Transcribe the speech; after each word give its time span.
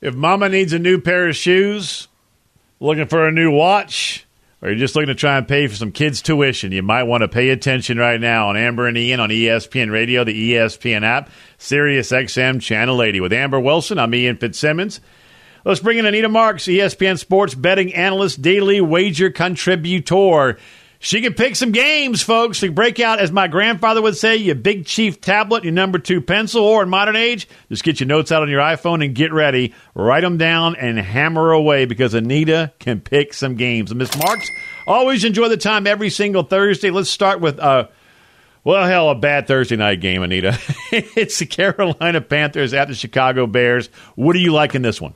If 0.00 0.14
mama 0.14 0.50
needs 0.50 0.74
a 0.74 0.78
new 0.78 1.00
pair 1.00 1.28
of 1.28 1.36
shoes, 1.36 2.08
looking 2.80 3.06
for 3.06 3.26
a 3.26 3.32
new 3.32 3.50
watch, 3.50 4.26
or 4.60 4.68
you're 4.68 4.78
just 4.78 4.94
looking 4.94 5.08
to 5.08 5.14
try 5.14 5.38
and 5.38 5.48
pay 5.48 5.66
for 5.66 5.74
some 5.74 5.90
kids' 5.90 6.20
tuition, 6.20 6.70
you 6.70 6.82
might 6.82 7.04
want 7.04 7.22
to 7.22 7.28
pay 7.28 7.48
attention 7.48 7.96
right 7.96 8.20
now 8.20 8.50
on 8.50 8.58
Amber 8.58 8.86
and 8.86 8.98
Ian 8.98 9.20
on 9.20 9.30
ESPN 9.30 9.90
Radio, 9.90 10.22
the 10.22 10.52
ESPN 10.52 11.02
app, 11.02 11.30
Sirius 11.56 12.12
XM 12.12 12.60
Channel 12.60 13.02
80. 13.02 13.20
With 13.20 13.32
Amber 13.32 13.58
Wilson, 13.58 13.98
I'm 13.98 14.14
Ian 14.14 14.36
Fitzsimmons. 14.36 15.00
Let's 15.64 15.80
bring 15.80 15.96
in 15.96 16.04
Anita 16.04 16.28
Marks, 16.28 16.64
ESPN 16.64 17.18
Sports 17.18 17.54
Betting 17.54 17.94
Analyst, 17.94 18.42
Daily 18.42 18.82
Wager 18.82 19.30
Contributor. 19.30 20.58
She 21.06 21.20
can 21.20 21.34
pick 21.34 21.54
some 21.54 21.70
games, 21.70 22.20
folks. 22.20 22.58
To 22.58 22.72
break 22.72 22.98
out, 22.98 23.20
as 23.20 23.30
my 23.30 23.46
grandfather 23.46 24.02
would 24.02 24.16
say, 24.16 24.34
your 24.34 24.56
big 24.56 24.86
chief 24.86 25.20
tablet, 25.20 25.62
your 25.62 25.72
number 25.72 26.00
two 26.00 26.20
pencil, 26.20 26.64
or 26.64 26.82
in 26.82 26.88
modern 26.88 27.14
age, 27.14 27.46
just 27.68 27.84
get 27.84 28.00
your 28.00 28.08
notes 28.08 28.32
out 28.32 28.42
on 28.42 28.48
your 28.48 28.60
iPhone 28.60 29.04
and 29.04 29.14
get 29.14 29.32
ready. 29.32 29.72
Write 29.94 30.22
them 30.22 30.36
down 30.36 30.74
and 30.74 30.98
hammer 30.98 31.52
away 31.52 31.84
because 31.84 32.12
Anita 32.12 32.72
can 32.80 33.00
pick 33.00 33.34
some 33.34 33.54
games. 33.54 33.92
And 33.92 33.98
Miss 33.98 34.18
Marks, 34.18 34.50
always 34.88 35.22
enjoy 35.22 35.46
the 35.46 35.56
time 35.56 35.86
every 35.86 36.10
single 36.10 36.42
Thursday. 36.42 36.90
Let's 36.90 37.08
start 37.08 37.40
with, 37.40 37.60
uh, 37.60 37.86
well, 38.64 38.84
hell, 38.84 39.08
a 39.08 39.14
bad 39.14 39.46
Thursday 39.46 39.76
night 39.76 40.00
game, 40.00 40.24
Anita. 40.24 40.58
it's 40.90 41.38
the 41.38 41.46
Carolina 41.46 42.20
Panthers 42.20 42.74
at 42.74 42.88
the 42.88 42.96
Chicago 42.96 43.46
Bears. 43.46 43.90
What 44.16 44.32
do 44.32 44.40
you 44.40 44.52
like 44.52 44.74
in 44.74 44.82
this 44.82 45.00
one? 45.00 45.14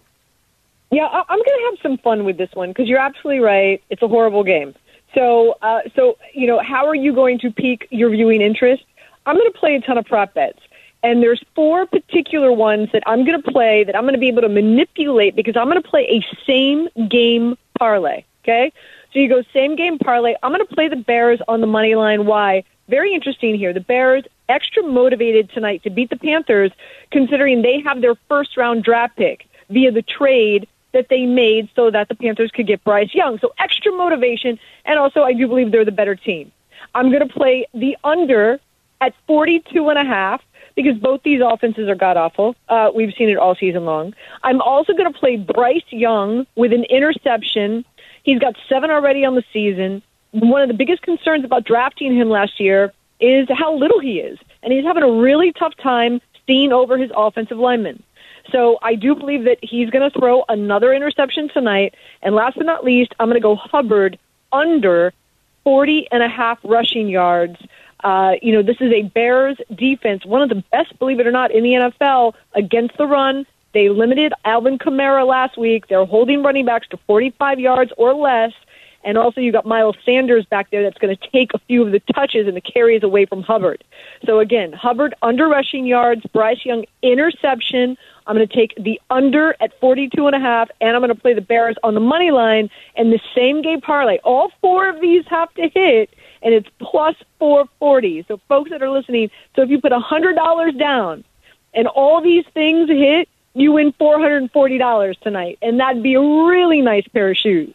Yeah, 0.92 1.06
I'm 1.06 1.38
going 1.38 1.44
to 1.44 1.70
have 1.70 1.78
some 1.82 1.98
fun 1.98 2.24
with 2.24 2.36
this 2.36 2.50
one 2.54 2.68
because 2.70 2.86
you're 2.86 3.00
absolutely 3.00 3.40
right. 3.40 3.82
It's 3.90 4.02
a 4.02 4.08
horrible 4.08 4.44
game. 4.44 4.74
So, 5.14 5.56
uh, 5.62 5.80
so 5.94 6.18
you 6.34 6.46
know, 6.46 6.60
how 6.60 6.86
are 6.86 6.94
you 6.94 7.12
going 7.12 7.38
to 7.40 7.50
pique 7.50 7.86
your 7.90 8.10
viewing 8.10 8.40
interest? 8.40 8.84
I'm 9.26 9.36
going 9.36 9.50
to 9.52 9.58
play 9.58 9.74
a 9.76 9.80
ton 9.80 9.98
of 9.98 10.06
prop 10.06 10.34
bets, 10.34 10.60
and 11.02 11.22
there's 11.22 11.42
four 11.54 11.86
particular 11.86 12.52
ones 12.52 12.90
that 12.92 13.02
I'm 13.06 13.24
going 13.24 13.40
to 13.40 13.50
play 13.50 13.84
that 13.84 13.96
I'm 13.96 14.02
going 14.02 14.14
to 14.14 14.20
be 14.20 14.28
able 14.28 14.42
to 14.42 14.48
manipulate 14.48 15.36
because 15.36 15.56
I'm 15.56 15.68
going 15.68 15.82
to 15.82 15.88
play 15.88 16.06
a 16.08 16.36
same 16.46 16.88
game 17.08 17.56
parlay. 17.78 18.24
Okay, 18.42 18.72
so 19.12 19.18
you 19.18 19.28
go 19.28 19.42
same 19.52 19.76
game 19.76 19.98
parlay. 19.98 20.34
I'm 20.42 20.52
going 20.52 20.66
to 20.66 20.74
play 20.74 20.88
the 20.88 20.96
Bears 20.96 21.40
on 21.48 21.60
the 21.60 21.66
money 21.66 21.94
line. 21.94 22.26
Why? 22.26 22.64
Very 22.88 23.14
interesting 23.14 23.54
here. 23.54 23.72
The 23.72 23.80
Bears 23.80 24.24
extra 24.48 24.82
motivated 24.82 25.50
tonight 25.50 25.82
to 25.84 25.90
beat 25.90 26.10
the 26.10 26.16
Panthers, 26.16 26.72
considering 27.10 27.62
they 27.62 27.80
have 27.80 28.00
their 28.00 28.16
first 28.28 28.56
round 28.56 28.82
draft 28.82 29.16
pick 29.16 29.46
via 29.68 29.92
the 29.92 30.02
trade 30.02 30.66
that 30.92 31.08
they 31.08 31.26
made 31.26 31.68
so 31.74 31.90
that 31.90 32.08
the 32.08 32.14
Panthers 32.14 32.50
could 32.50 32.66
get 32.66 32.82
Bryce 32.84 33.14
Young. 33.14 33.38
So 33.38 33.52
extra 33.58 33.92
motivation, 33.92 34.58
and 34.84 34.98
also 34.98 35.22
I 35.22 35.32
do 35.32 35.46
believe 35.46 35.70
they're 35.72 35.84
the 35.84 35.92
better 35.92 36.14
team. 36.14 36.52
I'm 36.94 37.10
going 37.10 37.26
to 37.26 37.32
play 37.32 37.66
the 37.74 37.96
under 38.02 38.58
at 39.00 39.14
42 39.26 39.88
and 39.88 39.98
a 39.98 40.04
half 40.04 40.42
because 40.74 40.98
both 40.98 41.22
these 41.22 41.40
offenses 41.44 41.88
are 41.88 41.94
god 41.94 42.16
awful. 42.16 42.56
Uh, 42.68 42.90
we've 42.94 43.14
seen 43.14 43.28
it 43.28 43.36
all 43.36 43.54
season 43.54 43.84
long. 43.84 44.14
I'm 44.42 44.60
also 44.60 44.92
going 44.92 45.12
to 45.12 45.18
play 45.18 45.36
Bryce 45.36 45.84
Young 45.90 46.46
with 46.56 46.72
an 46.72 46.84
interception. 46.84 47.84
He's 48.22 48.38
got 48.38 48.56
seven 48.68 48.90
already 48.90 49.24
on 49.24 49.34
the 49.34 49.44
season. 49.52 50.02
One 50.32 50.62
of 50.62 50.68
the 50.68 50.74
biggest 50.74 51.02
concerns 51.02 51.44
about 51.44 51.64
drafting 51.64 52.14
him 52.14 52.28
last 52.28 52.60
year 52.60 52.92
is 53.18 53.48
how 53.50 53.74
little 53.74 54.00
he 54.00 54.20
is, 54.20 54.38
and 54.62 54.72
he's 54.72 54.84
having 54.84 55.02
a 55.02 55.10
really 55.10 55.52
tough 55.52 55.76
time 55.76 56.20
seeing 56.46 56.72
over 56.72 56.96
his 56.96 57.10
offensive 57.14 57.58
linemen. 57.58 58.02
So 58.52 58.78
I 58.82 58.94
do 58.94 59.14
believe 59.14 59.44
that 59.44 59.58
he's 59.62 59.90
going 59.90 60.08
to 60.08 60.18
throw 60.18 60.44
another 60.48 60.92
interception 60.92 61.48
tonight. 61.48 61.94
And 62.22 62.34
last 62.34 62.56
but 62.56 62.66
not 62.66 62.84
least, 62.84 63.14
I'm 63.18 63.28
going 63.28 63.40
to 63.40 63.42
go 63.42 63.56
Hubbard 63.56 64.18
under 64.52 65.12
40 65.64 66.08
and 66.10 66.22
a 66.22 66.28
half 66.28 66.58
rushing 66.64 67.08
yards. 67.08 67.56
Uh, 68.02 68.32
you 68.40 68.52
know, 68.52 68.62
this 68.62 68.80
is 68.80 68.92
a 68.92 69.02
Bears 69.02 69.58
defense, 69.74 70.24
one 70.24 70.42
of 70.42 70.48
the 70.48 70.64
best, 70.72 70.98
believe 70.98 71.20
it 71.20 71.26
or 71.26 71.32
not, 71.32 71.50
in 71.50 71.62
the 71.62 71.72
NFL 71.72 72.34
against 72.54 72.96
the 72.96 73.06
run. 73.06 73.46
They 73.72 73.88
limited 73.88 74.32
Alvin 74.44 74.78
Kamara 74.78 75.26
last 75.26 75.56
week. 75.56 75.86
They're 75.86 76.04
holding 76.04 76.42
running 76.42 76.64
backs 76.64 76.88
to 76.88 76.96
45 77.06 77.60
yards 77.60 77.92
or 77.96 78.14
less. 78.14 78.52
And 79.02 79.16
also, 79.16 79.40
you 79.40 79.50
got 79.50 79.64
Miles 79.64 79.96
Sanders 80.04 80.44
back 80.44 80.70
there 80.70 80.82
that's 80.82 80.98
going 80.98 81.16
to 81.16 81.30
take 81.30 81.54
a 81.54 81.58
few 81.60 81.84
of 81.84 81.92
the 81.92 82.00
touches 82.00 82.46
and 82.46 82.56
the 82.56 82.60
carries 82.60 83.02
away 83.02 83.24
from 83.24 83.42
Hubbard. 83.42 83.82
So 84.26 84.40
again, 84.40 84.72
Hubbard 84.72 85.14
under 85.22 85.48
rushing 85.48 85.86
yards, 85.86 86.22
Bryce 86.32 86.64
Young 86.64 86.84
interception. 87.02 87.96
I'm 88.26 88.36
going 88.36 88.46
to 88.46 88.54
take 88.54 88.74
the 88.76 89.00
under 89.08 89.56
at 89.60 89.78
42 89.80 90.26
and 90.26 90.36
a 90.36 90.38
half, 90.38 90.70
and 90.80 90.94
I'm 90.94 91.00
going 91.00 91.14
to 91.14 91.20
play 91.20 91.32
the 91.32 91.40
Bears 91.40 91.76
on 91.82 91.94
the 91.94 92.00
money 92.00 92.30
line 92.30 92.68
and 92.94 93.10
the 93.10 93.20
same 93.34 93.62
game 93.62 93.80
parlay. 93.80 94.18
All 94.18 94.52
four 94.60 94.88
of 94.88 95.00
these 95.00 95.24
have 95.28 95.52
to 95.54 95.68
hit, 95.68 96.10
and 96.42 96.52
it's 96.52 96.68
plus 96.78 97.16
440. 97.38 98.26
So, 98.28 98.38
folks 98.48 98.70
that 98.70 98.82
are 98.82 98.90
listening, 98.90 99.30
so 99.56 99.62
if 99.62 99.70
you 99.70 99.80
put 99.80 99.92
$100 99.92 100.78
down 100.78 101.24
and 101.72 101.86
all 101.86 102.20
these 102.20 102.44
things 102.52 102.90
hit, 102.90 103.28
you 103.54 103.72
win 103.72 103.92
$440 103.94 105.20
tonight, 105.20 105.58
and 105.62 105.80
that'd 105.80 106.02
be 106.02 106.14
a 106.14 106.20
really 106.20 106.82
nice 106.82 107.06
pair 107.08 107.30
of 107.30 107.36
shoes. 107.36 107.74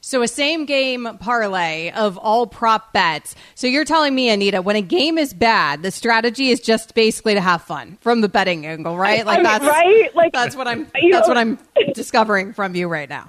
So 0.00 0.22
a 0.22 0.28
same 0.28 0.64
game 0.64 1.08
parlay 1.20 1.90
of 1.90 2.16
all 2.18 2.46
prop 2.46 2.92
bets. 2.92 3.34
So 3.54 3.66
you're 3.66 3.84
telling 3.84 4.14
me, 4.14 4.30
Anita, 4.30 4.62
when 4.62 4.76
a 4.76 4.82
game 4.82 5.18
is 5.18 5.34
bad, 5.34 5.82
the 5.82 5.90
strategy 5.90 6.50
is 6.50 6.60
just 6.60 6.94
basically 6.94 7.34
to 7.34 7.40
have 7.40 7.62
fun 7.62 7.98
from 8.00 8.20
the 8.20 8.28
betting 8.28 8.64
angle, 8.64 8.96
right? 8.98 9.26
Like 9.26 9.42
that's 9.42 9.64
right. 9.64 10.14
Like 10.14 10.32
that's 10.32 10.56
what 10.56 10.68
I'm. 10.68 10.84
That's 10.84 11.28
know, 11.28 11.34
what 11.34 11.36
I'm 11.36 11.58
discovering 11.94 12.52
from 12.52 12.74
you 12.74 12.88
right 12.88 13.08
now. 13.08 13.26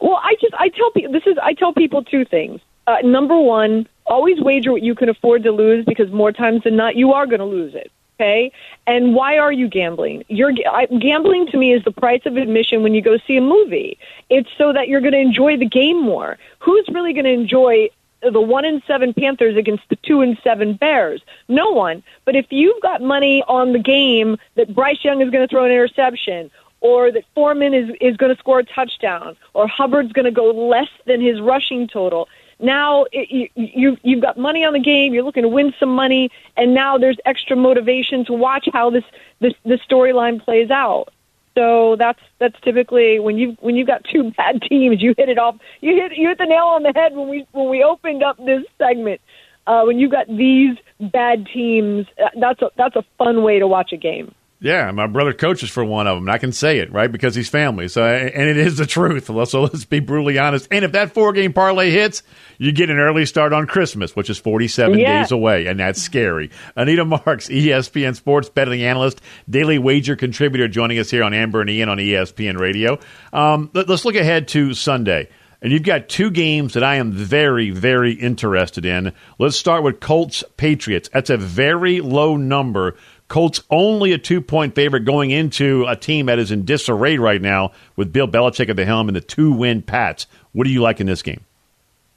Well, 0.00 0.20
I 0.22 0.34
just 0.40 0.54
I 0.54 0.68
tell 0.68 0.90
people 0.90 1.12
this 1.12 1.26
is 1.26 1.36
I 1.42 1.54
tell 1.54 1.72
people 1.72 2.02
two 2.02 2.24
things. 2.24 2.60
Uh, 2.86 2.96
number 3.02 3.40
one, 3.40 3.88
always 4.06 4.40
wager 4.40 4.72
what 4.72 4.82
you 4.82 4.94
can 4.94 5.08
afford 5.08 5.42
to 5.44 5.52
lose 5.52 5.84
because 5.84 6.10
more 6.10 6.32
times 6.32 6.64
than 6.64 6.76
not 6.76 6.96
you 6.96 7.12
are 7.12 7.26
going 7.26 7.38
to 7.38 7.46
lose 7.46 7.74
it. 7.74 7.90
Okay. 8.24 8.52
And 8.86 9.14
why 9.14 9.36
are 9.36 9.52
you 9.52 9.68
gambling? 9.68 10.24
You're 10.28 10.52
I, 10.70 10.86
gambling 10.86 11.46
to 11.48 11.58
me 11.58 11.74
is 11.74 11.84
the 11.84 11.92
price 11.92 12.22
of 12.24 12.38
admission 12.38 12.82
when 12.82 12.94
you 12.94 13.02
go 13.02 13.18
see 13.26 13.36
a 13.36 13.42
movie. 13.42 13.98
It's 14.30 14.48
so 14.56 14.72
that 14.72 14.88
you're 14.88 15.02
going 15.02 15.12
to 15.12 15.18
enjoy 15.18 15.58
the 15.58 15.68
game 15.68 16.00
more. 16.00 16.38
Who's 16.58 16.88
really 16.90 17.12
going 17.12 17.26
to 17.26 17.32
enjoy 17.32 17.90
the 18.22 18.40
one 18.40 18.64
in 18.64 18.82
seven 18.86 19.12
Panthers 19.12 19.58
against 19.58 19.82
the 19.90 19.96
two 19.96 20.22
and 20.22 20.38
seven 20.42 20.72
Bears? 20.72 21.20
No 21.48 21.70
one. 21.70 22.02
But 22.24 22.34
if 22.34 22.46
you've 22.48 22.80
got 22.80 23.02
money 23.02 23.42
on 23.46 23.74
the 23.74 23.78
game 23.78 24.38
that 24.54 24.74
Bryce 24.74 25.04
Young 25.04 25.20
is 25.20 25.28
going 25.28 25.46
to 25.46 25.48
throw 25.48 25.66
an 25.66 25.70
interception, 25.70 26.50
or 26.80 27.12
that 27.12 27.24
Foreman 27.34 27.74
is 27.74 27.90
is 28.00 28.16
going 28.16 28.34
to 28.34 28.38
score 28.38 28.60
a 28.60 28.64
touchdown, 28.64 29.36
or 29.52 29.66
Hubbard's 29.68 30.12
going 30.12 30.26
to 30.26 30.30
go 30.30 30.50
less 30.50 30.88
than 31.06 31.20
his 31.20 31.42
rushing 31.42 31.88
total, 31.88 32.28
now 32.60 33.04
it, 33.12 33.30
you, 33.30 33.48
you 33.54 33.96
you've 34.02 34.22
got 34.22 34.38
money 34.38 34.64
on 34.64 34.72
the 34.72 34.80
game. 34.80 35.14
You're 35.14 35.24
looking 35.24 35.42
to 35.42 35.48
win 35.48 35.74
some 35.78 35.94
money, 35.94 36.30
and 36.56 36.74
now 36.74 36.98
there's 36.98 37.18
extra 37.24 37.56
motivation 37.56 38.24
to 38.26 38.32
watch 38.32 38.68
how 38.72 38.90
this 38.90 39.04
this 39.40 39.54
the 39.64 39.78
storyline 39.88 40.42
plays 40.42 40.70
out. 40.70 41.08
So 41.54 41.96
that's 41.96 42.20
that's 42.38 42.58
typically 42.60 43.20
when 43.20 43.38
you 43.38 43.56
when 43.60 43.76
you've 43.76 43.86
got 43.86 44.04
two 44.04 44.30
bad 44.36 44.62
teams, 44.62 45.02
you 45.02 45.14
hit 45.16 45.28
it 45.28 45.38
off. 45.38 45.56
You 45.80 45.94
hit 45.94 46.16
you 46.16 46.28
hit 46.28 46.38
the 46.38 46.46
nail 46.46 46.66
on 46.66 46.82
the 46.82 46.92
head 46.94 47.14
when 47.14 47.28
we 47.28 47.46
when 47.52 47.68
we 47.68 47.82
opened 47.82 48.22
up 48.22 48.36
this 48.44 48.64
segment. 48.78 49.20
Uh, 49.66 49.82
when 49.84 49.98
you've 49.98 50.10
got 50.10 50.26
these 50.28 50.76
bad 51.00 51.46
teams, 51.46 52.06
uh, 52.22 52.28
that's 52.38 52.60
a 52.60 52.70
that's 52.76 52.96
a 52.96 53.04
fun 53.16 53.42
way 53.42 53.58
to 53.58 53.66
watch 53.66 53.92
a 53.92 53.96
game. 53.96 54.34
Yeah, 54.60 54.90
my 54.92 55.06
brother 55.06 55.34
coaches 55.34 55.68
for 55.68 55.84
one 55.84 56.06
of 56.06 56.16
them. 56.16 56.28
I 56.28 56.38
can 56.38 56.52
say 56.52 56.78
it 56.78 56.90
right 56.90 57.10
because 57.10 57.34
he's 57.34 57.50
family. 57.50 57.86
So, 57.88 58.02
and 58.02 58.48
it 58.48 58.56
is 58.56 58.78
the 58.78 58.86
truth. 58.86 59.26
So 59.26 59.62
let's 59.62 59.84
be 59.84 60.00
brutally 60.00 60.38
honest. 60.38 60.68
And 60.70 60.84
if 60.84 60.92
that 60.92 61.12
four 61.12 61.32
game 61.32 61.52
parlay 61.52 61.90
hits, 61.90 62.22
you 62.56 62.72
get 62.72 62.88
an 62.88 62.98
early 62.98 63.26
start 63.26 63.52
on 63.52 63.66
Christmas, 63.66 64.16
which 64.16 64.30
is 64.30 64.38
forty 64.38 64.68
seven 64.68 64.98
yeah. 64.98 65.20
days 65.20 65.32
away, 65.32 65.66
and 65.66 65.80
that's 65.80 66.00
scary. 66.00 66.50
Anita 66.76 67.04
Marks, 67.04 67.48
ESPN 67.48 68.16
sports 68.16 68.48
betting 68.48 68.82
analyst, 68.82 69.20
daily 69.50 69.78
wager 69.78 70.16
contributor, 70.16 70.68
joining 70.68 70.98
us 70.98 71.10
here 71.10 71.24
on 71.24 71.34
Amber 71.34 71.60
and 71.60 71.68
Ian 71.68 71.88
on 71.88 71.98
ESPN 71.98 72.58
Radio. 72.58 72.98
Um, 73.32 73.70
let, 73.74 73.88
let's 73.88 74.04
look 74.04 74.16
ahead 74.16 74.48
to 74.48 74.72
Sunday. 74.72 75.28
And 75.64 75.72
you've 75.72 75.82
got 75.82 76.10
two 76.10 76.30
games 76.30 76.74
that 76.74 76.82
I 76.82 76.96
am 76.96 77.10
very, 77.10 77.70
very 77.70 78.12
interested 78.12 78.84
in. 78.84 79.14
Let's 79.38 79.56
start 79.56 79.82
with 79.82 79.98
Colts 79.98 80.44
Patriots. 80.58 81.08
That's 81.10 81.30
a 81.30 81.38
very 81.38 82.02
low 82.02 82.36
number 82.36 82.96
Colts 83.34 83.64
only 83.68 84.12
a 84.12 84.18
two 84.18 84.40
point 84.40 84.76
favorite 84.76 85.00
going 85.00 85.32
into 85.32 85.84
a 85.88 85.96
team 85.96 86.26
that 86.26 86.38
is 86.38 86.52
in 86.52 86.64
disarray 86.64 87.18
right 87.18 87.42
now 87.42 87.72
with 87.96 88.12
Bill 88.12 88.28
Belichick 88.28 88.68
at 88.68 88.76
the 88.76 88.84
helm 88.84 89.08
and 89.08 89.16
the 89.16 89.20
two 89.20 89.50
win 89.50 89.82
Pats. 89.82 90.28
What 90.52 90.68
do 90.68 90.70
you 90.70 90.80
like 90.80 91.00
in 91.00 91.08
this 91.08 91.20
game? 91.20 91.44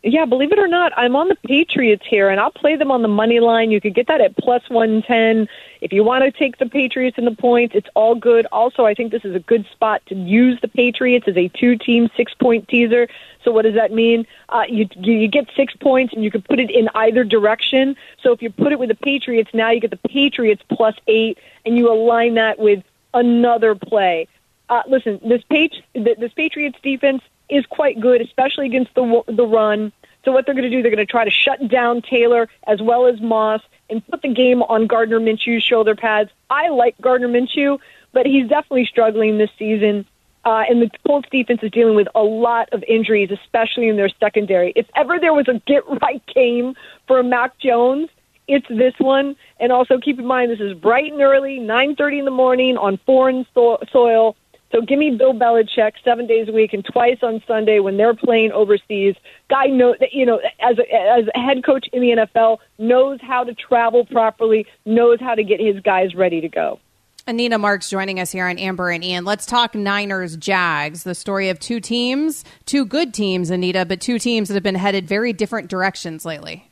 Yeah, 0.07 0.23
believe 0.23 0.53
it 0.53 0.59
or 0.59 0.69
not, 0.69 0.93
I'm 0.95 1.17
on 1.17 1.27
the 1.27 1.35
Patriots 1.35 2.05
here, 2.09 2.29
and 2.29 2.39
I'll 2.39 2.49
play 2.49 2.77
them 2.77 2.91
on 2.91 3.01
the 3.01 3.09
money 3.09 3.41
line. 3.41 3.71
You 3.71 3.81
could 3.81 3.93
get 3.93 4.07
that 4.07 4.21
at 4.21 4.37
plus 4.37 4.63
110. 4.69 5.49
If 5.81 5.91
you 5.91 6.01
want 6.01 6.23
to 6.23 6.31
take 6.31 6.59
the 6.59 6.65
Patriots 6.65 7.17
and 7.17 7.27
the 7.27 7.35
points, 7.35 7.75
it's 7.75 7.89
all 7.93 8.15
good. 8.15 8.47
Also, 8.53 8.85
I 8.85 8.93
think 8.93 9.11
this 9.11 9.25
is 9.25 9.35
a 9.35 9.39
good 9.39 9.65
spot 9.73 10.01
to 10.05 10.15
use 10.15 10.61
the 10.61 10.69
Patriots 10.69 11.27
as 11.27 11.35
a 11.35 11.49
two-team 11.49 12.09
six-point 12.15 12.69
teaser. 12.69 13.09
So 13.43 13.51
what 13.51 13.63
does 13.63 13.73
that 13.73 13.91
mean? 13.91 14.25
Uh, 14.47 14.63
you 14.69 14.87
you 14.95 15.27
get 15.27 15.49
six 15.57 15.75
points, 15.75 16.13
and 16.13 16.23
you 16.23 16.31
can 16.31 16.41
put 16.41 16.61
it 16.61 16.71
in 16.71 16.87
either 16.95 17.25
direction. 17.25 17.97
So 18.23 18.31
if 18.31 18.41
you 18.41 18.49
put 18.49 18.71
it 18.71 18.79
with 18.79 18.87
the 18.87 18.95
Patriots, 18.95 19.49
now 19.53 19.71
you 19.71 19.81
get 19.81 19.91
the 19.91 20.09
Patriots 20.09 20.63
plus 20.69 20.95
eight, 21.07 21.37
and 21.65 21.77
you 21.77 21.91
align 21.91 22.35
that 22.35 22.59
with 22.59 22.81
another 23.13 23.75
play. 23.75 24.29
Uh, 24.69 24.83
listen, 24.87 25.19
this 25.21 25.43
Patri- 25.49 25.83
this 25.93 26.31
Patriots 26.33 26.77
defense 26.81 27.23
is 27.49 27.65
quite 27.65 27.99
good, 27.99 28.21
especially 28.21 28.65
against 28.65 28.93
the 28.95 29.23
the 29.27 29.45
run. 29.45 29.91
So 30.27 30.33
what 30.33 30.45
they're 30.45 30.55
going 30.55 30.69
to 30.69 30.69
do, 30.69 30.81
they're 30.81 30.91
going 30.91 31.07
to 31.07 31.09
try 31.09 31.23
to 31.23 31.31
shut 31.31 31.69
down 31.69 32.01
Taylor 32.01 32.49
as 32.67 32.81
well 32.81 33.05
as 33.05 33.21
Moss 33.21 33.61
and 33.89 34.05
put 34.05 34.21
the 34.21 34.27
game 34.27 34.61
on 34.61 34.85
Gardner 34.85 35.21
Minshew's 35.21 35.63
shoulder 35.63 35.95
pads. 35.95 36.29
I 36.49 36.67
like 36.67 36.99
Gardner 36.99 37.29
Minshew, 37.29 37.79
but 38.11 38.25
he's 38.25 38.49
definitely 38.49 38.87
struggling 38.87 39.37
this 39.37 39.51
season. 39.57 40.05
Uh, 40.43 40.63
and 40.69 40.81
the 40.81 40.91
Colts 41.07 41.29
defense 41.31 41.61
is 41.63 41.71
dealing 41.71 41.95
with 41.95 42.09
a 42.13 42.23
lot 42.23 42.67
of 42.73 42.83
injuries, 42.89 43.31
especially 43.31 43.87
in 43.87 43.95
their 43.95 44.09
secondary. 44.19 44.73
If 44.75 44.87
ever 44.97 45.17
there 45.17 45.33
was 45.33 45.47
a 45.47 45.61
get 45.65 45.83
right 46.01 46.21
game 46.35 46.75
for 47.07 47.23
Mac 47.23 47.57
Jones, 47.59 48.09
it's 48.49 48.67
this 48.67 48.95
one. 48.97 49.37
And 49.61 49.71
also 49.71 49.97
keep 49.97 50.19
in 50.19 50.25
mind 50.25 50.51
this 50.51 50.59
is 50.59 50.73
bright 50.73 51.09
and 51.09 51.21
early, 51.21 51.57
9:30 51.57 52.19
in 52.19 52.25
the 52.25 52.31
morning 52.31 52.75
on 52.75 52.97
foreign 53.05 53.45
so- 53.53 53.79
soil. 53.93 54.35
So 54.71 54.81
give 54.81 54.99
me 54.99 55.11
Bill 55.11 55.33
Belichick 55.33 55.93
seven 56.03 56.27
days 56.27 56.49
a 56.49 56.51
week 56.51 56.73
and 56.73 56.83
twice 56.83 57.19
on 57.21 57.41
Sunday 57.47 57.79
when 57.79 57.97
they're 57.97 58.15
playing 58.15 58.51
overseas. 58.51 59.15
Guy 59.49 59.67
know 59.67 59.95
that 59.99 60.09
you 60.11 60.25
know 60.25 60.41
as 60.59 60.77
a, 60.77 60.93
as 60.93 61.25
a 61.33 61.39
head 61.39 61.63
coach 61.65 61.87
in 61.93 62.01
the 62.01 62.09
NFL 62.09 62.57
knows 62.77 63.19
how 63.21 63.43
to 63.43 63.53
travel 63.53 64.05
properly, 64.05 64.65
knows 64.85 65.19
how 65.19 65.35
to 65.35 65.43
get 65.43 65.59
his 65.59 65.79
guys 65.81 66.15
ready 66.15 66.41
to 66.41 66.49
go. 66.49 66.79
Anita 67.27 67.57
Marks 67.57 67.89
joining 67.89 68.21
us 68.21 68.31
here 68.31 68.47
on 68.47 68.57
Amber 68.57 68.89
and 68.89 69.03
Ian. 69.03 69.25
Let's 69.25 69.45
talk 69.45 69.75
Niners 69.75 70.37
Jags, 70.37 71.03
the 71.03 71.13
story 71.13 71.49
of 71.49 71.59
two 71.59 71.81
teams, 71.81 72.45
two 72.65 72.85
good 72.85 73.13
teams, 73.13 73.49
Anita, 73.49 73.85
but 73.85 73.99
two 73.99 74.17
teams 74.17 74.47
that 74.47 74.53
have 74.53 74.63
been 74.63 74.75
headed 74.75 75.07
very 75.07 75.33
different 75.33 75.69
directions 75.69 76.23
lately. 76.23 76.69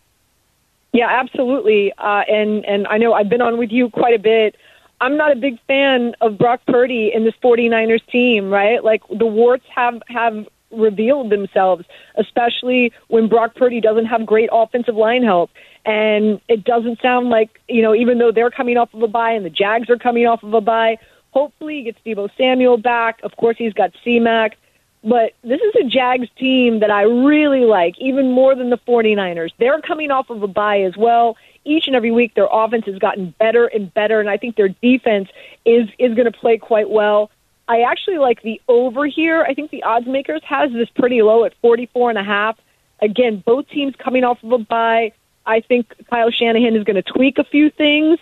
Yeah, 0.94 1.07
absolutely. 1.09 1.91
Uh, 1.98 2.21
and 2.27 2.63
and 2.65 2.88
I 2.88 2.98
know 2.98 3.13
I've 3.13 3.27
been 3.27 3.41
on 3.41 3.57
with 3.57 3.71
you 3.71 3.89
quite 3.89 4.15
a 4.15 4.19
bit 4.19 4.56
I'm 5.01 5.18
not 5.18 5.31
a 5.31 5.36
big 5.36 5.59
fan 5.68 6.15
of 6.21 6.38
Brock 6.38 6.62
Purdy 6.68 7.12
in 7.13 7.24
this 7.24 7.36
49ers 7.44 8.06
team, 8.07 8.50
right? 8.50 8.83
Like 8.83 9.03
the 9.09 9.25
warts 9.25 9.65
have 9.69 10.01
have 10.07 10.47
revealed 10.71 11.30
themselves, 11.30 11.86
especially 12.15 12.92
when 13.07 13.27
Brock 13.27 13.56
Purdy 13.56 13.81
doesn't 13.81 14.06
have 14.06 14.25
great 14.25 14.50
offensive 14.51 14.95
line 14.95 15.24
help. 15.24 15.51
And 15.86 16.42
it 16.47 16.63
doesn't 16.63 17.01
sound 17.01 17.30
like, 17.30 17.62
you 17.68 17.81
know, 17.81 17.94
even 17.94 18.18
though 18.18 18.31
they're 18.31 18.51
coming 18.51 18.77
off 18.77 18.94
of 18.94 19.01
a 19.03 19.07
bye 19.07 19.31
and 19.31 19.45
the 19.45 19.50
Jags 19.50 19.89
are 19.89 19.97
coming 19.97 20.25
off 20.25 20.44
of 20.44 20.53
a 20.53 20.62
bye, 20.62 20.98
hopefully 21.31 21.75
he 21.75 21.83
gets 21.83 22.00
Deebo 22.06 22.30
Samuel 22.38 22.77
back. 22.77 23.19
Of 23.24 23.36
course, 23.38 23.57
he's 23.57 23.74
got 23.74 23.91
C-Mac. 24.03 24.57
But 25.03 25.33
this 25.44 25.62
is 25.62 25.75
a 25.75 25.88
Jags 25.88 26.27
team 26.38 26.80
that 26.80 26.89
I 26.89 27.03
really 27.03 27.65
like, 27.65 27.94
even 28.00 28.31
more 28.31 28.56
than 28.56 28.71
the 28.71 28.80
49ers. 28.80 29.51
They're 29.59 29.80
coming 29.81 30.09
off 30.09 30.31
of 30.31 30.41
a 30.41 30.48
bye 30.48 30.81
as 30.81 30.98
well 30.98 31.38
each 31.65 31.88
and 31.88 31.95
every 31.95 32.12
week 32.12 32.33
their 32.35 32.47
offense 32.50 32.85
has 32.85 32.97
gotten 33.00 33.33
better 33.39 33.65
and 33.65 33.94
better, 33.94 34.19
and 34.19 34.29
I 34.29 34.38
think 34.38 34.56
their 34.56 34.69
defense 34.69 35.29
is 35.65 35.89
is 36.00 36.13
going 36.15 36.31
to 36.31 36.38
play 36.38 36.57
quite 36.57 36.89
well. 36.89 37.31
I 37.67 37.81
actually 37.81 38.19
like 38.19 38.41
the 38.44 38.62
over 38.67 39.06
here. 39.06 39.44
I 39.44 39.53
think 39.53 39.71
the 39.71 39.83
odds 39.83 40.07
makers 40.07 40.44
has 40.44 40.71
this 40.71 40.89
pretty 40.89 41.21
low 41.21 41.44
at 41.44 41.53
forty 41.62 41.88
four 41.88 42.09
and 42.09 42.19
a 42.19 42.23
half. 42.23 42.57
Again, 43.01 43.44
both 43.45 43.67
teams 43.69 43.95
coming 43.97 44.23
off 44.23 44.44
of 44.44 44.51
a 44.51 44.57
bye. 44.57 45.12
I 45.45 45.59
think 45.59 45.94
Kyle 46.09 46.31
Shanahan 46.31 46.75
is 46.75 46.83
going 46.83 46.95
to 46.95 47.03
tweak 47.03 47.38
a 47.38 47.44
few 47.44 47.69
things. 47.69 48.19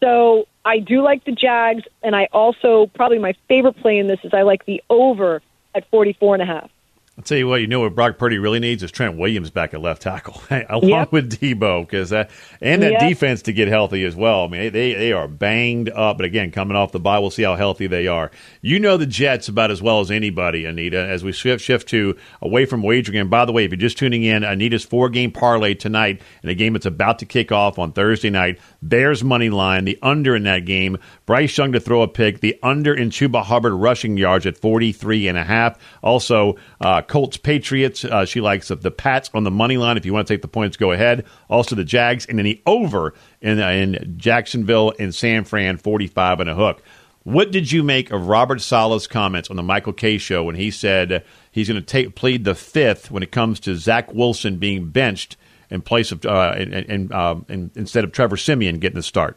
So 0.00 0.46
I 0.64 0.78
do 0.78 1.02
like 1.02 1.24
the 1.24 1.32
Jags, 1.32 1.84
and 2.02 2.14
I 2.14 2.28
also 2.32 2.86
probably 2.86 3.18
my 3.18 3.34
favorite 3.48 3.76
play 3.78 3.98
in 3.98 4.06
this 4.06 4.20
is 4.22 4.32
I 4.34 4.42
like 4.42 4.64
the 4.64 4.82
over 4.88 5.42
at 5.74 5.88
forty 5.90 6.14
four 6.14 6.34
and 6.34 6.42
a 6.42 6.46
half. 6.46 6.70
I'll 7.18 7.24
tell 7.24 7.36
you 7.36 7.48
what, 7.48 7.60
you 7.60 7.66
know 7.66 7.80
what 7.80 7.96
Brock 7.96 8.16
Purdy 8.16 8.38
really 8.38 8.60
needs 8.60 8.84
is 8.84 8.92
Trent 8.92 9.18
Williams 9.18 9.50
back 9.50 9.74
at 9.74 9.80
left 9.80 10.02
tackle, 10.02 10.40
along 10.68 10.88
yep. 10.88 11.12
with 11.12 11.32
Deebo, 11.32 11.84
because 11.84 12.10
that 12.10 12.30
and 12.60 12.80
that 12.80 12.92
yep. 12.92 13.00
defense 13.00 13.42
to 13.42 13.52
get 13.52 13.66
healthy 13.66 14.04
as 14.04 14.14
well. 14.14 14.44
I 14.44 14.46
mean, 14.46 14.72
they 14.72 14.94
they 14.94 15.12
are 15.12 15.26
banged 15.26 15.88
up, 15.88 16.18
but 16.18 16.26
again, 16.26 16.52
coming 16.52 16.76
off 16.76 16.92
the 16.92 17.00
bye, 17.00 17.18
we'll 17.18 17.32
see 17.32 17.42
how 17.42 17.56
healthy 17.56 17.88
they 17.88 18.06
are. 18.06 18.30
You 18.60 18.78
know 18.78 18.96
the 18.96 19.04
Jets 19.04 19.48
about 19.48 19.72
as 19.72 19.82
well 19.82 19.98
as 19.98 20.12
anybody, 20.12 20.64
Anita. 20.64 20.96
As 20.96 21.24
we 21.24 21.32
shift 21.32 21.64
shift 21.64 21.88
to 21.88 22.16
away 22.40 22.66
from 22.66 22.84
wagering. 22.84 23.18
And 23.18 23.28
by 23.28 23.44
the 23.44 23.52
way, 23.52 23.64
if 23.64 23.72
you're 23.72 23.78
just 23.78 23.98
tuning 23.98 24.22
in, 24.22 24.44
Anita's 24.44 24.84
four 24.84 25.08
game 25.08 25.32
parlay 25.32 25.74
tonight 25.74 26.22
in 26.44 26.50
a 26.50 26.54
game 26.54 26.74
that's 26.74 26.86
about 26.86 27.18
to 27.18 27.26
kick 27.26 27.50
off 27.50 27.80
on 27.80 27.90
Thursday 27.90 28.30
night. 28.30 28.60
Bears 28.80 29.24
money 29.24 29.50
line, 29.50 29.86
the 29.86 29.98
under 30.02 30.36
in 30.36 30.44
that 30.44 30.66
game. 30.66 30.96
Bryce 31.26 31.58
Young 31.58 31.72
to 31.72 31.80
throw 31.80 32.02
a 32.02 32.06
pick, 32.06 32.38
the 32.38 32.56
under 32.62 32.94
in 32.94 33.10
Chuba 33.10 33.42
Hubbard 33.42 33.72
rushing 33.72 34.16
yards 34.16 34.46
at 34.46 34.56
43 34.56 35.26
and 35.26 35.36
a 35.36 35.42
half. 35.42 35.76
Also. 36.00 36.54
Uh, 36.80 37.02
Colts 37.08 37.36
Patriots. 37.36 38.04
Uh, 38.04 38.24
she 38.24 38.40
likes 38.40 38.68
the 38.68 38.90
Pats 38.90 39.30
on 39.34 39.44
the 39.44 39.50
money 39.50 39.76
line. 39.76 39.96
If 39.96 40.06
you 40.06 40.12
want 40.12 40.28
to 40.28 40.34
take 40.34 40.42
the 40.42 40.48
points, 40.48 40.76
go 40.76 40.92
ahead. 40.92 41.24
Also 41.48 41.74
the 41.74 41.84
Jags 41.84 42.26
and 42.26 42.38
then 42.38 42.44
the 42.44 42.62
over 42.66 43.14
in, 43.40 43.60
uh, 43.60 43.68
in 43.70 44.14
Jacksonville 44.16 44.92
and 44.98 45.14
San 45.14 45.44
Fran, 45.44 45.78
45 45.78 46.40
and 46.40 46.50
a 46.50 46.54
hook. 46.54 46.82
What 47.24 47.50
did 47.50 47.72
you 47.72 47.82
make 47.82 48.10
of 48.10 48.28
Robert 48.28 48.60
Saleh's 48.60 49.06
comments 49.06 49.50
on 49.50 49.56
the 49.56 49.62
Michael 49.62 49.92
Kay 49.92 50.18
show 50.18 50.44
when 50.44 50.54
he 50.54 50.70
said 50.70 51.24
he's 51.50 51.68
going 51.68 51.80
to 51.80 51.86
take 51.86 52.14
plead 52.14 52.44
the 52.44 52.54
fifth 52.54 53.10
when 53.10 53.22
it 53.22 53.30
comes 53.30 53.60
to 53.60 53.76
Zach 53.76 54.14
Wilson 54.14 54.56
being 54.56 54.88
benched 54.88 55.36
in 55.70 55.82
place 55.82 56.12
of 56.12 56.24
uh, 56.24 56.54
in, 56.56 56.72
in, 56.72 57.12
uh, 57.12 57.40
in, 57.48 57.70
instead 57.74 58.04
of 58.04 58.12
Trevor 58.12 58.36
Siemian 58.36 58.78
getting 58.78 58.96
the 58.96 59.02
start? 59.02 59.36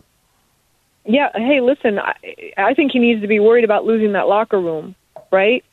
Yeah. 1.05 1.31
Hey, 1.33 1.61
listen. 1.61 1.99
I, 1.99 2.13
I 2.57 2.73
think 2.73 2.91
he 2.91 2.99
needs 2.99 3.21
to 3.21 3.27
be 3.27 3.39
worried 3.39 3.63
about 3.63 3.85
losing 3.85 4.13
that 4.13 4.27
locker 4.27 4.59
room, 4.59 4.95
right? 5.31 5.63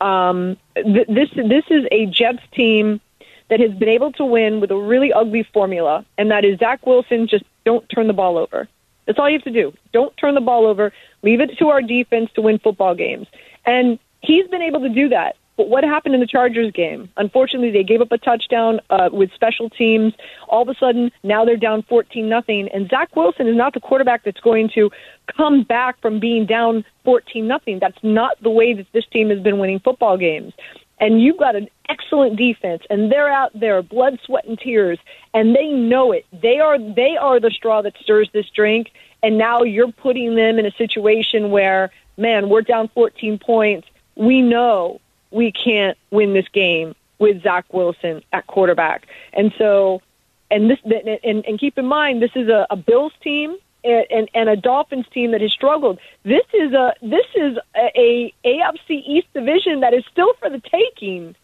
Um, 0.00 0.56
th- 0.74 1.08
this 1.08 1.30
this 1.34 1.64
is 1.70 1.86
a 1.90 2.06
Jets 2.06 2.42
team 2.52 3.00
that 3.48 3.60
has 3.60 3.72
been 3.72 3.88
able 3.88 4.12
to 4.12 4.24
win 4.24 4.60
with 4.60 4.70
a 4.70 4.76
really 4.76 5.12
ugly 5.12 5.42
formula, 5.42 6.04
and 6.16 6.30
that 6.30 6.44
is 6.44 6.58
Zach 6.58 6.86
Wilson. 6.86 7.26
Just 7.26 7.44
don't 7.64 7.88
turn 7.88 8.06
the 8.06 8.12
ball 8.12 8.38
over. 8.38 8.68
That's 9.06 9.18
all 9.18 9.28
you 9.28 9.38
have 9.38 9.44
to 9.44 9.50
do. 9.50 9.72
Don't 9.92 10.14
turn 10.18 10.34
the 10.34 10.40
ball 10.40 10.66
over. 10.66 10.92
Leave 11.22 11.40
it 11.40 11.56
to 11.58 11.68
our 11.68 11.80
defense 11.80 12.30
to 12.34 12.42
win 12.42 12.58
football 12.58 12.94
games. 12.94 13.26
And 13.64 13.98
he's 14.20 14.46
been 14.48 14.62
able 14.62 14.80
to 14.80 14.90
do 14.90 15.08
that. 15.08 15.36
But 15.58 15.68
what 15.68 15.82
happened 15.82 16.14
in 16.14 16.20
the 16.20 16.26
Chargers 16.26 16.70
game? 16.70 17.10
Unfortunately, 17.16 17.72
they 17.72 17.82
gave 17.82 18.00
up 18.00 18.12
a 18.12 18.16
touchdown 18.16 18.80
uh, 18.90 19.10
with 19.12 19.32
special 19.34 19.68
teams. 19.68 20.14
All 20.46 20.62
of 20.62 20.68
a 20.68 20.74
sudden, 20.76 21.10
now 21.24 21.44
they're 21.44 21.56
down 21.56 21.82
14 21.82 22.28
nothing. 22.28 22.68
And 22.68 22.88
Zach 22.88 23.14
Wilson 23.16 23.48
is 23.48 23.56
not 23.56 23.74
the 23.74 23.80
quarterback 23.80 24.22
that's 24.22 24.40
going 24.40 24.70
to 24.76 24.88
come 25.26 25.64
back 25.64 26.00
from 26.00 26.20
being 26.20 26.46
down 26.46 26.84
14 27.04 27.44
nothing. 27.44 27.80
That's 27.80 27.98
not 28.04 28.40
the 28.40 28.50
way 28.50 28.72
that 28.72 28.86
this 28.92 29.04
team 29.06 29.30
has 29.30 29.40
been 29.40 29.58
winning 29.58 29.80
football 29.80 30.16
games. 30.16 30.54
And 31.00 31.20
you've 31.20 31.38
got 31.38 31.56
an 31.56 31.68
excellent 31.88 32.36
defense, 32.36 32.84
and 32.88 33.10
they're 33.10 33.28
out 33.28 33.50
there, 33.52 33.82
blood, 33.82 34.20
sweat, 34.24 34.46
and 34.46 34.58
tears, 34.58 35.00
and 35.34 35.56
they 35.56 35.68
know 35.68 36.12
it. 36.12 36.24
They 36.32 36.60
are 36.60 36.78
they 36.78 37.16
are 37.16 37.40
the 37.40 37.50
straw 37.50 37.82
that 37.82 37.96
stirs 38.00 38.30
this 38.32 38.48
drink. 38.50 38.92
And 39.24 39.38
now 39.38 39.62
you're 39.64 39.90
putting 39.90 40.36
them 40.36 40.60
in 40.60 40.66
a 40.66 40.72
situation 40.72 41.50
where, 41.50 41.90
man, 42.16 42.48
we're 42.48 42.62
down 42.62 42.86
14 42.94 43.40
points. 43.40 43.88
We 44.14 44.40
know 44.40 45.00
we 45.30 45.52
can't 45.52 45.96
win 46.10 46.32
this 46.34 46.48
game 46.48 46.94
with 47.18 47.42
Zach 47.42 47.72
Wilson 47.72 48.22
at 48.32 48.46
quarterback. 48.46 49.06
And 49.32 49.52
so, 49.58 50.02
and 50.50 50.70
this, 50.70 50.78
and, 51.24 51.44
and 51.44 51.58
keep 51.58 51.78
in 51.78 51.86
mind, 51.86 52.22
this 52.22 52.30
is 52.34 52.48
a, 52.48 52.66
a 52.70 52.76
Bills 52.76 53.12
team 53.22 53.56
and, 53.84 54.28
and 54.34 54.48
a 54.48 54.56
Dolphins 54.56 55.06
team 55.12 55.32
that 55.32 55.40
has 55.40 55.52
struggled. 55.52 55.98
This 56.24 56.46
is 56.52 56.72
a 56.72 56.94
this 57.02 57.26
is 57.34 57.58
a, 57.76 57.90
a 57.94 58.34
AFC 58.44 59.02
East 59.06 59.28
division 59.34 59.80
that 59.80 59.94
is 59.94 60.04
still 60.10 60.32
for 60.40 60.50
the 60.50 60.60
taking. 60.60 61.34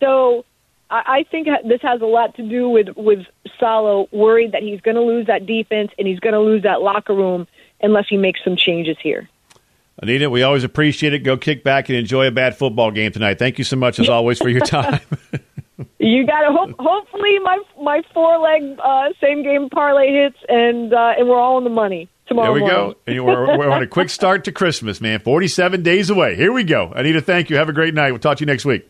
So 0.00 0.44
I, 0.90 1.02
I 1.06 1.22
think 1.24 1.48
this 1.64 1.82
has 1.82 2.00
a 2.00 2.06
lot 2.06 2.34
to 2.36 2.42
do 2.42 2.68
with 2.68 2.96
with 2.96 3.26
Saleh 3.58 4.10
worried 4.12 4.52
that 4.52 4.62
he's 4.62 4.80
going 4.80 4.96
to 4.96 5.02
lose 5.02 5.26
that 5.26 5.46
defense 5.46 5.92
and 5.98 6.06
he's 6.06 6.20
going 6.20 6.34
to 6.34 6.40
lose 6.40 6.62
that 6.62 6.82
locker 6.82 7.14
room 7.14 7.46
unless 7.82 8.08
he 8.08 8.16
makes 8.16 8.42
some 8.44 8.56
changes 8.56 8.96
here. 9.00 9.28
Anita, 9.98 10.28
we 10.28 10.42
always 10.42 10.62
appreciate 10.64 11.14
it. 11.14 11.20
Go 11.20 11.36
kick 11.36 11.64
back 11.64 11.88
and 11.88 11.96
enjoy 11.96 12.26
a 12.26 12.30
bad 12.30 12.56
football 12.56 12.90
game 12.90 13.12
tonight. 13.12 13.38
Thank 13.38 13.58
you 13.58 13.64
so 13.64 13.76
much, 13.76 13.98
as 13.98 14.08
always, 14.08 14.38
for 14.38 14.48
your 14.48 14.60
time. 14.66 15.00
you 15.98 16.26
got 16.26 16.42
to 16.42 16.52
hope. 16.52 16.74
Hopefully, 16.78 17.38
my 17.42 17.58
my 17.80 18.02
four 18.12 18.38
leg 18.38 18.78
uh, 18.82 19.08
same 19.22 19.42
game 19.42 19.70
parlay 19.70 20.12
hits, 20.12 20.36
and 20.48 20.92
uh, 20.92 21.14
and 21.18 21.28
we're 21.28 21.38
all 21.40 21.56
in 21.58 21.64
the 21.64 21.70
money 21.70 22.08
tomorrow. 22.26 22.46
There 22.46 22.54
we 22.54 22.60
morning. 22.60 22.76
go. 22.76 22.96
And 23.06 23.24
we're, 23.24 23.58
we're 23.58 23.70
on 23.70 23.82
a 23.82 23.86
quick 23.86 24.10
start 24.10 24.44
to 24.44 24.52
Christmas, 24.52 25.00
man. 25.00 25.20
Forty 25.20 25.48
seven 25.48 25.82
days 25.82 26.10
away. 26.10 26.36
Here 26.36 26.52
we 26.52 26.64
go. 26.64 26.92
Anita, 26.94 27.22
thank 27.22 27.48
you. 27.48 27.56
Have 27.56 27.68
a 27.70 27.72
great 27.72 27.94
night. 27.94 28.10
We'll 28.10 28.20
talk 28.20 28.36
to 28.38 28.42
you 28.42 28.46
next 28.46 28.64
week. 28.66 28.88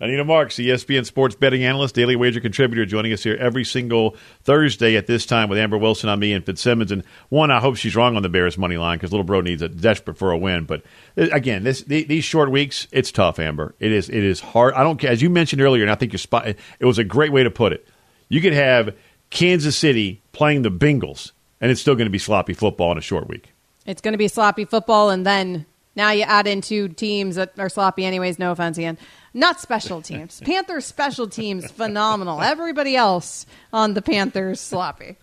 Anita 0.00 0.24
Marks, 0.24 0.56
ESPN 0.56 1.06
sports 1.06 1.34
betting 1.34 1.64
analyst, 1.64 1.94
daily 1.94 2.16
wager 2.16 2.40
contributor, 2.40 2.84
joining 2.84 3.12
us 3.12 3.22
here 3.22 3.36
every 3.36 3.64
single 3.64 4.16
Thursday 4.42 4.96
at 4.96 5.06
this 5.06 5.24
time 5.24 5.48
with 5.48 5.58
Amber 5.58 5.78
Wilson 5.78 6.08
on 6.08 6.18
me 6.18 6.32
and 6.32 6.44
Fitzsimmons. 6.44 6.92
And 6.92 7.02
one, 7.28 7.50
I 7.50 7.60
hope 7.60 7.76
she's 7.76 7.96
wrong 7.96 8.16
on 8.16 8.22
the 8.22 8.28
Bears 8.28 8.58
money 8.58 8.76
line 8.76 8.98
because 8.98 9.12
little 9.12 9.24
bro 9.24 9.40
needs 9.40 9.62
a 9.62 9.68
desperate 9.68 10.18
for 10.18 10.32
a 10.32 10.38
win. 10.38 10.64
But 10.64 10.82
uh, 11.16 11.28
again, 11.32 11.64
this 11.64 11.82
these 11.82 12.24
short 12.24 12.50
weeks, 12.50 12.86
it's 12.92 13.10
tough, 13.10 13.38
Amber. 13.38 13.74
It 13.80 13.92
is 13.92 14.08
it 14.08 14.22
is 14.22 14.40
hard. 14.40 14.74
I 14.74 14.82
don't 14.82 14.98
care 14.98 15.10
as 15.10 15.22
you 15.22 15.30
mentioned 15.30 15.62
earlier, 15.62 15.82
and 15.82 15.90
I 15.90 15.94
think 15.94 16.12
your 16.12 16.18
spot. 16.18 16.46
It 16.46 16.84
was 16.84 16.98
a 16.98 17.04
great 17.04 17.32
way 17.32 17.42
to 17.42 17.50
put 17.50 17.72
it. 17.72 17.86
You 18.28 18.40
could 18.40 18.52
have 18.52 18.94
Kansas 19.30 19.76
City 19.76 20.20
playing 20.32 20.62
the 20.62 20.70
Bengals, 20.70 21.32
and 21.60 21.70
it's 21.70 21.80
still 21.80 21.94
going 21.94 22.06
to 22.06 22.10
be 22.10 22.18
sloppy 22.18 22.54
football 22.54 22.92
in 22.92 22.98
a 22.98 23.02
short 23.02 23.28
week. 23.28 23.52
It's 23.86 24.00
going 24.00 24.12
to 24.12 24.18
be 24.18 24.28
sloppy 24.28 24.64
football, 24.64 25.10
and 25.10 25.24
then 25.24 25.64
now 25.94 26.10
you 26.10 26.22
add 26.24 26.46
in 26.46 26.60
two 26.60 26.88
teams 26.88 27.36
that 27.36 27.58
are 27.58 27.68
sloppy 27.68 28.04
anyways. 28.04 28.38
No 28.38 28.52
offense, 28.52 28.78
Ian. 28.78 28.98
Not 29.36 29.60
special 29.60 30.00
teams. 30.10 30.40
Panthers 30.40 30.86
special 30.86 31.28
teams 31.28 31.70
phenomenal. 31.70 32.40
Everybody 32.40 32.96
else 32.96 33.46
on 33.72 33.94
the 33.94 34.02
Panthers 34.02 34.60
sloppy. 34.60 35.16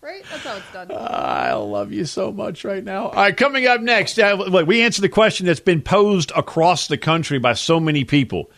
Right? 0.00 0.22
That's 0.30 0.44
how 0.44 0.56
it's 0.56 0.72
done. 0.72 0.92
I 0.92 1.52
love 1.54 1.92
you 1.92 2.04
so 2.04 2.30
much 2.30 2.64
right 2.64 2.84
now. 2.84 3.08
All 3.08 3.14
right, 3.14 3.36
coming 3.36 3.66
up 3.66 3.80
next, 3.80 4.16
uh, 4.18 4.62
we 4.64 4.82
answer 4.82 5.02
the 5.02 5.08
question 5.08 5.44
that's 5.44 5.58
been 5.58 5.82
posed 5.82 6.30
across 6.36 6.86
the 6.86 6.96
country 6.96 7.40
by 7.40 7.54
so 7.54 7.80
many 7.80 8.04
people. 8.04 8.48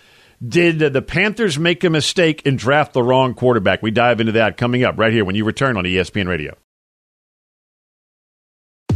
Did 0.47 0.79
the 0.79 1.02
Panthers 1.02 1.59
make 1.59 1.83
a 1.83 1.90
mistake 1.90 2.47
and 2.47 2.59
draft 2.59 2.93
the 2.93 3.02
wrong 3.02 3.33
quarterback? 3.33 3.83
We 3.83 3.90
dive 3.90 4.21
into 4.21 4.33
that 4.33 4.59
coming 4.59 4.85
up 4.85 4.99
right 4.99 5.12
here 5.12 5.25
when 5.25 5.35
you 5.35 5.45
return 5.47 5.79
on 5.79 5.85
ESPN 5.85 6.29
Radio. 6.29 6.57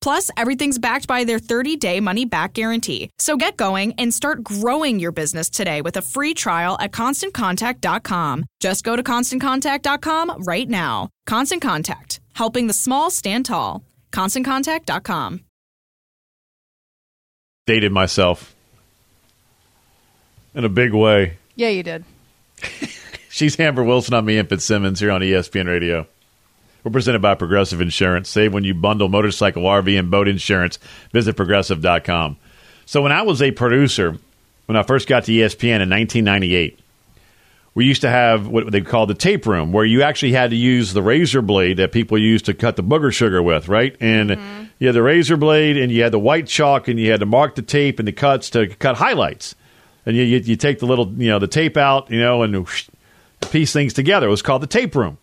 Plus, 0.00 0.30
everything's 0.36 0.78
backed 0.78 1.06
by 1.06 1.24
their 1.24 1.38
30 1.38 1.76
day 1.76 2.00
money 2.00 2.24
back 2.24 2.54
guarantee. 2.54 3.10
So 3.18 3.36
get 3.36 3.56
going 3.56 3.94
and 3.98 4.12
start 4.12 4.42
growing 4.42 4.98
your 4.98 5.12
business 5.12 5.50
today 5.50 5.82
with 5.82 5.96
a 5.96 6.02
free 6.02 6.34
trial 6.34 6.76
at 6.80 6.92
constantcontact.com. 6.92 8.44
Just 8.60 8.84
go 8.84 8.96
to 8.96 9.02
constantcontact.com 9.02 10.44
right 10.44 10.68
now. 10.68 11.08
Constant 11.26 11.62
Contact, 11.62 12.20
helping 12.34 12.66
the 12.66 12.72
small 12.72 13.10
stand 13.10 13.46
tall. 13.46 13.84
ConstantContact.com 14.12 15.40
dated 17.70 17.92
myself 17.92 18.56
in 20.56 20.64
a 20.64 20.68
big 20.68 20.92
way. 20.92 21.36
Yeah, 21.54 21.68
you 21.68 21.84
did. 21.84 22.04
She's 23.28 23.60
Amber 23.60 23.84
Wilson. 23.84 24.14
I'm 24.14 24.28
Ian 24.28 24.46
Fitzsimmons 24.46 24.98
here 24.98 25.12
on 25.12 25.20
ESPN 25.20 25.68
Radio. 25.68 26.08
We're 26.82 26.92
presented 26.92 27.20
by 27.20 27.34
Progressive 27.34 27.80
Insurance. 27.80 28.28
Save 28.28 28.54
when 28.54 28.64
you 28.64 28.72
bundle 28.72 29.08
motorcycle, 29.08 29.64
RV, 29.64 29.98
and 29.98 30.10
boat 30.10 30.28
insurance. 30.28 30.78
Visit 31.12 31.36
progressive.com. 31.36 32.38
So, 32.86 33.02
when 33.02 33.12
I 33.12 33.22
was 33.22 33.42
a 33.42 33.50
producer, 33.50 34.16
when 34.66 34.76
I 34.76 34.82
first 34.82 35.06
got 35.06 35.24
to 35.24 35.32
ESPN 35.32 35.82
in 35.82 35.90
1998, 35.90 36.78
we 37.74 37.84
used 37.84 38.00
to 38.00 38.10
have 38.10 38.48
what 38.48 38.72
they 38.72 38.80
called 38.80 39.10
the 39.10 39.14
tape 39.14 39.46
room, 39.46 39.72
where 39.72 39.84
you 39.84 40.02
actually 40.02 40.32
had 40.32 40.50
to 40.50 40.56
use 40.56 40.92
the 40.92 41.02
razor 41.02 41.42
blade 41.42 41.76
that 41.76 41.92
people 41.92 42.18
used 42.18 42.46
to 42.46 42.54
cut 42.54 42.76
the 42.76 42.82
booger 42.82 43.12
sugar 43.12 43.42
with, 43.42 43.68
right? 43.68 43.94
And 44.00 44.30
mm-hmm. 44.30 44.64
you 44.78 44.88
had 44.88 44.96
the 44.96 45.02
razor 45.02 45.36
blade, 45.36 45.76
and 45.76 45.92
you 45.92 46.02
had 46.02 46.12
the 46.12 46.18
white 46.18 46.46
chalk, 46.46 46.88
and 46.88 46.98
you 46.98 47.10
had 47.10 47.20
to 47.20 47.26
mark 47.26 47.56
the 47.56 47.62
tape 47.62 47.98
and 47.98 48.08
the 48.08 48.12
cuts 48.12 48.50
to 48.50 48.66
cut 48.66 48.96
highlights. 48.96 49.54
And 50.06 50.16
you, 50.16 50.22
you, 50.22 50.38
you 50.38 50.56
take 50.56 50.78
the 50.78 50.86
little, 50.86 51.12
you 51.12 51.28
know, 51.28 51.38
the 51.38 51.46
tape 51.46 51.76
out, 51.76 52.10
you 52.10 52.18
know, 52.18 52.42
and 52.42 52.56
whoosh, 52.56 52.88
piece 53.50 53.72
things 53.72 53.92
together. 53.92 54.26
It 54.26 54.30
was 54.30 54.42
called 54.42 54.62
the 54.62 54.66
tape 54.66 54.94
room. 54.94 55.18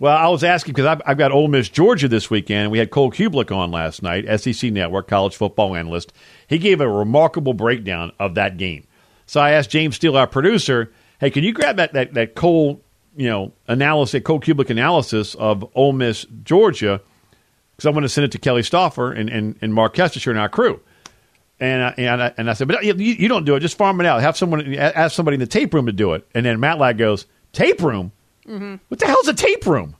Well, 0.00 0.16
I 0.16 0.28
was 0.28 0.42
asking 0.42 0.74
because 0.74 0.86
I've, 0.86 1.02
I've, 1.06 1.18
got 1.18 1.30
Ole 1.30 1.46
Miss 1.46 1.68
Georgia 1.68 2.08
this 2.08 2.28
weekend. 2.28 2.72
We 2.72 2.78
had 2.78 2.90
Cole 2.90 3.12
Cubelic 3.12 3.54
on 3.54 3.70
last 3.70 4.02
night, 4.02 4.26
SEC 4.40 4.72
Network, 4.72 5.06
college 5.06 5.36
football 5.36 5.76
analyst. 5.76 6.12
He 6.48 6.58
gave 6.58 6.80
a 6.80 6.88
remarkable 6.88 7.54
breakdown 7.54 8.12
of 8.18 8.34
that 8.34 8.56
game. 8.56 8.86
So 9.26 9.40
I 9.40 9.52
asked 9.52 9.70
James 9.70 9.96
Steele, 9.96 10.16
our 10.16 10.26
producer, 10.26 10.92
hey, 11.20 11.30
can 11.30 11.44
you 11.44 11.52
grab 11.52 11.76
that 11.76 11.92
that 11.92 12.14
that 12.14 12.34
Cole 12.34 12.82
you 13.16 13.28
know 13.28 13.52
analysis, 13.68 14.22
Cole 14.24 14.40
Cubelic 14.40 14.68
analysis 14.68 15.34
of 15.36 15.64
Ole 15.74 15.92
Miss 15.92 16.26
Georgia? 16.42 17.00
Because 17.76 17.86
I 17.86 17.90
want 17.90 18.04
to 18.04 18.08
send 18.08 18.24
it 18.24 18.32
to 18.32 18.38
Kelly 18.38 18.62
Stouffer 18.62 19.16
and 19.16 19.30
and, 19.30 19.56
and 19.62 19.72
Marc 19.72 19.94
Kestecher 19.94 20.30
and 20.30 20.38
our 20.38 20.48
crew. 20.48 20.80
And 21.60 21.84
I, 21.84 21.94
and 21.96 22.22
I, 22.22 22.34
and 22.36 22.50
I 22.50 22.54
said, 22.54 22.66
but 22.66 22.84
you, 22.84 22.94
you, 22.94 23.28
don't 23.28 23.44
do 23.44 23.54
it. 23.54 23.60
Just 23.60 23.78
farm 23.78 24.00
it 24.00 24.06
out. 24.06 24.20
Have 24.20 24.36
someone 24.36 24.74
ask 24.74 25.14
somebody 25.14 25.36
in 25.36 25.40
the 25.40 25.46
tape 25.46 25.72
room 25.72 25.86
to 25.86 25.92
do 25.92 26.14
it. 26.14 26.26
And 26.34 26.44
then 26.44 26.58
Matlack 26.58 26.98
goes, 26.98 27.26
tape 27.52 27.80
room. 27.80 28.10
Mm-hmm. 28.46 28.76
What 28.88 29.00
the 29.00 29.06
hell's 29.06 29.28
a 29.28 29.34
tape 29.34 29.66
room? 29.66 29.96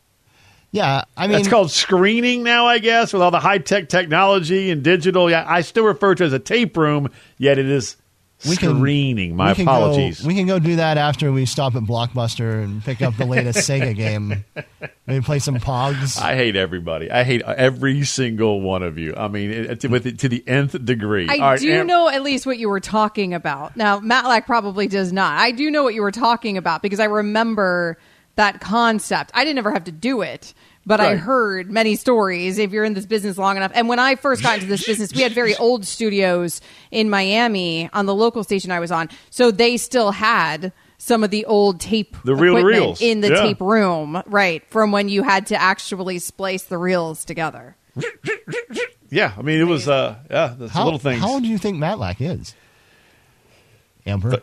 Yeah, 0.70 1.04
I 1.16 1.28
mean, 1.28 1.38
it's 1.38 1.48
called 1.48 1.70
screening 1.70 2.42
now, 2.42 2.66
I 2.66 2.80
guess, 2.80 3.12
with 3.12 3.22
all 3.22 3.30
the 3.30 3.38
high 3.38 3.58
tech 3.58 3.88
technology 3.88 4.72
and 4.72 4.82
digital. 4.82 5.30
Yeah, 5.30 5.44
I 5.46 5.60
still 5.60 5.84
refer 5.84 6.16
to 6.16 6.24
it 6.24 6.26
as 6.26 6.32
a 6.32 6.40
tape 6.40 6.76
room, 6.76 7.10
yet 7.38 7.58
it 7.58 7.68
is 7.68 7.96
we 8.46 8.56
screening. 8.56 9.30
Can, 9.30 9.36
My 9.36 9.52
we 9.52 9.62
apologies. 9.62 10.20
Go, 10.20 10.28
we 10.28 10.34
can 10.34 10.46
go 10.46 10.58
do 10.58 10.76
that 10.76 10.98
after 10.98 11.32
we 11.32 11.46
stop 11.46 11.76
at 11.76 11.84
Blockbuster 11.84 12.62
and 12.62 12.82
pick 12.84 13.02
up 13.02 13.16
the 13.16 13.24
latest 13.24 13.58
Sega 13.68 13.94
game. 13.94 14.44
Maybe 15.06 15.24
play 15.24 15.38
some 15.38 15.56
Pogs. 15.58 16.20
I 16.20 16.34
hate 16.34 16.56
everybody. 16.56 17.10
I 17.10 17.24
hate 17.24 17.42
every 17.42 18.04
single 18.04 18.60
one 18.60 18.82
of 18.82 18.98
you. 18.98 19.14
I 19.16 19.28
mean, 19.28 19.50
it, 19.50 19.80
to, 19.80 19.88
with 19.88 20.06
it, 20.06 20.18
to 20.20 20.28
the 20.28 20.42
nth 20.46 20.84
degree. 20.84 21.28
I 21.28 21.38
right, 21.38 21.60
do 21.60 21.72
Am- 21.72 21.86
know 21.86 22.08
at 22.08 22.22
least 22.22 22.46
what 22.46 22.58
you 22.58 22.68
were 22.68 22.80
talking 22.80 23.32
about. 23.32 23.76
Now, 23.76 24.00
Matlack 24.00 24.44
probably 24.44 24.88
does 24.88 25.12
not. 25.12 25.38
I 25.38 25.52
do 25.52 25.70
know 25.70 25.82
what 25.82 25.94
you 25.94 26.02
were 26.02 26.10
talking 26.12 26.58
about 26.58 26.82
because 26.82 27.00
I 27.00 27.06
remember 27.06 27.96
that 28.36 28.60
concept. 28.60 29.30
I 29.34 29.44
didn't 29.44 29.58
ever 29.58 29.72
have 29.72 29.84
to 29.84 29.92
do 29.92 30.22
it 30.22 30.54
but 30.86 31.00
right. 31.00 31.12
I 31.12 31.16
heard 31.16 31.70
many 31.70 31.96
stories 31.96 32.58
if 32.58 32.72
you're 32.72 32.84
in 32.84 32.94
this 32.94 33.06
business 33.06 33.38
long 33.38 33.56
enough. 33.56 33.72
And 33.74 33.88
when 33.88 33.98
I 33.98 34.16
first 34.16 34.42
got 34.42 34.56
into 34.56 34.66
this 34.66 34.86
business, 34.86 35.12
we 35.14 35.22
had 35.22 35.32
very 35.32 35.56
old 35.56 35.86
studios 35.86 36.60
in 36.90 37.10
Miami 37.10 37.88
on 37.92 38.06
the 38.06 38.14
local 38.14 38.44
station 38.44 38.70
I 38.70 38.80
was 38.80 38.90
on. 38.90 39.08
So 39.30 39.50
they 39.50 39.76
still 39.76 40.10
had 40.10 40.72
some 40.98 41.24
of 41.24 41.30
the 41.30 41.44
old 41.46 41.80
tape 41.80 42.16
the 42.24 42.34
real 42.34 42.62
reels 42.62 43.00
in 43.00 43.20
the 43.20 43.28
yeah. 43.28 43.42
tape 43.42 43.60
room, 43.60 44.22
right? 44.26 44.62
From 44.70 44.92
when 44.92 45.08
you 45.08 45.22
had 45.22 45.46
to 45.48 45.60
actually 45.60 46.18
splice 46.18 46.64
the 46.64 46.78
reels 46.78 47.24
together. 47.24 47.76
yeah, 49.10 49.32
I 49.36 49.42
mean, 49.42 49.60
it 49.60 49.64
was 49.64 49.88
uh, 49.88 50.16
yeah, 50.30 50.54
that's 50.58 50.72
How, 50.72 50.84
little 50.84 50.98
things. 50.98 51.20
how 51.20 51.32
old 51.32 51.42
do 51.42 51.48
you 51.48 51.58
think 51.58 51.78
Matlack 51.78 52.16
is? 52.20 52.54
Amber? 54.06 54.42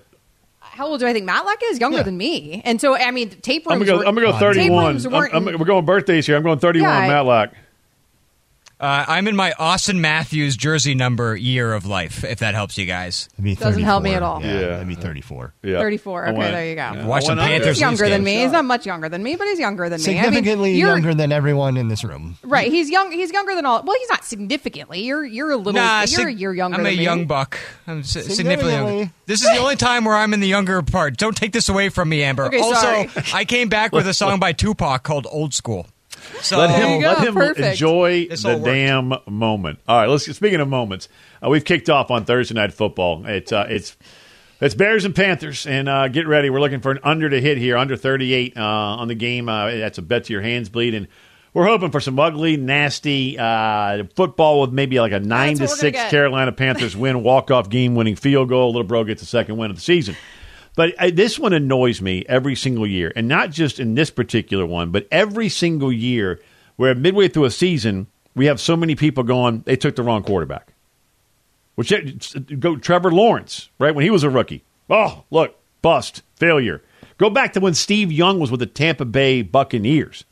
How 0.74 0.88
old 0.88 1.02
do 1.02 1.06
I 1.08 1.12
think 1.14 1.26
Matlock 1.26 1.58
is? 1.66 1.80
Younger 1.82 1.98
Yeah. 1.98 2.04
than 2.04 2.18
me. 2.18 2.62
And 2.64 2.80
so, 2.80 2.96
I 2.96 3.12
mean, 3.12 3.30
tape 3.30 3.66
rooms. 3.66 3.74
I'm 3.82 3.86
gonna 3.86 3.92
go. 3.92 3.98
were- 4.00 4.08
I'm 4.08 4.16
gonna 4.16 4.28
go 4.32 4.38
31. 4.40 4.86
rooms 4.86 5.06
I'm- 5.06 5.14
weren't- 5.14 5.34
I'm- 5.34 5.46
we're 5.46 5.66
going 5.66 5.84
birthdays 5.86 6.26
here. 6.26 6.38
I'm 6.38 6.44
going 6.44 6.60
31. 6.60 6.90
Yeah, 6.90 6.98
I- 6.98 7.08
Matlock. 7.10 7.50
Uh, 8.82 9.06
I'm 9.08 9.28
in 9.28 9.36
my 9.36 9.52
Auston 9.60 10.00
Matthews 10.00 10.58
jersey 10.58 10.96
number 10.96 11.36
year 11.36 11.72
of 11.74 11.86
life, 11.86 12.24
if 12.24 12.40
that 12.40 12.56
helps 12.56 12.80
you 12.80 12.88
guys. 12.88 13.28
That'd 13.34 13.44
be 13.46 13.54
Doesn't 13.56 13.84
help 13.84 14.02
me 14.02 14.16
at 14.16 14.24
all. 14.24 14.42
Yeah, 14.42 14.54
Yeah. 14.60 14.68
that'd 14.70 14.88
be 14.88 14.96
34. 14.96 15.54
Yeah, 15.62 15.78
34. 15.78 16.30
Okay, 16.30 16.38
went- 16.38 16.52
there 16.52 16.66
you 16.68 16.74
go. 16.76 16.82
yeah. 16.82 17.06
Watch 17.06 17.24
I 17.24 17.26
some 17.28 17.38
went 17.38 17.42
under. 17.42 17.52
Panthers 17.60 17.78
He's 17.78 17.82
younger 17.82 18.10
than 18.10 18.24
me. 18.24 18.40
He's 18.42 18.52
not 18.52 18.66
much 18.66 18.88
younger 18.88 19.08
than 19.08 19.22
me, 19.22 19.36
but 19.36 19.46
he's 19.48 19.60
younger 19.60 19.88
than 19.88 20.02
me. 20.02 20.06
I 20.10 20.14
mean, 20.16 20.24
Significantly 20.24 20.74
younger 20.74 21.14
than 21.14 21.32
everyone 21.32 21.78
in 21.78 21.90
this 21.90 22.04
room. 22.04 22.38
Right. 22.44 22.72
He's 22.72 22.90
young. 22.90 23.12
He's 23.12 23.32
younger 23.32 23.54
than 23.54 23.68
all. 23.68 23.84
Well, 23.84 23.96
he's 24.00 24.10
not 24.10 24.26
significantly. 24.26 25.02
You're 25.04 25.26
you're 25.26 25.52
a 25.52 25.58
little. 25.58 25.74
Nah, 25.74 26.00
you're 26.00 26.08
sig- 26.08 26.28
a 26.28 26.34
year 26.34 26.52
younger. 26.54 26.76
I'm 26.80 26.82
a 26.82 26.90
than 26.90 26.98
me. 26.98 27.04
young 27.04 27.26
buck. 27.28 27.60
I'm 27.86 28.00
s- 28.00 28.10
significantly 28.10 28.72
younger. 28.74 28.90
Significantly. 28.90 29.10
This 29.28 29.44
is 29.44 29.50
the 29.52 29.58
only 29.58 29.76
time 29.76 30.06
where 30.06 30.16
I'm 30.16 30.34
in 30.34 30.40
the 30.40 30.48
younger 30.48 30.82
part. 30.82 31.18
Don't 31.18 31.38
take 31.38 31.52
this 31.52 31.70
away 31.70 31.90
from 31.90 32.10
me, 32.10 32.24
Amber. 32.24 32.46
Okay, 32.46 32.60
also, 32.60 32.82
sorry. 32.82 33.10
I 33.32 33.46
came 33.46 33.70
back 33.70 33.92
with 33.94 34.08
a 34.08 34.14
song 34.16 34.40
by 34.40 34.54
Tupac 34.54 35.04
called 35.04 35.28
"Old 35.30 35.54
School." 35.54 35.86
So 36.42 36.58
Let 36.58 36.70
him, 36.72 37.02
let 37.02 37.20
him 37.20 37.34
perfect. 37.34 37.68
enjoy 37.68 38.28
This 38.28 38.44
the 38.44 38.56
damn 38.58 39.14
moment. 39.28 39.80
All 39.88 39.98
right, 40.00 40.10
let's. 40.10 40.26
Speaking 40.36 40.60
of 40.60 40.68
moments, 40.68 41.08
uh, 41.44 41.50
we've 41.50 41.66
kicked 41.66 41.90
off 41.90 42.12
on 42.12 42.26
Thursday 42.26 42.56
night 42.56 42.74
football. 42.74 43.26
It's 43.26 43.52
uh, 43.52 43.68
it's 43.70 43.96
it's 44.60 44.76
Bears 44.76 45.06
and 45.06 45.16
Panthers, 45.16 45.66
and 45.66 45.90
uh, 45.90 46.08
get 46.08 46.28
ready. 46.28 46.50
We're 46.50 46.60
looking 46.62 46.82
for 46.82 46.92
an 46.92 47.00
under 47.04 47.30
to 47.30 47.42
hit 47.42 47.58
here, 47.58 47.78
under 47.78 47.96
38 47.96 48.58
uh, 48.58 48.62
on 48.62 49.08
the 49.08 49.16
game. 49.16 49.50
Uh, 49.50 49.72
that's 49.72 49.98
a 49.98 50.02
bet 50.02 50.26
to 50.26 50.34
your 50.34 50.42
hands 50.42 50.70
bleed, 50.70 50.94
and 50.94 51.08
we're 51.54 51.66
hoping 51.66 51.92
for 51.92 52.00
some 52.00 52.18
ugly, 52.20 52.58
nasty 52.58 53.38
uh, 53.38 54.04
football 54.16 54.62
with 54.62 54.72
maybe 54.72 55.00
like 55.00 55.12
a 55.12 55.20
nine 55.20 55.56
to 55.58 55.64
we're 55.64 55.68
gonna 55.68 55.78
six. 55.78 56.00
Carolina 56.10 56.52
Panthers 56.52 56.96
win, 56.96 57.24
walk 57.24 57.52
off 57.52 57.70
game 57.70 57.96
winning 57.96 58.16
field 58.16 58.50
goal. 58.50 58.68
Little 58.68 58.84
bro 58.84 59.04
gets 59.04 59.22
the 59.22 59.28
second 59.28 59.58
win 59.58 59.70
of 59.70 59.76
the 59.76 59.82
season. 59.82 60.16
But 60.76 60.94
uh, 60.98 61.12
this 61.14 61.38
one 61.38 61.54
annoys 61.54 62.02
me 62.02 62.24
every 62.28 62.56
single 62.56 62.88
year, 62.88 63.12
and 63.16 63.28
not 63.28 63.52
just 63.52 63.80
in 63.80 63.96
this 63.96 64.10
particular 64.10 64.66
one, 64.66 64.92
but 64.92 65.08
every 65.12 65.50
single 65.50 65.92
year 65.92 66.40
where 66.78 66.96
midway 66.96 67.28
through 67.28 67.46
a 67.46 67.52
season 67.52 68.08
we 68.36 68.46
have 68.46 68.60
so 68.60 68.76
many 68.76 68.96
people 68.96 69.24
going, 69.24 69.62
they 69.66 69.76
took 69.76 69.96
the 69.96 70.04
wrong 70.04 70.24
quarterback. 70.24 70.74
Which 71.76 71.94
go 72.60 72.76
Trevor 72.78 73.12
Lawrence, 73.12 73.70
right 73.80 73.94
when 73.94 74.04
he 74.04 74.12
was 74.12 74.24
a 74.24 74.30
rookie. 74.30 74.64
Oh, 74.90 75.24
look, 75.32 75.56
bust, 75.82 76.22
failure. 76.36 76.82
Go 77.18 77.30
back 77.30 77.54
to 77.54 77.60
when 77.60 77.74
Steve 77.74 78.12
Young 78.12 78.40
was 78.40 78.52
with 78.52 78.60
the 78.60 78.66
Tampa 78.66 79.06
Bay 79.06 79.42
Buccaneers. 79.42 80.26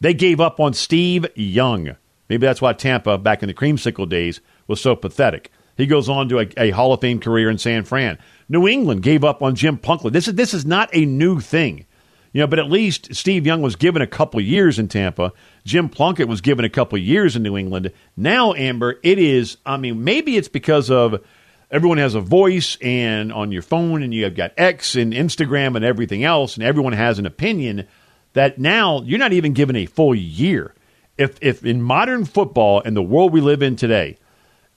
They 0.00 0.14
gave 0.14 0.40
up 0.40 0.60
on 0.60 0.74
Steve 0.74 1.26
Young. 1.34 1.96
Maybe 2.28 2.46
that's 2.46 2.62
why 2.62 2.72
Tampa, 2.72 3.18
back 3.18 3.42
in 3.42 3.48
the 3.48 3.54
creamsicle 3.54 4.08
days, 4.08 4.40
was 4.66 4.80
so 4.80 4.96
pathetic. 4.96 5.50
He 5.76 5.86
goes 5.86 6.08
on 6.08 6.28
to 6.28 6.40
a, 6.40 6.48
a 6.56 6.70
Hall 6.70 6.92
of 6.92 7.00
Fame 7.00 7.20
career 7.20 7.50
in 7.50 7.58
San 7.58 7.84
Fran. 7.84 8.18
New 8.48 8.68
England 8.68 9.02
gave 9.02 9.24
up 9.24 9.42
on 9.42 9.54
Jim 9.54 9.78
Plunkett. 9.78 10.12
This 10.12 10.28
is 10.28 10.34
this 10.34 10.54
is 10.54 10.64
not 10.64 10.90
a 10.92 11.04
new 11.04 11.40
thing, 11.40 11.86
you 12.32 12.40
know. 12.40 12.46
But 12.46 12.58
at 12.58 12.70
least 12.70 13.14
Steve 13.14 13.46
Young 13.46 13.62
was 13.62 13.76
given 13.76 14.02
a 14.02 14.06
couple 14.06 14.40
years 14.40 14.78
in 14.78 14.88
Tampa. 14.88 15.32
Jim 15.64 15.88
Plunkett 15.88 16.28
was 16.28 16.40
given 16.40 16.64
a 16.64 16.70
couple 16.70 16.98
years 16.98 17.36
in 17.36 17.42
New 17.42 17.56
England. 17.56 17.90
Now, 18.16 18.54
Amber, 18.54 19.00
it 19.02 19.18
is. 19.18 19.56
I 19.66 19.76
mean, 19.76 20.04
maybe 20.04 20.36
it's 20.36 20.48
because 20.48 20.90
of 20.90 21.24
everyone 21.70 21.98
has 21.98 22.14
a 22.14 22.20
voice 22.20 22.76
and 22.80 23.32
on 23.32 23.50
your 23.50 23.62
phone, 23.62 24.02
and 24.02 24.14
you 24.14 24.24
have 24.24 24.36
got 24.36 24.52
X 24.56 24.94
and 24.94 25.12
Instagram 25.12 25.74
and 25.74 25.84
everything 25.84 26.22
else, 26.22 26.56
and 26.56 26.64
everyone 26.64 26.92
has 26.92 27.18
an 27.18 27.26
opinion. 27.26 27.86
That 28.34 28.58
now 28.58 29.02
you're 29.02 29.18
not 29.18 29.32
even 29.32 29.52
given 29.52 29.76
a 29.76 29.86
full 29.86 30.14
year. 30.14 30.74
If 31.16 31.38
if 31.40 31.64
in 31.64 31.82
modern 31.82 32.24
football 32.24 32.82
and 32.84 32.96
the 32.96 33.02
world 33.02 33.32
we 33.32 33.40
live 33.40 33.62
in 33.62 33.76
today, 33.76 34.18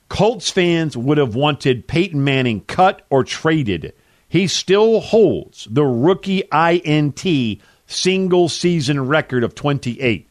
Colts 0.09 0.49
fans 0.49 0.95
would 0.95 1.17
have 1.17 1.35
wanted 1.35 1.87
Peyton 1.87 2.23
Manning 2.23 2.61
cut 2.61 3.05
or 3.09 3.23
traded. 3.23 3.93
He 4.29 4.47
still 4.47 4.99
holds 4.99 5.67
the 5.69 5.85
rookie 5.85 6.43
INT 6.51 7.61
single 7.87 8.49
season 8.49 9.07
record 9.07 9.43
of 9.43 9.55
28. 9.55 10.29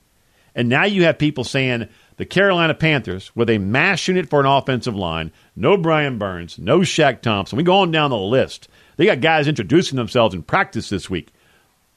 And 0.55 0.69
now 0.69 0.85
you 0.85 1.05
have 1.05 1.19
people 1.19 1.45
saying 1.45 1.89
the 2.17 2.25
Carolina 2.25 2.75
Panthers, 2.75 3.31
with 3.35 3.51
a 3.51 3.59
mass 3.59 4.09
unit 4.09 4.29
for 4.29 4.41
an 4.41 4.47
offensive 4.47 4.95
line, 4.95 5.33
no 5.55 5.77
Brian 5.77 6.19
Burns, 6.19 6.59
no 6.59 6.81
Shaq 6.81 7.21
Thompson. 7.21 7.59
We 7.59 7.63
go 7.63 7.81
on 7.81 7.91
down 7.91 8.11
the 8.11 8.19
list. 8.19 8.69
They 8.97 9.05
got 9.05 9.21
guys 9.21 9.49
introducing 9.49 9.97
themselves 9.97 10.35
in 10.35 10.43
practice 10.43 10.89
this 10.89 11.11
week. 11.11 11.29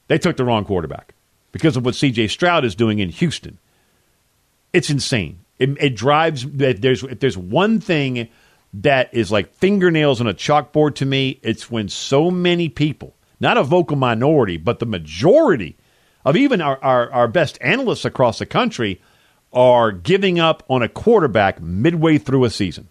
They 0.07 0.17
took 0.17 0.36
the 0.36 0.43
wrong 0.43 0.65
quarterback 0.65 1.13
because 1.53 1.77
of 1.77 1.86
what 1.86 1.93
CJ 1.93 2.29
Stroud 2.29 2.65
is 2.65 2.75
doing 2.75 3.00
in 3.00 3.09
Houston. 3.09 3.59
It's 4.74 4.89
insane. 4.89 5.39
It, 5.59 5.77
it 5.79 5.95
drives. 5.95 6.45
There's 6.49 7.03
if 7.03 7.19
there's 7.19 7.37
one 7.37 7.79
thing 7.79 8.29
that 8.74 9.13
is 9.13 9.31
like 9.31 9.53
fingernails 9.53 10.22
on 10.22 10.27
a 10.27 10.33
chalkboard 10.33 10.95
to 10.95 11.05
me, 11.05 11.39
it's 11.43 11.69
when 11.69 11.89
so 11.89 12.31
many 12.31 12.69
people, 12.69 13.15
not 13.39 13.57
a 13.57 13.63
vocal 13.63 13.98
minority, 13.98 14.57
but 14.57 14.79
the 14.79 14.85
majority 14.85 15.77
of 16.25 16.35
even 16.35 16.61
our, 16.61 16.81
our, 16.83 17.11
our 17.11 17.27
best 17.27 17.57
analysts 17.61 18.05
across 18.05 18.39
the 18.39 18.45
country 18.45 19.01
are 19.51 19.91
giving 19.91 20.39
up 20.39 20.63
on 20.69 20.83
a 20.83 20.89
quarterback 20.89 21.61
midway 21.61 22.17
through 22.17 22.43
a 22.43 22.50
season. 22.50 22.87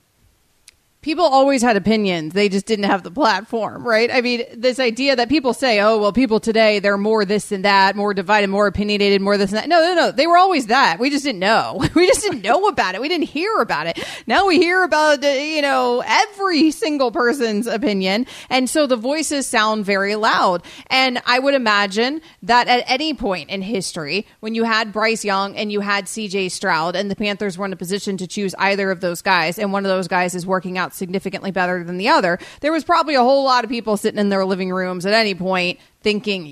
People 1.01 1.25
always 1.25 1.63
had 1.63 1.77
opinions. 1.77 2.35
They 2.35 2.49
just 2.49 2.67
didn't 2.67 2.87
have 2.87 3.03
the 3.03 3.11
platform 3.11 3.87
right? 3.87 4.11
I 4.13 4.21
mean 4.21 4.45
this 4.57 4.79
idea 4.79 5.17
that 5.17 5.29
people 5.29 5.55
say 5.55 5.81
oh 5.81 5.99
well 5.99 6.13
people 6.13 6.41
today 6.41 6.79
they're 6.79 6.99
more 6.99 7.25
this 7.25 7.53
and 7.53 7.65
that 7.65 7.97
more 7.97 8.15
divided 8.15 8.49
more 8.49 8.67
opinionated 8.67 9.21
more 9.21 9.37
this 9.37 9.51
and 9.51 9.59
that. 9.59 9.69
No 9.69 9.81
no 9.81 9.95
no. 9.95 10.11
They 10.11 10.27
were 10.27 10.37
always 10.37 10.67
that. 10.67 10.99
We 10.99 11.11
just 11.11 11.25
didn't 11.25 11.41
know. 11.41 11.85
We 11.99 12.07
just 12.07 12.23
didn't 12.23 12.43
know 12.43 12.69
about 12.69 12.95
it. 12.95 13.01
We 13.01 13.09
didn't 13.09 13.29
hear 13.29 13.57
about 13.61 13.89
it. 13.89 13.99
Now 14.27 14.47
we 14.47 14.59
hear 14.59 14.85
about 14.85 15.23
you 15.23 15.63
know 15.63 16.03
every 16.07 16.71
single 16.71 17.11
person's 17.11 17.67
opinion. 17.67 18.27
And 18.51 18.71
so 18.71 18.87
the 18.87 18.97
voices 18.97 19.47
sound 19.47 19.85
very 19.85 20.15
loud. 20.15 20.63
And 20.89 21.21
i 21.27 21.39
would 21.39 21.55
imagine 21.55 22.21
that 22.43 22.69
at 22.69 22.85
any 22.87 23.15
point 23.15 23.51
in 23.51 23.63
history 23.63 24.27
when 24.41 24.55
you 24.55 24.65
had 24.65 24.93
bryce 24.93 25.25
young 25.25 25.57
and 25.57 25.73
you 25.73 25.81
had 25.81 26.07
cj 26.07 26.51
stroud 26.51 26.95
and 26.97 27.11
the 27.11 27.17
panthers 27.17 27.59
were 27.59 27.67
in 27.67 27.73
a 27.73 27.77
position 27.77 28.17
to 28.17 28.27
choose 28.27 28.55
either 28.59 28.91
of 28.91 29.01
those 29.01 29.23
guys 29.23 29.59
and 29.59 29.73
one 29.73 29.85
of 29.85 29.89
those 29.89 30.09
guys 30.09 30.35
is 30.35 30.47
working 30.47 30.79
out 30.79 30.88
significantly 30.95 31.51
better 31.51 31.85
than 31.85 31.99
the 31.99 32.09
other, 32.09 32.39
there 32.61 32.73
was 32.73 32.85
probably 32.85 33.15
a 33.15 33.23
whole 33.23 33.45
lot 33.45 33.65
of 33.65 33.71
people 33.71 33.97
sitting 33.97 34.21
in 34.21 34.29
their 34.29 34.45
living 34.45 34.71
rooms 34.71 35.07
at 35.07 35.15
any 35.15 35.35
point 35.35 35.79
thinking, 36.01 36.45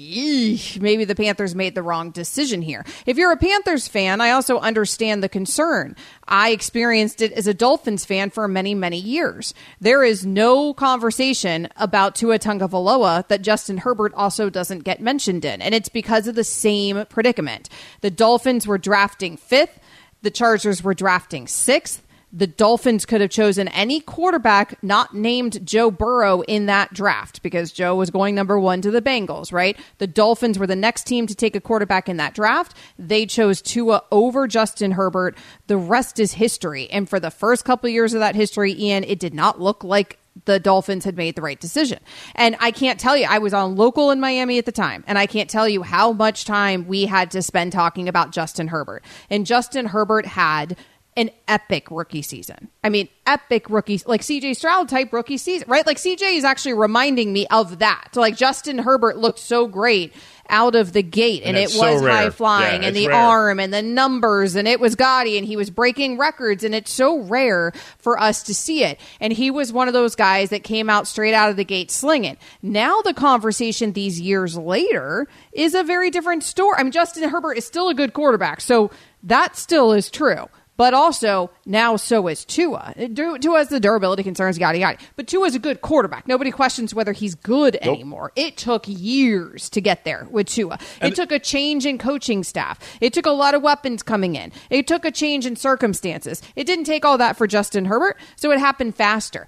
maybe 0.80 1.04
the 1.04 1.14
Panthers 1.14 1.54
made 1.54 1.74
the 1.74 1.82
wrong 1.82 2.10
decision 2.10 2.62
here. 2.62 2.84
If 3.06 3.16
you're 3.16 3.32
a 3.32 3.36
Panthers 3.36 3.86
fan, 3.86 4.20
I 4.20 4.30
also 4.30 4.58
understand 4.58 5.22
the 5.22 5.28
concern. 5.28 5.94
I 6.26 6.50
experienced 6.50 7.22
it 7.22 7.32
as 7.32 7.46
a 7.46 7.54
Dolphins 7.54 8.04
fan 8.04 8.30
for 8.30 8.48
many, 8.48 8.74
many 8.74 8.98
years. 8.98 9.54
There 9.80 10.02
is 10.02 10.26
no 10.26 10.74
conversation 10.74 11.68
about 11.76 12.16
Tua 12.16 12.38
Tagovailoa 12.38 13.28
that 13.28 13.42
Justin 13.42 13.78
Herbert 13.78 14.12
also 14.14 14.50
doesn't 14.50 14.84
get 14.84 15.00
mentioned 15.00 15.44
in, 15.44 15.62
and 15.62 15.74
it's 15.74 15.88
because 15.88 16.26
of 16.26 16.34
the 16.34 16.44
same 16.44 17.06
predicament. 17.06 17.68
The 18.00 18.10
Dolphins 18.10 18.66
were 18.66 18.78
drafting 18.78 19.36
fifth, 19.36 19.78
the 20.22 20.30
Chargers 20.30 20.82
were 20.82 20.94
drafting 20.94 21.46
sixth. 21.46 22.02
The 22.36 22.46
Dolphins 22.46 23.06
could 23.06 23.22
have 23.22 23.30
chosen 23.30 23.66
any 23.68 23.98
quarterback 24.00 24.82
not 24.82 25.14
named 25.14 25.66
Joe 25.66 25.90
Burrow 25.90 26.42
in 26.42 26.66
that 26.66 26.92
draft 26.92 27.42
because 27.42 27.72
Joe 27.72 27.94
was 27.94 28.10
going 28.10 28.34
number 28.34 28.60
one 28.60 28.82
to 28.82 28.90
the 28.90 29.00
Bengals, 29.00 29.54
right? 29.54 29.74
The 29.96 30.06
Dolphins 30.06 30.58
were 30.58 30.66
the 30.66 30.76
next 30.76 31.04
team 31.06 31.26
to 31.28 31.34
take 31.34 31.56
a 31.56 31.62
quarterback 31.62 32.10
in 32.10 32.18
that 32.18 32.34
draft. 32.34 32.76
They 32.98 33.24
chose 33.24 33.62
Tua 33.62 34.02
over 34.12 34.46
Justin 34.46 34.92
Herbert. 34.92 35.38
The 35.66 35.78
rest 35.78 36.20
is 36.20 36.34
history. 36.34 36.90
And 36.90 37.08
for 37.08 37.18
the 37.18 37.30
first 37.30 37.64
couple 37.64 37.88
of 37.88 37.94
years 37.94 38.12
of 38.12 38.20
that 38.20 38.34
history, 38.34 38.74
Ian, 38.74 39.04
it 39.04 39.18
did 39.18 39.32
not 39.32 39.58
look 39.58 39.82
like 39.82 40.18
the 40.44 40.60
Dolphins 40.60 41.06
had 41.06 41.16
made 41.16 41.34
the 41.34 41.40
right 41.42 41.58
decision. 41.58 42.00
And 42.34 42.54
I 42.60 42.70
can't 42.70 43.00
tell 43.00 43.16
you, 43.16 43.26
I 43.26 43.38
was 43.38 43.54
on 43.54 43.76
local 43.76 44.10
in 44.10 44.20
Miami 44.20 44.58
at 44.58 44.66
the 44.66 44.72
time, 44.72 45.02
and 45.06 45.16
I 45.16 45.24
can't 45.24 45.48
tell 45.48 45.66
you 45.66 45.82
how 45.82 46.12
much 46.12 46.44
time 46.44 46.86
we 46.86 47.06
had 47.06 47.30
to 47.30 47.40
spend 47.40 47.72
talking 47.72 48.08
about 48.08 48.32
Justin 48.32 48.68
Herbert. 48.68 49.02
And 49.30 49.46
Justin 49.46 49.86
Herbert 49.86 50.26
had 50.26 50.76
an 51.16 51.30
epic 51.48 51.90
rookie 51.90 52.22
season. 52.22 52.68
I 52.84 52.90
mean, 52.90 53.08
epic 53.26 53.70
rookie, 53.70 54.00
like 54.06 54.20
CJ 54.20 54.54
Stroud 54.56 54.88
type 54.88 55.12
rookie 55.12 55.38
season, 55.38 55.68
right? 55.68 55.86
Like 55.86 55.96
CJ 55.96 56.36
is 56.36 56.44
actually 56.44 56.74
reminding 56.74 57.32
me 57.32 57.46
of 57.48 57.78
that. 57.78 58.08
So 58.12 58.20
like 58.20 58.36
Justin 58.36 58.78
Herbert 58.78 59.16
looked 59.16 59.38
so 59.38 59.66
great 59.66 60.12
out 60.48 60.76
of 60.76 60.92
the 60.92 61.02
gate 61.02 61.42
and, 61.42 61.56
And 61.56 61.56
it 61.56 61.62
it's 61.64 61.74
so 61.74 61.94
was 61.94 62.02
high 62.02 62.30
flying 62.30 62.82
Yeah, 62.82 62.88
and 62.88 62.96
the 62.96 63.08
rare. 63.08 63.16
arm 63.16 63.58
and 63.58 63.74
the 63.74 63.82
numbers 63.82 64.54
and 64.54 64.68
it 64.68 64.78
was 64.78 64.94
gaudy 64.94 65.38
and 65.38 65.46
he 65.46 65.56
was 65.56 65.70
breaking 65.70 66.18
records 66.18 66.62
and 66.62 66.72
it's 66.74 66.92
so 66.92 67.18
rare 67.18 67.72
for 67.98 68.20
us 68.20 68.44
to 68.44 68.54
see 68.54 68.84
it. 68.84 69.00
And 69.18 69.32
he 69.32 69.50
was 69.50 69.72
one 69.72 69.88
of 69.88 69.94
those 69.94 70.14
guys 70.14 70.50
that 70.50 70.62
came 70.62 70.88
out 70.88 71.08
straight 71.08 71.34
out 71.34 71.50
of 71.50 71.56
the 71.56 71.64
gate 71.64 71.90
slinging. 71.90 72.36
Now 72.62 73.00
the 73.00 73.14
conversation 73.14 73.92
these 73.92 74.20
years 74.20 74.56
later 74.56 75.26
is 75.52 75.74
a 75.74 75.82
very 75.82 76.10
different 76.10 76.44
story. 76.44 76.76
I 76.78 76.82
mean, 76.84 76.92
Justin 76.92 77.28
Herbert 77.28 77.54
is 77.54 77.66
still 77.66 77.88
a 77.88 77.94
good 77.94 78.12
quarterback. 78.12 78.60
So 78.60 78.90
that 79.24 79.56
still 79.56 79.92
is 79.92 80.10
true. 80.10 80.46
But 80.76 80.94
also 80.94 81.50
now, 81.64 81.96
so 81.96 82.28
is 82.28 82.44
Tua. 82.44 82.94
Tua 83.14 83.58
has 83.58 83.68
the 83.68 83.80
durability 83.80 84.22
concerns, 84.22 84.58
yada 84.58 84.78
yada. 84.78 84.98
But 85.16 85.26
Tua 85.26 85.46
is 85.46 85.54
a 85.54 85.58
good 85.58 85.80
quarterback. 85.80 86.28
Nobody 86.28 86.50
questions 86.50 86.94
whether 86.94 87.12
he's 87.12 87.34
good 87.34 87.78
nope. 87.82 87.94
anymore. 87.94 88.32
It 88.36 88.56
took 88.56 88.84
years 88.86 89.70
to 89.70 89.80
get 89.80 90.04
there 90.04 90.26
with 90.30 90.48
Tua. 90.48 90.78
And 91.00 91.12
it 91.12 91.16
took 91.16 91.32
a 91.32 91.38
change 91.38 91.86
in 91.86 91.98
coaching 91.98 92.44
staff. 92.44 92.78
It 93.00 93.12
took 93.12 93.26
a 93.26 93.30
lot 93.30 93.54
of 93.54 93.62
weapons 93.62 94.02
coming 94.02 94.36
in. 94.36 94.52
It 94.70 94.86
took 94.86 95.04
a 95.04 95.10
change 95.10 95.46
in 95.46 95.56
circumstances. 95.56 96.42
It 96.54 96.64
didn't 96.64 96.84
take 96.84 97.04
all 97.04 97.18
that 97.18 97.36
for 97.36 97.46
Justin 97.46 97.86
Herbert, 97.86 98.18
so 98.36 98.50
it 98.50 98.58
happened 98.58 98.94
faster. 98.94 99.46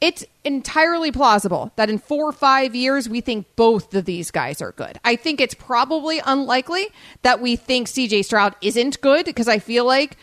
It's 0.00 0.24
entirely 0.44 1.12
plausible 1.12 1.72
that 1.76 1.90
in 1.90 1.98
four 1.98 2.24
or 2.24 2.32
five 2.32 2.74
years, 2.74 3.06
we 3.06 3.20
think 3.20 3.46
both 3.54 3.94
of 3.94 4.06
these 4.06 4.30
guys 4.30 4.62
are 4.62 4.72
good. 4.72 4.98
I 5.04 5.14
think 5.14 5.42
it's 5.42 5.52
probably 5.52 6.22
unlikely 6.24 6.86
that 7.20 7.42
we 7.42 7.56
think 7.56 7.86
CJ 7.86 8.24
Stroud 8.24 8.54
isn't 8.62 9.02
good 9.02 9.26
because 9.26 9.46
I 9.46 9.58
feel 9.58 9.84
like 9.84 10.16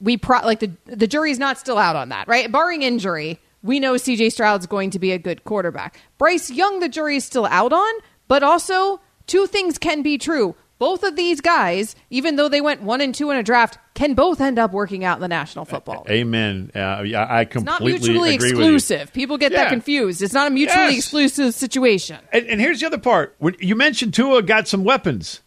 we 0.00 0.16
pro- 0.16 0.44
like 0.44 0.60
the 0.60 0.70
the 0.86 1.06
jury's 1.06 1.38
not 1.38 1.58
still 1.58 1.78
out 1.78 1.96
on 1.96 2.08
that, 2.10 2.28
right? 2.28 2.50
Barring 2.50 2.82
injury, 2.82 3.40
we 3.62 3.80
know 3.80 3.94
CJ 3.94 4.32
Stroud's 4.32 4.66
going 4.66 4.90
to 4.90 4.98
be 4.98 5.12
a 5.12 5.18
good 5.18 5.44
quarterback. 5.44 6.00
Bryce 6.18 6.50
Young, 6.50 6.80
the 6.80 6.88
jury's 6.88 7.24
still 7.24 7.46
out 7.46 7.72
on, 7.72 7.94
but 8.28 8.42
also 8.42 9.00
two 9.26 9.46
things 9.46 9.78
can 9.78 10.02
be 10.02 10.18
true. 10.18 10.54
Both 10.78 11.02
of 11.02 11.16
these 11.16 11.40
guys, 11.40 11.96
even 12.08 12.36
though 12.36 12.48
they 12.48 12.60
went 12.60 12.82
one 12.82 13.00
and 13.00 13.12
two 13.12 13.30
in 13.30 13.36
a 13.36 13.42
draft, 13.42 13.78
can 13.94 14.14
both 14.14 14.40
end 14.40 14.60
up 14.60 14.70
working 14.70 15.04
out 15.04 15.16
in 15.16 15.22
the 15.22 15.28
National 15.28 15.64
Football. 15.64 16.06
Amen. 16.08 16.70
Uh, 16.72 16.78
I 16.78 17.44
completely 17.46 17.94
agree. 17.94 17.94
it's 17.94 18.06
not 18.06 18.14
mutually 18.14 18.34
exclusive. 18.34 19.12
People 19.12 19.38
get 19.38 19.50
yeah. 19.50 19.64
that 19.64 19.70
confused. 19.70 20.22
It's 20.22 20.32
not 20.32 20.46
a 20.46 20.50
mutually 20.50 20.94
yes. 20.94 20.98
exclusive 20.98 21.52
situation. 21.54 22.18
And, 22.32 22.46
and 22.46 22.60
here's 22.60 22.78
the 22.78 22.86
other 22.86 22.98
part: 22.98 23.34
when 23.38 23.56
you 23.58 23.74
mentioned 23.74 24.14
Tua 24.14 24.42
got 24.42 24.68
some 24.68 24.84
weapons. 24.84 25.40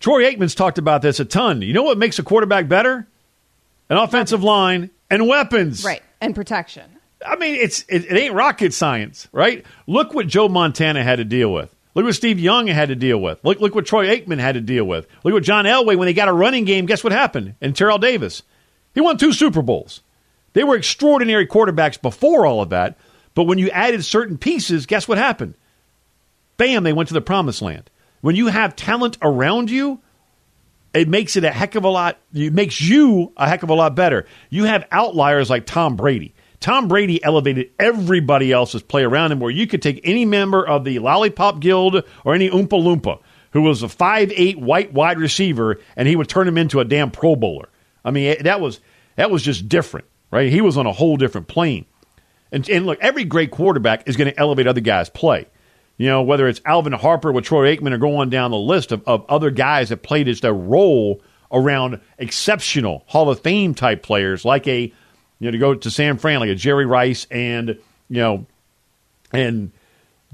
Troy 0.00 0.22
Aikman's 0.30 0.54
talked 0.54 0.78
about 0.78 1.02
this 1.02 1.18
a 1.18 1.24
ton. 1.24 1.60
You 1.60 1.72
know 1.72 1.82
what 1.82 1.98
makes 1.98 2.20
a 2.20 2.22
quarterback 2.22 2.68
better? 2.68 3.08
An 3.88 3.96
offensive 3.96 4.42
line, 4.42 4.90
and 5.10 5.26
weapons. 5.26 5.84
Right, 5.84 6.02
and 6.20 6.34
protection. 6.34 6.90
I 7.26 7.36
mean, 7.36 7.56
it's 7.56 7.84
it, 7.88 8.04
it, 8.04 8.16
ain't 8.16 8.34
rocket 8.34 8.72
science, 8.72 9.28
right? 9.32 9.64
Look 9.86 10.14
what 10.14 10.26
Joe 10.28 10.48
Montana 10.48 11.02
had 11.02 11.16
to 11.16 11.24
deal 11.24 11.52
with. 11.52 11.74
Look 11.94 12.04
what 12.04 12.14
Steve 12.14 12.38
Young 12.38 12.68
had 12.68 12.90
to 12.90 12.94
deal 12.94 13.18
with. 13.18 13.42
Look, 13.42 13.60
look 13.60 13.74
what 13.74 13.86
Troy 13.86 14.06
Aikman 14.06 14.38
had 14.38 14.54
to 14.54 14.60
deal 14.60 14.84
with. 14.84 15.06
Look 15.24 15.34
what 15.34 15.42
John 15.42 15.64
Elway, 15.64 15.96
when 15.96 16.06
they 16.06 16.12
got 16.12 16.28
a 16.28 16.32
running 16.32 16.64
game, 16.64 16.86
guess 16.86 17.02
what 17.02 17.12
happened? 17.12 17.54
And 17.60 17.74
Terrell 17.74 17.98
Davis. 17.98 18.42
He 18.94 19.00
won 19.00 19.16
two 19.16 19.32
Super 19.32 19.62
Bowls. 19.62 20.02
They 20.52 20.64
were 20.64 20.76
extraordinary 20.76 21.46
quarterbacks 21.46 22.00
before 22.00 22.46
all 22.46 22.62
of 22.62 22.70
that, 22.70 22.96
but 23.34 23.44
when 23.44 23.58
you 23.58 23.70
added 23.70 24.04
certain 24.04 24.38
pieces, 24.38 24.86
guess 24.86 25.08
what 25.08 25.18
happened? 25.18 25.54
Bam, 26.56 26.84
they 26.84 26.92
went 26.92 27.08
to 27.08 27.14
the 27.14 27.20
promised 27.20 27.62
land. 27.62 27.90
When 28.20 28.36
you 28.36 28.48
have 28.48 28.74
talent 28.74 29.18
around 29.22 29.70
you, 29.70 30.00
it 30.94 31.08
makes 31.08 31.36
it 31.36 31.44
a 31.44 31.50
heck 31.50 31.74
of 31.74 31.84
a 31.84 31.88
lot. 31.88 32.18
It 32.32 32.52
makes 32.52 32.80
you 32.80 33.32
a 33.36 33.48
heck 33.48 33.62
of 33.62 33.70
a 33.70 33.74
lot 33.74 33.94
better. 33.94 34.26
You 34.50 34.64
have 34.64 34.86
outliers 34.90 35.50
like 35.50 35.66
Tom 35.66 35.96
Brady. 35.96 36.34
Tom 36.60 36.88
Brady 36.88 37.22
elevated 37.22 37.70
everybody 37.78 38.50
else's 38.50 38.82
play 38.82 39.04
around 39.04 39.30
him, 39.30 39.40
where 39.40 39.50
you 39.50 39.66
could 39.66 39.82
take 39.82 40.00
any 40.02 40.24
member 40.24 40.66
of 40.66 40.84
the 40.84 40.98
Lollipop 40.98 41.60
Guild 41.60 42.02
or 42.24 42.34
any 42.34 42.50
Oompa 42.50 42.68
Loompa 42.70 43.20
who 43.52 43.62
was 43.62 43.82
a 43.82 43.88
five-eight 43.88 44.58
white 44.58 44.92
wide 44.92 45.18
receiver, 45.18 45.80
and 45.96 46.08
he 46.08 46.16
would 46.16 46.28
turn 46.28 46.48
him 46.48 46.58
into 46.58 46.80
a 46.80 46.84
damn 46.84 47.10
Pro 47.10 47.36
Bowler. 47.36 47.68
I 48.04 48.10
mean, 48.10 48.42
that 48.42 48.60
was 48.60 48.80
that 49.16 49.30
was 49.30 49.42
just 49.42 49.68
different, 49.68 50.06
right? 50.30 50.50
He 50.50 50.60
was 50.60 50.76
on 50.76 50.86
a 50.86 50.92
whole 50.92 51.16
different 51.16 51.48
plane. 51.48 51.86
And, 52.50 52.68
and 52.68 52.86
look, 52.86 52.98
every 53.00 53.24
great 53.24 53.50
quarterback 53.50 54.08
is 54.08 54.16
going 54.16 54.30
to 54.30 54.38
elevate 54.38 54.66
other 54.66 54.80
guys' 54.80 55.10
play. 55.10 55.46
You 55.98 56.06
know, 56.06 56.22
whether 56.22 56.46
it's 56.48 56.60
Alvin 56.64 56.92
Harper 56.92 57.32
with 57.32 57.44
Troy 57.44 57.76
Aikman 57.76 57.92
or 57.92 57.98
going 57.98 58.30
down 58.30 58.52
the 58.52 58.56
list 58.56 58.92
of, 58.92 59.02
of 59.06 59.26
other 59.28 59.50
guys 59.50 59.88
that 59.88 60.02
played 60.02 60.28
as 60.28 60.40
their 60.40 60.54
role 60.54 61.20
around 61.52 62.00
exceptional 62.18 63.02
Hall 63.06 63.28
of 63.28 63.40
Fame 63.40 63.74
type 63.74 64.02
players, 64.02 64.44
like 64.44 64.66
a, 64.68 64.80
you 64.82 64.92
know, 65.40 65.50
to 65.50 65.58
go 65.58 65.74
to 65.74 65.90
San 65.90 66.16
Fran, 66.18 66.38
like 66.40 66.50
a 66.50 66.54
Jerry 66.54 66.86
Rice 66.86 67.26
and, 67.30 67.70
you 68.08 68.20
know, 68.20 68.46
and 69.32 69.72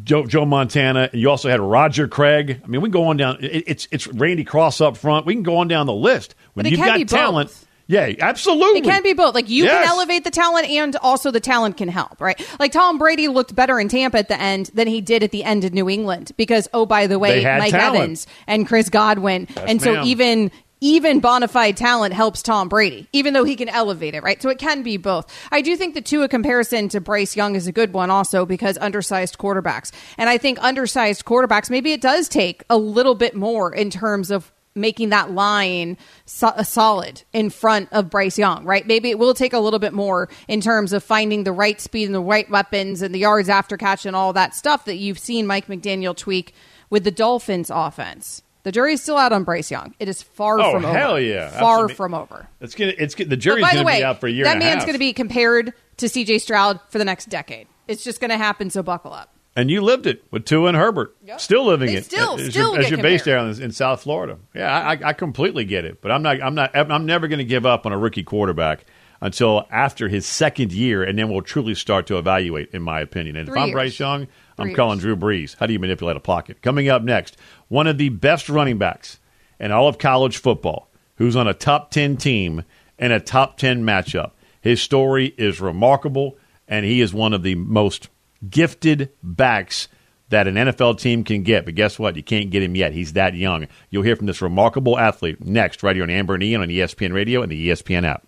Joe, 0.03 0.27
Joe 0.27 0.45
Montana. 0.45 1.09
And 1.13 1.21
you 1.21 1.31
also 1.31 1.49
had 1.49 1.61
Roger 1.61 2.09
Craig. 2.09 2.61
I 2.63 2.67
mean, 2.67 2.83
we 2.83 2.89
can 2.89 2.93
go 2.93 3.05
on 3.05 3.17
down. 3.17 3.39
It, 3.41 3.65
it's, 3.67 3.89
it's 3.91 4.07
Randy 4.07 4.45
Cross 4.45 4.83
up 4.83 4.99
front. 4.99 5.25
We 5.25 5.33
can 5.35 5.45
go 5.45 5.57
on 5.57 5.69
down 5.69 5.87
the 5.87 5.95
list. 5.95 6.35
When 6.53 6.67
you've 6.73 6.81
got 6.87 6.99
talent. 7.09 7.64
Yeah, 7.87 8.13
absolutely. 8.21 8.81
It 8.81 8.85
can 8.85 9.03
be 9.03 9.13
both. 9.13 9.35
Like 9.35 9.49
you 9.51 9.65
yes. 9.65 9.75
can 9.75 9.89
elevate 9.89 10.25
the 10.25 10.31
talent 10.31 10.69
and 10.69 10.97
also 10.97 11.31
the 11.31 11.41
talent 11.41 11.77
can 11.77 11.89
help, 11.89 12.21
right? 12.21 12.41
Like 12.59 12.73
Tom 12.73 12.99
Brady 12.99 13.29
looked 13.29 13.55
better 13.55 13.79
in 13.79 13.89
Tampa 13.89 14.19
at 14.19 14.29
the 14.29 14.41
end 14.41 14.71
than 14.75 14.89
he 14.89 15.01
did 15.01 15.23
at 15.23 15.33
the 15.33 15.45
end 15.45 15.65
of 15.65 15.73
New 15.73 15.89
England 15.91 16.33
because 16.37 16.69
oh 16.73 16.87
by 16.87 17.07
the 17.07 17.19
way, 17.19 17.45
Mike 17.45 17.73
talent. 17.73 17.97
Evans 17.97 18.27
and 18.47 18.67
Chris 18.67 18.89
Godwin. 18.89 19.47
Yes, 19.55 19.65
and 19.69 19.83
so 19.83 20.03
even 20.03 20.51
even 20.85 21.21
bona 21.21 21.49
fide 21.49 21.79
talent 21.79 22.13
helps 22.13 22.43
Tom 22.43 22.69
Brady, 22.69 23.09
even 23.13 23.33
though 23.33 23.45
he 23.45 23.57
can 23.57 23.71
elevate 23.71 24.15
it, 24.15 24.23
right? 24.23 24.41
So 24.41 24.51
it 24.51 24.59
can 24.59 24.83
be 24.83 24.99
both. 24.99 25.33
I 25.51 25.63
do 25.63 25.77
think 25.77 25.95
the 25.95 26.03
two 26.03 26.15
Tua 26.15 26.29
comparison 26.29 26.89
to 26.91 27.01
Bryce 27.01 27.35
Young 27.35 27.57
is 27.57 27.67
a 27.67 27.73
good 27.73 27.93
one 27.93 28.11
also 28.11 28.47
because 28.47 28.79
undersized 28.79 29.39
quarterbacks. 29.39 29.91
And 30.19 30.29
I 30.31 30.39
think 30.39 30.63
undersized 30.63 31.25
quarterbacks, 31.25 31.71
maybe 31.71 31.93
it 31.93 32.01
does 32.01 32.29
take 32.29 32.63
a 32.71 32.77
little 32.77 33.17
bit 33.17 33.35
more 33.35 33.75
in 33.75 33.91
terms 33.91 34.31
of 34.31 34.53
making 34.75 35.11
that 35.11 35.31
line 35.31 35.97
so- 36.27 36.49
uh, 36.49 36.63
solid 36.63 37.23
in 37.33 37.51
front 37.51 37.89
of 37.93 38.11
Bryce 38.11 38.39
Young, 38.39 38.65
right? 38.65 38.87
Maybe 38.87 39.11
it 39.11 39.19
will 39.19 39.35
take 39.35 39.53
a 39.53 39.59
little 39.59 39.79
bit 39.79 39.93
more 39.93 40.29
in 40.49 40.61
terms 40.61 40.93
of 40.93 41.05
finding 41.05 41.45
the 41.45 41.53
right 41.53 41.81
speed 41.81 42.07
and 42.07 42.15
the 42.15 42.21
right 42.21 42.49
weapons 42.51 43.03
and 43.03 43.15
the 43.15 43.21
yards 43.21 43.49
after 43.49 43.77
catch 43.77 44.07
and 44.07 44.17
all 44.17 44.33
that 44.33 44.55
stuff 44.55 44.85
that 44.87 44.97
you've 44.97 45.19
seen 45.19 45.47
Mike 45.47 45.67
McDaniel 45.67 46.17
tweak 46.17 46.55
with 46.91 47.05
the 47.05 47.11
Dolphins 47.11 47.71
offense. 47.73 48.43
The 48.65 48.73
jury's 48.73 49.03
still 49.03 49.19
out 49.19 49.33
on 49.33 49.45
Bryce 49.45 49.71
Young. 49.71 49.95
It 49.99 50.09
is 50.09 50.23
far 50.23 50.59
oh, 50.59 50.73
from 50.73 50.87
over. 50.87 50.99
hell 50.99 51.21
yeah, 51.21 51.51
far 51.51 51.85
Absolutely. 51.85 51.95
from 51.95 52.15
over. 52.15 52.49
It's 52.61 52.75
gonna, 52.75 52.95
it's 52.97 53.15
the 53.15 53.37
jury's 53.37 53.71
going 53.71 53.87
to 53.87 53.93
be 53.93 54.03
out 54.03 54.21
for 54.21 54.27
a 54.27 54.31
year. 54.31 54.45
That 54.45 54.59
man's 54.59 54.85
going 54.85 54.95
to 54.95 54.99
be 54.99 55.13
compared 55.13 55.75
to 55.99 56.09
C.J. 56.09 56.39
Stroud 56.39 56.81
for 56.89 56.99
the 56.99 57.05
next 57.05 57.29
decade. 57.29 57.69
It's 57.87 58.03
just 58.03 58.21
going 58.21 58.31
to 58.31 58.39
happen. 58.39 58.71
So 58.71 58.83
buckle 58.83 59.13
up. 59.13 59.34
And 59.57 59.71
you 59.71 59.83
lived 59.83 60.07
it 60.07 60.25
with 60.33 60.45
Tua 60.45 60.69
and 60.69 60.77
Herbert. 60.77 61.17
Yep. 61.25 61.41
Still 61.41 61.67
living 61.67 61.89
they 61.89 61.97
it. 61.97 62.05
Still, 62.07 62.41
as 62.41 62.51
still 62.51 62.73
you're, 62.73 62.81
as 62.81 62.91
you're 62.91 63.03
based 63.03 63.25
there 63.25 63.39
in, 63.39 63.63
in, 63.63 63.71
South 63.71 64.03
Florida. 64.03 64.39
Yeah, 64.53 64.69
I, 64.69 64.99
I 65.11 65.13
completely 65.13 65.65
get 65.65 65.85
it. 65.85 66.01
But 66.01 66.11
I'm 66.11 66.23
not. 66.23 66.43
I'm 66.43 66.55
not. 66.55 66.75
I'm 66.75 67.07
never 67.07 67.29
going 67.29 67.39
to 67.39 67.45
give 67.45 67.65
up 67.65 67.87
on 67.87 67.93
a 67.93 67.99
rookie 67.99 68.25
quarterback 68.25 68.85
until 69.21 69.67
after 69.71 70.09
his 70.09 70.27
second 70.27 70.73
year, 70.73 71.05
and 71.05 71.19
then 71.19 71.31
we'll 71.31 71.43
truly 71.43 71.75
start 71.75 72.07
to 72.09 72.19
evaluate, 72.19 72.71
in 72.73 72.83
my 72.83 73.01
opinion. 73.01 73.37
And 73.37 73.47
Three 73.47 73.57
if 73.57 73.63
I'm 73.63 73.69
years. 73.69 73.75
Bryce 73.75 73.99
Young, 74.01 74.29
I'm 74.59 74.75
calling 74.75 74.99
years. 74.99 75.03
Drew 75.03 75.17
Brees. 75.17 75.57
How 75.57 75.67
do 75.67 75.73
you 75.73 75.79
manipulate 75.79 76.17
a 76.17 76.21
pocket? 76.21 76.61
Coming 76.61 76.89
up 76.89 77.03
next, 77.03 77.37
one 77.69 77.87
of 77.87 77.97
the 77.97 78.09
best 78.09 78.49
running 78.49 78.79
backs 78.79 79.21
in 79.61 79.71
all 79.71 79.87
of 79.87 79.99
college 79.99 80.37
football, 80.37 80.91
who's 81.17 81.37
on 81.37 81.47
a 81.47 81.55
top 81.55 81.93
ten 81.93 82.17
team 82.17 82.65
and 82.99 83.13
a 83.13 83.21
top 83.21 83.57
ten 83.57 83.85
matchup. 83.85 84.33
His 84.61 84.83
story 84.83 85.33
is 85.39 85.61
remarkable, 85.61 86.37
and 86.67 86.85
he 86.85 87.01
is 87.01 87.15
one 87.15 87.35
of 87.35 87.43
the 87.45 87.55
most 87.55 88.09
gifted 88.51 89.11
backs 89.23 89.89
that 90.31 90.49
an 90.49 90.55
NFL 90.55 90.99
team 90.99 91.25
can 91.25 91.43
get. 91.43 91.65
But 91.65 91.75
guess 91.75 91.99
what? 91.99 92.17
You 92.17 92.23
can't 92.23 92.51
get 92.51 92.63
him 92.63 92.75
yet. 92.75 92.93
He's 92.93 93.13
that 93.13 93.35
young. 93.35 93.69
You'll 93.91 94.03
hear 94.03 94.17
from 94.17 94.27
this 94.27 94.43
remarkable 94.43 94.99
athlete 94.99 95.45
next, 95.45 95.83
right 95.83 95.97
here 95.97 96.03
on 96.03 96.11
Amber 96.11 96.35
and 96.35 96.43
Ian 96.43 96.63
on 96.63 96.69
ESPN 96.69 97.13
Radio 97.13 97.43
and 97.43 97.53
the 97.53 97.69
ESPN 97.69 98.05
app. 98.05 98.27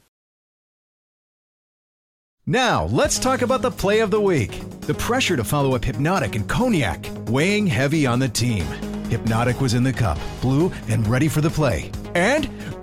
Now, 2.49 2.85
let's 2.85 3.19
talk 3.19 3.43
about 3.43 3.61
the 3.63 3.73
play 3.73 3.99
of 4.01 4.13
the 4.13 4.21
week. 4.21 4.61
The 4.83 4.95
pressure 4.95 5.37
to 5.37 5.43
follow 5.43 5.75
up 5.75 5.85
Hypnotic 5.85 6.37
and 6.37 6.49
Cognac, 6.49 7.05
weighing 7.27 7.67
heavy 7.67 8.07
on 8.07 8.21
the 8.21 8.29
team. 8.29 8.65
Hypnotic 9.09 9.61
was 9.61 9.75
in 9.75 9.83
the 9.83 9.93
cup, 9.93 10.17
blue, 10.41 10.71
and 10.89 11.07
ready 11.09 11.27
for 11.27 11.41
the 11.41 11.51
play. 11.51 11.91
And 12.15 12.49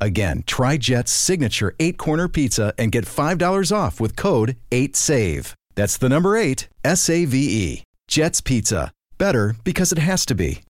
Again, 0.00 0.44
try 0.46 0.76
Jet's 0.76 1.12
signature 1.12 1.74
eight 1.80 1.98
corner 1.98 2.28
pizza 2.28 2.74
and 2.78 2.92
get 2.92 3.04
$5 3.04 3.72
off 3.74 4.00
with 4.00 4.16
code 4.16 4.56
8SAVE. 4.70 5.54
That's 5.74 5.96
the 5.96 6.08
number 6.08 6.36
eight, 6.36 6.68
S 6.84 7.08
A 7.10 7.24
V 7.24 7.38
E. 7.38 7.84
Jet's 8.06 8.40
Pizza. 8.40 8.92
Better 9.18 9.56
because 9.64 9.92
it 9.92 9.98
has 9.98 10.26
to 10.26 10.34
be. 10.34 10.62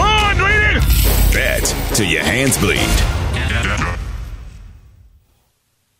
On! 0.00 0.36
Bet 1.32 1.76
till 1.94 2.06
your 2.06 2.22
hands 2.22 2.56
bleed. 2.58 2.78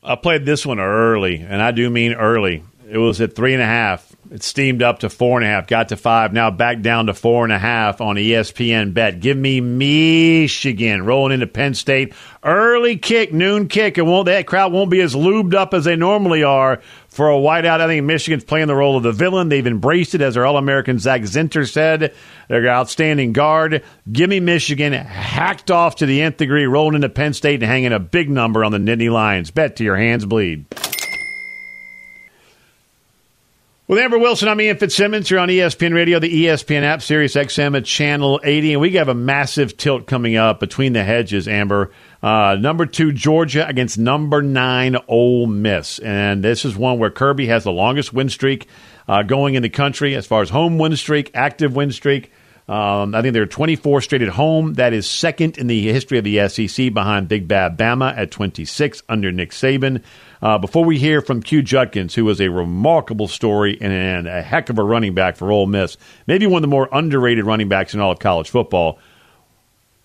I 0.02 0.16
played 0.16 0.46
this 0.46 0.64
one 0.64 0.80
early, 0.80 1.36
and 1.36 1.60
I 1.60 1.70
do 1.70 1.90
mean 1.90 2.14
early. 2.14 2.64
It 2.88 2.98
was 2.98 3.20
at 3.20 3.36
three 3.36 3.52
and 3.52 3.62
a 3.62 3.66
half 3.66 4.16
it 4.30 4.42
steamed 4.42 4.82
up 4.82 5.00
to 5.00 5.10
four 5.10 5.38
and 5.38 5.46
a 5.46 5.50
half, 5.50 5.66
got 5.66 5.88
to 5.88 5.96
five, 5.96 6.32
now 6.32 6.50
back 6.50 6.82
down 6.82 7.06
to 7.06 7.14
four 7.14 7.44
and 7.44 7.52
a 7.52 7.58
half 7.58 8.00
on 8.00 8.16
ESPN 8.16 8.92
bet. 8.92 9.20
Give 9.20 9.36
me 9.36 9.60
Michigan 9.60 11.04
rolling 11.04 11.32
into 11.32 11.46
Penn 11.46 11.74
State. 11.74 12.12
Early 12.42 12.98
kick, 12.98 13.32
noon 13.32 13.68
kick. 13.68 13.98
It 13.98 14.02
won't 14.02 14.26
that 14.26 14.46
crowd 14.46 14.72
won't 14.72 14.90
be 14.90 15.00
as 15.00 15.14
lubed 15.14 15.54
up 15.54 15.72
as 15.74 15.84
they 15.84 15.96
normally 15.96 16.42
are 16.42 16.80
for 17.08 17.30
a 17.30 17.34
whiteout. 17.34 17.80
I 17.80 17.86
think 17.86 18.04
Michigan's 18.04 18.44
playing 18.44 18.66
the 18.66 18.74
role 18.74 18.96
of 18.96 19.02
the 19.02 19.12
villain. 19.12 19.48
They've 19.48 19.66
embraced 19.66 20.14
it, 20.14 20.20
as 20.20 20.36
our 20.36 20.44
All 20.44 20.56
American 20.56 20.98
Zak 20.98 21.22
Zinter 21.22 21.68
said. 21.68 22.14
They're 22.48 22.68
outstanding 22.68 23.32
guard. 23.32 23.82
Give 24.10 24.28
me 24.28 24.40
Michigan 24.40 24.92
hacked 24.92 25.70
off 25.70 25.96
to 25.96 26.06
the 26.06 26.22
nth 26.22 26.36
degree, 26.36 26.66
rolling 26.66 26.96
into 26.96 27.08
Penn 27.08 27.32
State 27.32 27.62
and 27.62 27.70
hanging 27.70 27.92
a 27.92 27.98
big 27.98 28.30
number 28.30 28.64
on 28.64 28.72
the 28.72 28.78
Nittany 28.78 29.10
Lions. 29.10 29.50
Bet 29.50 29.76
to 29.76 29.84
your 29.84 29.96
hands 29.96 30.26
bleed. 30.26 30.66
With 33.88 33.98
Amber 34.00 34.18
Wilson, 34.18 34.48
I'm 34.48 34.60
Ian 34.60 34.76
Fitzsimmons. 34.76 35.30
You're 35.30 35.40
on 35.40 35.48
ESPN 35.48 35.94
Radio, 35.94 36.18
the 36.18 36.44
ESPN 36.44 36.82
app, 36.82 37.00
Sirius 37.00 37.34
XM 37.36 37.74
at 37.74 37.86
Channel 37.86 38.38
80. 38.44 38.74
And 38.74 38.82
we 38.82 38.90
have 38.90 39.08
a 39.08 39.14
massive 39.14 39.78
tilt 39.78 40.06
coming 40.06 40.36
up 40.36 40.60
between 40.60 40.92
the 40.92 41.02
hedges, 41.02 41.48
Amber. 41.48 41.90
Uh, 42.22 42.58
number 42.60 42.84
two, 42.84 43.12
Georgia 43.12 43.66
against 43.66 43.96
number 43.96 44.42
nine, 44.42 44.98
Ole 45.08 45.46
Miss. 45.46 46.00
And 46.00 46.44
this 46.44 46.66
is 46.66 46.76
one 46.76 46.98
where 46.98 47.10
Kirby 47.10 47.46
has 47.46 47.64
the 47.64 47.72
longest 47.72 48.12
win 48.12 48.28
streak 48.28 48.68
uh, 49.08 49.22
going 49.22 49.54
in 49.54 49.62
the 49.62 49.70
country 49.70 50.14
as 50.14 50.26
far 50.26 50.42
as 50.42 50.50
home 50.50 50.76
win 50.76 50.94
streak, 50.94 51.30
active 51.32 51.74
win 51.74 51.90
streak. 51.90 52.30
Um, 52.68 53.14
I 53.14 53.22
think 53.22 53.32
they're 53.32 53.46
24 53.46 54.02
straight 54.02 54.20
at 54.20 54.28
home. 54.28 54.74
That 54.74 54.92
is 54.92 55.08
second 55.08 55.56
in 55.56 55.68
the 55.68 55.90
history 55.90 56.18
of 56.18 56.24
the 56.24 56.48
SEC 56.48 56.92
behind 56.92 57.26
Big 57.26 57.48
Bad 57.48 57.78
Bama 57.78 58.14
at 58.14 58.30
26 58.30 59.02
under 59.08 59.32
Nick 59.32 59.52
Saban. 59.52 60.02
Uh, 60.42 60.58
before 60.58 60.84
we 60.84 60.98
hear 60.98 61.22
from 61.22 61.42
Q 61.42 61.62
Judkins, 61.62 62.14
who 62.14 62.26
was 62.26 62.40
a 62.40 62.48
remarkable 62.48 63.26
story 63.26 63.78
and, 63.80 63.92
and 63.92 64.28
a 64.28 64.42
heck 64.42 64.68
of 64.68 64.78
a 64.78 64.82
running 64.84 65.14
back 65.14 65.36
for 65.36 65.50
Ole 65.50 65.66
Miss, 65.66 65.96
maybe 66.26 66.46
one 66.46 66.58
of 66.58 66.62
the 66.62 66.68
more 66.68 66.90
underrated 66.92 67.46
running 67.46 67.68
backs 67.68 67.94
in 67.94 68.00
all 68.00 68.12
of 68.12 68.18
college 68.18 68.50
football, 68.50 68.98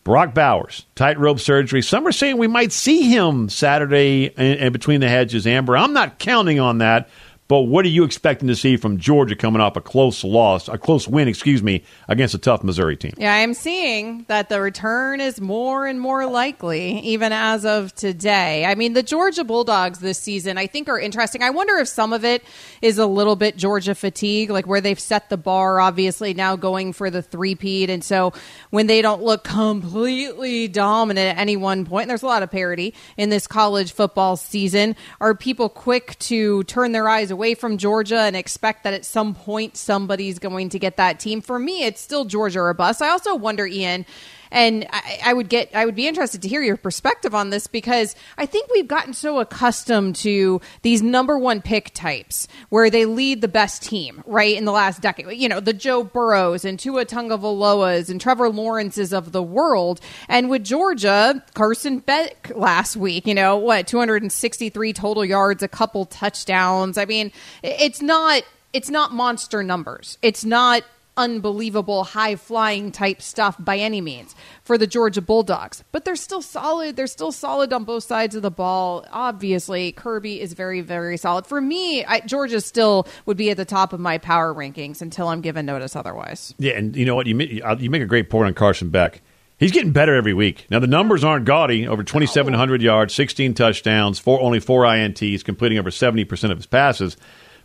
Brock 0.05 0.33
Bowers, 0.33 0.85
tightrope 0.95 1.39
surgery. 1.39 1.81
Some 1.81 2.07
are 2.07 2.11
saying 2.11 2.37
we 2.37 2.47
might 2.47 2.71
see 2.71 3.09
him 3.09 3.49
Saturday 3.49 4.25
in 4.25 4.71
between 4.73 5.01
the 5.01 5.09
hedges, 5.09 5.45
Amber. 5.45 5.77
I'm 5.77 5.93
not 5.93 6.17
counting 6.17 6.59
on 6.59 6.79
that. 6.79 7.09
But 7.53 7.67
what 7.67 7.85
are 7.85 7.89
you 7.89 8.03
expecting 8.03 8.47
to 8.47 8.55
see 8.55 8.77
from 8.77 8.97
Georgia 8.97 9.35
coming 9.35 9.61
off 9.61 9.75
a 9.75 9.81
close 9.81 10.23
loss, 10.23 10.67
a 10.67 10.79
close 10.79 11.07
win, 11.07 11.27
excuse 11.27 11.61
me, 11.61 11.83
against 12.07 12.33
a 12.33 12.39
tough 12.39 12.63
Missouri 12.63 12.97
team? 12.97 13.13
Yeah, 13.15 13.31
I'm 13.31 13.53
seeing 13.53 14.25
that 14.27 14.49
the 14.49 14.59
return 14.59 15.21
is 15.21 15.39
more 15.39 15.85
and 15.85 16.01
more 16.01 16.25
likely, 16.25 16.97
even 17.01 17.31
as 17.31 17.63
of 17.63 17.93
today. 17.93 18.65
I 18.65 18.73
mean, 18.73 18.93
the 18.93 19.03
Georgia 19.03 19.43
Bulldogs 19.43 19.99
this 19.99 20.17
season, 20.17 20.57
I 20.57 20.65
think, 20.65 20.89
are 20.89 20.97
interesting. 20.99 21.43
I 21.43 21.51
wonder 21.51 21.77
if 21.77 21.87
some 21.87 22.11
of 22.11 22.25
it 22.25 22.43
is 22.81 22.97
a 22.97 23.05
little 23.05 23.35
bit 23.35 23.55
Georgia 23.55 23.93
fatigue, 23.93 24.49
like 24.49 24.65
where 24.65 24.81
they've 24.81 24.99
set 24.99 25.29
the 25.29 25.37
bar, 25.37 25.79
obviously, 25.79 26.33
now 26.33 26.55
going 26.55 26.91
for 26.91 27.11
the 27.11 27.21
three-peat. 27.21 27.87
And 27.87 28.03
so 28.03 28.33
when 28.71 28.87
they 28.87 29.03
don't 29.03 29.21
look 29.21 29.43
completely 29.43 30.67
dominant 30.69 31.37
at 31.37 31.39
any 31.39 31.55
one 31.55 31.85
point, 31.85 32.07
there's 32.07 32.23
a 32.23 32.25
lot 32.25 32.41
of 32.41 32.49
parity 32.49 32.95
in 33.15 33.29
this 33.29 33.45
college 33.45 33.91
football 33.91 34.37
season, 34.37 34.95
are 35.21 35.35
people 35.35 35.69
quick 35.69 36.17
to 36.17 36.63
turn 36.63 36.93
their 36.93 37.07
eyes 37.07 37.29
away 37.29 37.42
from 37.53 37.77
Georgia 37.77 38.19
and 38.19 38.35
expect 38.35 38.85
that 38.85 38.93
at 38.93 39.03
some 39.03 39.35
point 39.35 39.75
somebody's 39.75 40.39
going 40.39 40.69
to 40.69 40.79
get 40.79 40.95
that 40.97 41.19
team. 41.19 41.41
For 41.41 41.59
me, 41.59 41.83
it's 41.83 41.99
still 41.99 42.23
Georgia 42.23 42.61
or 42.61 42.73
bust. 42.73 43.01
I 43.01 43.09
also 43.09 43.35
wonder, 43.35 43.67
Ian, 43.67 44.05
and 44.53 44.85
I, 44.91 45.19
I, 45.25 45.33
would 45.33 45.49
get 45.49 45.75
I 45.75 45.85
would 45.85 45.95
be 45.95 46.07
interested 46.07 46.43
to 46.43 46.47
hear 46.47 46.61
your 46.61 46.77
perspective 46.77 47.33
on 47.33 47.49
this 47.49 47.65
because 47.67 48.15
I 48.37 48.45
think 48.45 48.69
we've 48.71 48.87
gotten 48.87 49.13
so 49.13 49.39
accustomed 49.39 50.15
to 50.17 50.61
these 50.83 51.01
number 51.01 51.37
one 51.37 51.61
pick 51.61 51.93
types 51.93 52.47
where 52.69 52.89
they 52.89 53.05
lead 53.05 53.41
the 53.41 53.47
best 53.47 53.81
team 53.81 54.23
right 54.25 54.55
in 54.55 54.65
the 54.65 54.71
last 54.71 55.01
decade. 55.01 55.35
You 55.37 55.49
know 55.49 55.59
the 55.59 55.73
Joe 55.73 56.03
Burrows 56.03 56.63
and 56.63 56.79
Tua 56.79 57.05
Tagovailoas 57.05 58.09
and 58.09 58.21
Trevor 58.21 58.49
Lawrences 58.49 59.11
of 59.11 59.31
the 59.31 59.43
world, 59.43 59.99
and 60.29 60.49
with 60.49 60.63
Georgia, 60.63 61.43
Carson 61.55 61.99
Beck 61.99 62.51
last 62.55 62.95
week. 62.95 63.25
You 63.25 63.33
know 63.33 63.57
what, 63.57 63.87
263 63.87 64.93
total 64.93 65.25
yards, 65.25 65.63
a 65.63 65.67
couple 65.67 66.05
touchdowns. 66.05 66.97
I 66.99 67.05
mean, 67.05 67.31
it's 67.63 68.01
not 68.01 68.43
it's 68.71 68.89
not 68.89 69.13
monster 69.13 69.63
numbers. 69.63 70.19
It's 70.21 70.45
not 70.45 70.83
unbelievable 71.17 72.03
high 72.03 72.35
flying 72.35 72.91
type 72.91 73.21
stuff 73.21 73.55
by 73.59 73.77
any 73.77 74.01
means 74.01 74.35
for 74.63 74.77
the 74.77 74.87
Georgia 74.87 75.21
Bulldogs, 75.21 75.83
but 75.91 76.05
they're 76.05 76.15
still 76.15 76.41
solid. 76.41 76.95
They're 76.95 77.07
still 77.07 77.31
solid 77.31 77.71
on 77.73 77.83
both 77.83 78.03
sides 78.03 78.35
of 78.35 78.41
the 78.41 78.51
ball. 78.51 79.05
Obviously, 79.11 79.91
Kirby 79.91 80.41
is 80.41 80.53
very, 80.53 80.81
very 80.81 81.17
solid. 81.17 81.45
For 81.45 81.61
me, 81.61 82.03
I, 82.05 82.21
Georgia 82.21 82.61
still 82.61 83.07
would 83.25 83.37
be 83.37 83.49
at 83.49 83.57
the 83.57 83.65
top 83.65 83.93
of 83.93 83.99
my 83.99 84.17
power 84.17 84.53
rankings 84.53 85.01
until 85.01 85.27
I'm 85.27 85.41
given 85.41 85.65
notice 85.65 85.95
otherwise. 85.95 86.53
Yeah, 86.57 86.73
and 86.73 86.95
you 86.95 87.05
know 87.05 87.15
what? 87.15 87.27
You 87.27 87.61
uh, 87.63 87.75
you 87.79 87.89
make 87.89 88.01
a 88.01 88.07
great 88.07 88.29
point 88.29 88.47
on 88.47 88.53
Carson 88.53 88.89
Beck. 88.89 89.21
He's 89.59 89.71
getting 89.71 89.91
better 89.91 90.15
every 90.15 90.33
week. 90.33 90.65
Now 90.69 90.79
the 90.79 90.87
numbers 90.87 91.23
aren't 91.23 91.45
gaudy. 91.45 91.87
Over 91.87 92.03
2,700 92.03 92.81
yards, 92.81 93.13
16 93.13 93.53
touchdowns, 93.53 94.19
four 94.19 94.41
only 94.41 94.59
four 94.59 94.83
ints, 94.83 95.43
completing 95.43 95.77
over 95.77 95.91
70 95.91 96.25
percent 96.25 96.51
of 96.51 96.57
his 96.57 96.65
passes. 96.65 97.17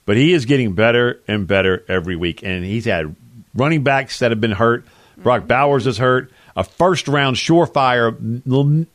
But 0.04 0.16
he 0.16 0.32
is 0.32 0.46
getting 0.46 0.74
better 0.74 1.22
and 1.28 1.46
better 1.46 1.84
every 1.86 2.16
week, 2.16 2.42
and 2.42 2.64
he's 2.64 2.86
had 2.86 3.14
running 3.54 3.82
backs 3.82 4.18
that 4.18 4.30
have 4.30 4.40
been 4.40 4.52
hurt. 4.52 4.84
Brock. 5.22 5.48
Bowers 5.48 5.86
is 5.86 5.98
hurt. 5.98 6.30
A 6.56 6.64
first 6.64 7.08
round 7.08 7.36
surefire, 7.36 8.16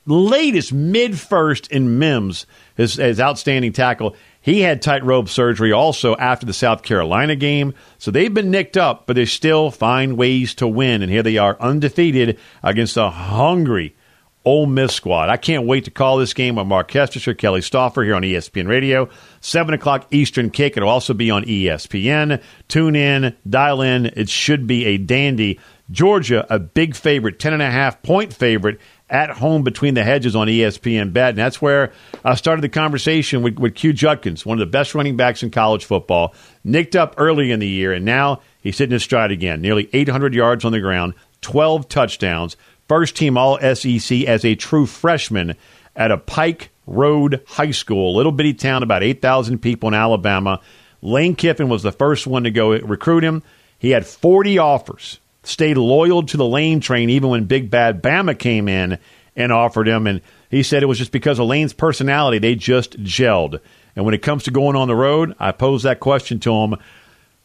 latest 0.05 0.73
mid 0.73 1.19
first 1.19 1.67
in 1.67 1.99
Mims, 1.99 2.45
his, 2.75 2.95
his 2.95 3.19
outstanding 3.19 3.73
tackle. 3.73 4.15
He 4.41 4.61
had 4.61 4.81
tightrope 4.81 5.29
surgery 5.29 5.71
also 5.71 6.15
after 6.17 6.45
the 6.45 6.53
South 6.53 6.83
Carolina 6.83 7.35
game. 7.35 7.73
So 7.97 8.11
they've 8.11 8.33
been 8.33 8.51
nicked 8.51 8.75
up, 8.75 9.05
but 9.05 9.15
they 9.15 9.25
still 9.25 9.71
find 9.71 10.17
ways 10.17 10.55
to 10.55 10.67
win. 10.67 11.01
And 11.01 11.11
here 11.11 11.23
they 11.23 11.37
are 11.37 11.57
undefeated 11.61 12.37
against 12.61 12.97
a 12.97 13.09
hungry 13.09 13.95
Ole 14.45 14.65
Miss 14.65 14.93
squad. 14.93 15.29
I 15.29 15.37
can't 15.37 15.65
wait 15.65 15.85
to 15.85 15.91
call 15.91 16.17
this 16.17 16.33
game 16.33 16.55
with 16.55 16.67
Marc 16.67 16.91
Kestecher, 16.91 17.37
Kelly 17.37 17.61
Stouffer 17.61 18.03
here 18.03 18.15
on 18.15 18.23
ESPN 18.23 18.67
Radio. 18.67 19.09
7 19.41 19.73
o'clock 19.73 20.07
Eastern 20.11 20.49
kick. 20.49 20.75
It'll 20.75 20.89
also 20.89 21.13
be 21.13 21.31
on 21.31 21.45
ESPN. 21.45 22.41
Tune 22.67 22.95
in, 22.95 23.35
dial 23.49 23.81
in. 23.81 24.05
It 24.05 24.29
should 24.29 24.67
be 24.67 24.85
a 24.85 24.97
dandy. 24.97 25.59
Georgia, 25.91 26.45
a 26.49 26.59
big 26.59 26.95
favorite, 26.95 27.39
10.5 27.39 28.03
point 28.03 28.33
favorite 28.33 28.79
at 29.09 29.29
home 29.29 29.63
between 29.63 29.93
the 29.93 30.03
hedges 30.03 30.35
on 30.35 30.47
ESPN 30.47 31.13
Bet. 31.13 31.29
And 31.29 31.37
that's 31.37 31.61
where 31.61 31.93
I 32.25 32.35
started 32.35 32.63
the 32.63 32.69
conversation 32.69 33.43
with, 33.43 33.59
with 33.59 33.75
Q 33.75 33.93
Judkins, 33.93 34.45
one 34.45 34.59
of 34.59 34.59
the 34.59 34.71
best 34.71 34.95
running 34.95 35.15
backs 35.15 35.43
in 35.43 35.51
college 35.51 35.85
football, 35.85 36.33
nicked 36.63 36.95
up 36.95 37.15
early 37.17 37.51
in 37.51 37.59
the 37.59 37.67
year, 37.67 37.93
and 37.93 38.05
now 38.05 38.41
he's 38.61 38.77
hitting 38.77 38.93
his 38.93 39.03
stride 39.03 39.31
again. 39.31 39.61
Nearly 39.61 39.89
800 39.93 40.33
yards 40.33 40.65
on 40.65 40.71
the 40.71 40.79
ground, 40.79 41.13
12 41.41 41.87
touchdowns 41.89 42.57
first 42.87 43.15
team 43.15 43.37
All 43.37 43.59
SEC 43.59 44.23
as 44.23 44.45
a 44.45 44.55
true 44.55 44.85
freshman 44.85 45.55
at 45.95 46.11
a 46.11 46.17
Pike 46.17 46.69
Road 46.87 47.41
High 47.47 47.71
School, 47.71 48.15
little 48.15 48.31
bitty 48.31 48.53
town, 48.53 48.83
about 48.83 49.03
8,000 49.03 49.59
people 49.59 49.87
in 49.87 49.93
Alabama. 49.93 50.59
Lane 51.01 51.35
Kiffin 51.35 51.69
was 51.69 51.83
the 51.83 51.91
first 51.91 52.27
one 52.27 52.43
to 52.43 52.51
go 52.51 52.71
recruit 52.71 53.23
him. 53.23 53.43
He 53.79 53.91
had 53.91 54.05
40 54.05 54.57
offers, 54.57 55.19
stayed 55.43 55.77
loyal 55.77 56.23
to 56.23 56.37
the 56.37 56.45
Lane 56.45 56.79
train 56.79 57.09
even 57.09 57.29
when 57.29 57.45
Big 57.45 57.69
Bad 57.69 58.01
Bama 58.01 58.37
came 58.37 58.67
in 58.67 58.97
and 59.35 59.51
offered 59.51 59.87
him. 59.87 60.07
And 60.07 60.21
he 60.49 60.63
said 60.63 60.83
it 60.83 60.87
was 60.87 60.97
just 60.97 61.11
because 61.11 61.39
of 61.39 61.47
Lane's 61.47 61.73
personality, 61.73 62.39
they 62.39 62.55
just 62.55 63.01
gelled. 63.03 63.59
And 63.95 64.05
when 64.05 64.13
it 64.13 64.21
comes 64.21 64.43
to 64.43 64.51
going 64.51 64.75
on 64.75 64.87
the 64.87 64.95
road, 64.95 65.35
I 65.39 65.51
posed 65.51 65.85
that 65.85 65.99
question 65.99 66.39
to 66.41 66.53
him. 66.53 66.75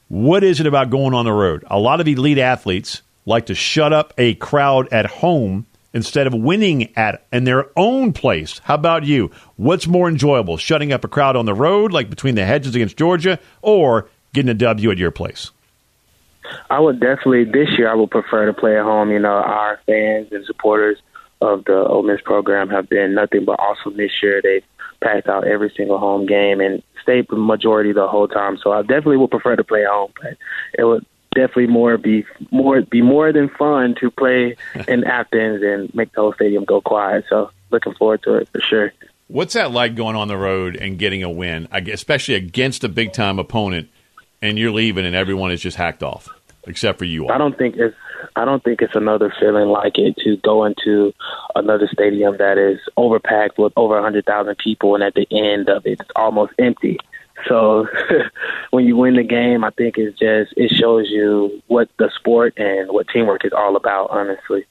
What 0.09 0.43
is 0.43 0.61
it 0.61 0.67
about 0.67 0.91
going 0.91 1.13
on 1.13 1.25
the 1.25 1.33
road? 1.33 1.65
A 1.67 1.79
lot 1.79 2.01
of 2.01 2.09
elite 2.09 2.39
athletes 2.39 3.03
like 3.29 3.47
to 3.47 3.55
shut 3.55 3.93
up 3.93 4.15
a 4.19 4.35
crowd 4.35 4.89
at 4.91 5.07
home 5.07 5.67
instead 5.93 6.27
of 6.27 6.35
winning 6.35 6.97
at 6.97 7.27
in 7.33 7.45
their 7.45 7.67
own 7.77 8.13
place. 8.13 8.61
How 8.65 8.75
about 8.75 9.05
you? 9.05 9.31
What's 9.57 9.87
more 9.87 10.09
enjoyable, 10.09 10.57
shutting 10.57 10.93
up 10.93 11.05
a 11.05 11.09
crowd 11.09 11.37
on 11.37 11.47
the 11.47 11.55
road, 11.55 11.93
like 11.93 12.11
between 12.11 12.35
the 12.35 12.45
hedges 12.45 12.75
against 12.75 12.97
Georgia, 12.97 13.39
or 13.63 14.09
getting 14.33 14.49
a 14.49 14.55
W 14.55 14.91
at 14.91 14.99
your 14.99 15.11
place? 15.11 15.51
I 16.71 16.81
would 16.81 17.01
definitely 17.01 17.45
this 17.45 17.69
year. 17.77 17.91
I 17.91 17.95
would 17.95 18.11
prefer 18.11 18.47
to 18.47 18.55
play 18.55 18.79
at 18.79 18.85
home. 18.85 19.11
You 19.11 19.19
know, 19.19 19.29
our 19.29 19.79
fans 19.87 20.29
and 20.33 20.45
supporters 20.47 20.99
of 21.41 21.65
the 21.65 21.77
Ole 21.77 22.03
Miss 22.03 22.21
program 22.23 22.71
have 22.71 22.89
been 22.89 23.15
nothing 23.15 23.45
but 23.45 23.61
awesome 23.61 23.97
this 23.97 24.23
year. 24.23 24.41
They've 24.43 24.65
packed 25.01 25.29
out 25.29 25.47
every 25.47 25.73
single 25.77 25.99
home 25.99 26.27
game 26.27 26.61
and 26.61 26.83
stayed 27.03 27.27
the 27.29 27.37
majority 27.37 27.93
the 27.93 28.09
whole 28.09 28.29
time. 28.29 28.59
So 28.63 28.73
I 28.73 28.81
definitely 28.83 29.19
would 29.19 29.31
prefer 29.31 29.55
to 29.55 29.65
play 29.65 29.83
at 29.83 29.91
home, 29.91 30.13
but 30.21 30.37
it 30.77 30.85
would 30.85 31.05
definitely 31.35 31.67
more 31.67 31.97
be 31.97 32.25
more 32.51 32.83
be 32.83 33.03
more 33.03 33.33
than 33.33 33.49
fun 33.49 33.95
to 34.01 34.11
play 34.11 34.57
in 34.89 35.05
Athens 35.05 35.63
and 35.63 35.95
make 35.95 36.13
the 36.13 36.21
whole 36.21 36.33
stadium 36.35 36.65
go 36.65 36.81
quiet. 36.81 37.25
So 37.29 37.51
looking 37.71 37.95
forward 37.95 38.23
to 38.25 38.35
it 38.35 38.49
for 38.49 38.61
sure. 38.61 38.93
What's 39.29 39.55
that 39.55 39.73
like 39.73 39.95
going 39.95 40.17
on 40.17 40.29
the 40.29 40.39
road 40.39 40.77
and 40.77 40.99
getting 40.99 41.23
a 41.23 41.31
win, 41.31 41.69
especially 41.73 42.35
against 42.35 42.83
a 42.83 42.89
big 42.89 43.13
time 43.13 43.39
opponent, 43.39 43.91
and 44.41 44.59
you're 44.59 44.71
leaving 44.71 45.05
and 45.05 45.15
everyone 45.15 45.51
is 45.53 45.61
just 45.61 45.77
hacked 45.77 46.03
off, 46.03 46.29
except 46.67 46.99
for 46.99 47.05
you 47.05 47.25
all? 47.25 47.33
I 47.33 47.39
don't 47.39 47.57
think 47.57 47.77
it's 47.77 47.97
I 48.37 48.45
don't 48.45 48.63
think 48.65 48.81
it's 48.83 48.97
another 48.97 49.33
feeling 49.39 49.69
like 49.69 49.99
it 49.99 50.17
to 50.25 50.37
go 50.39 50.65
into 50.65 51.13
another 51.55 51.89
stadium 51.93 52.37
that 52.39 52.57
is 52.59 52.81
overpacked 52.97 53.59
with 53.59 53.73
over 53.77 53.99
a 53.99 54.03
hundred 54.03 54.25
thousand 54.25 54.57
people, 54.59 54.95
and 54.95 55.05
at 55.05 55.15
the 55.15 55.27
end 55.31 55.69
of 55.69 55.85
it, 55.87 56.01
it's 56.01 56.11
almost 56.17 56.53
empty. 56.59 56.99
So 57.47 57.87
when 58.71 58.85
you 58.85 58.97
win 58.97 59.15
the 59.15 59.23
game, 59.23 59.65
I 59.65 59.71
think 59.71 59.97
it's 59.99 60.19
just 60.19 60.55
it 60.57 60.71
shows 60.71 61.09
you 61.09 61.63
what 61.67 61.89
the 61.99 62.11
sport 62.19 62.55
and 62.57 62.91
what 62.91 63.07
teamwork 63.09 63.45
is 63.45 63.53
all 63.53 63.77
about. 63.77 64.11
Honestly, 64.11 64.67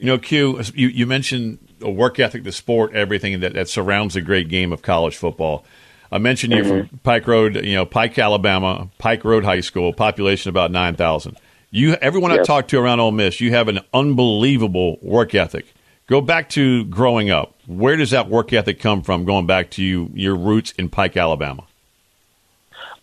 you 0.00 0.06
know, 0.06 0.18
Q, 0.18 0.62
you, 0.74 0.88
you 0.88 1.06
mentioned 1.06 1.58
a 1.82 1.90
work 1.90 2.18
ethic, 2.18 2.42
the 2.42 2.52
sport, 2.52 2.94
everything 2.94 3.40
that, 3.40 3.52
that 3.52 3.68
surrounds 3.68 4.14
the 4.14 4.22
great 4.22 4.48
game 4.48 4.72
of 4.72 4.82
college 4.82 5.16
football. 5.16 5.64
I 6.10 6.18
mentioned 6.18 6.52
you 6.52 6.62
mm-hmm. 6.62 6.88
from 6.88 6.98
Pike 6.98 7.26
Road, 7.26 7.64
you 7.64 7.74
know, 7.74 7.86
Pike, 7.86 8.18
Alabama, 8.18 8.88
Pike 8.98 9.24
Road 9.24 9.44
High 9.44 9.60
School, 9.60 9.92
population 9.92 10.48
about 10.48 10.70
nine 10.70 10.96
thousand. 10.96 11.36
You, 11.70 11.94
everyone 11.94 12.32
yep. 12.32 12.40
I 12.40 12.42
talked 12.42 12.70
to 12.70 12.80
around 12.80 12.98
Ole 12.98 13.12
Miss, 13.12 13.40
you 13.40 13.50
have 13.52 13.68
an 13.68 13.80
unbelievable 13.94 14.98
work 15.02 15.34
ethic. 15.36 15.66
Go 16.08 16.20
back 16.20 16.48
to 16.50 16.84
growing 16.86 17.30
up. 17.30 17.54
Where 17.70 17.94
does 17.94 18.10
that 18.10 18.28
work 18.28 18.52
ethic 18.52 18.80
come 18.80 19.02
from? 19.02 19.24
Going 19.24 19.46
back 19.46 19.70
to 19.72 19.84
you, 19.84 20.10
your 20.12 20.34
roots 20.34 20.72
in 20.72 20.88
Pike, 20.88 21.16
Alabama. 21.16 21.62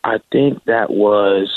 I 0.03 0.19
think 0.29 0.61
that 0.65 0.89
was, 0.89 1.49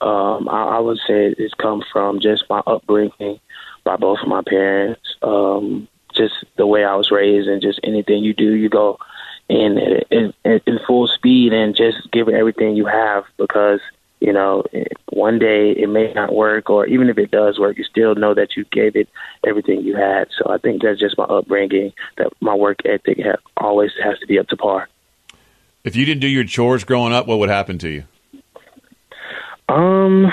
um, 0.00 0.48
I, 0.48 0.76
I, 0.76 0.78
would 0.78 0.98
say, 0.98 1.34
it's 1.36 1.52
come 1.54 1.82
from 1.92 2.20
just 2.20 2.44
my 2.48 2.62
upbringing 2.64 3.40
by 3.82 3.96
both 3.96 4.20
of 4.22 4.28
my 4.28 4.42
parents. 4.46 5.02
Um, 5.20 5.88
just 6.14 6.44
the 6.56 6.64
way 6.64 6.84
I 6.84 6.94
was 6.94 7.10
raised, 7.10 7.48
and 7.48 7.60
just 7.60 7.80
anything 7.82 8.22
you 8.22 8.34
do, 8.34 8.54
you 8.54 8.68
go 8.68 8.98
in 9.48 9.78
in, 10.12 10.32
in 10.44 10.78
full 10.86 11.08
speed 11.08 11.52
and 11.52 11.74
just 11.74 12.08
give 12.12 12.28
everything 12.28 12.76
you 12.76 12.86
have 12.86 13.24
because 13.36 13.80
you 14.24 14.32
know, 14.32 14.64
one 15.10 15.38
day 15.38 15.72
it 15.72 15.88
may 15.88 16.10
not 16.14 16.34
work, 16.34 16.70
or 16.70 16.86
even 16.86 17.10
if 17.10 17.18
it 17.18 17.30
does 17.30 17.58
work, 17.58 17.76
you 17.76 17.84
still 17.84 18.14
know 18.14 18.32
that 18.32 18.56
you 18.56 18.64
gave 18.72 18.96
it 18.96 19.06
everything 19.46 19.82
you 19.82 19.94
had. 19.96 20.28
So 20.38 20.50
I 20.50 20.56
think 20.56 20.80
that's 20.82 20.98
just 20.98 21.18
my 21.18 21.24
upbringing, 21.24 21.92
that 22.16 22.32
my 22.40 22.54
work 22.54 22.78
ethic 22.86 23.18
have, 23.18 23.40
always 23.58 23.90
has 24.02 24.18
to 24.20 24.26
be 24.26 24.38
up 24.38 24.48
to 24.48 24.56
par. 24.56 24.88
If 25.84 25.94
you 25.94 26.06
didn't 26.06 26.22
do 26.22 26.28
your 26.28 26.44
chores 26.44 26.84
growing 26.84 27.12
up, 27.12 27.26
what 27.26 27.38
would 27.38 27.50
happen 27.50 27.76
to 27.78 27.88
you? 27.90 28.04
Um, 29.68 30.32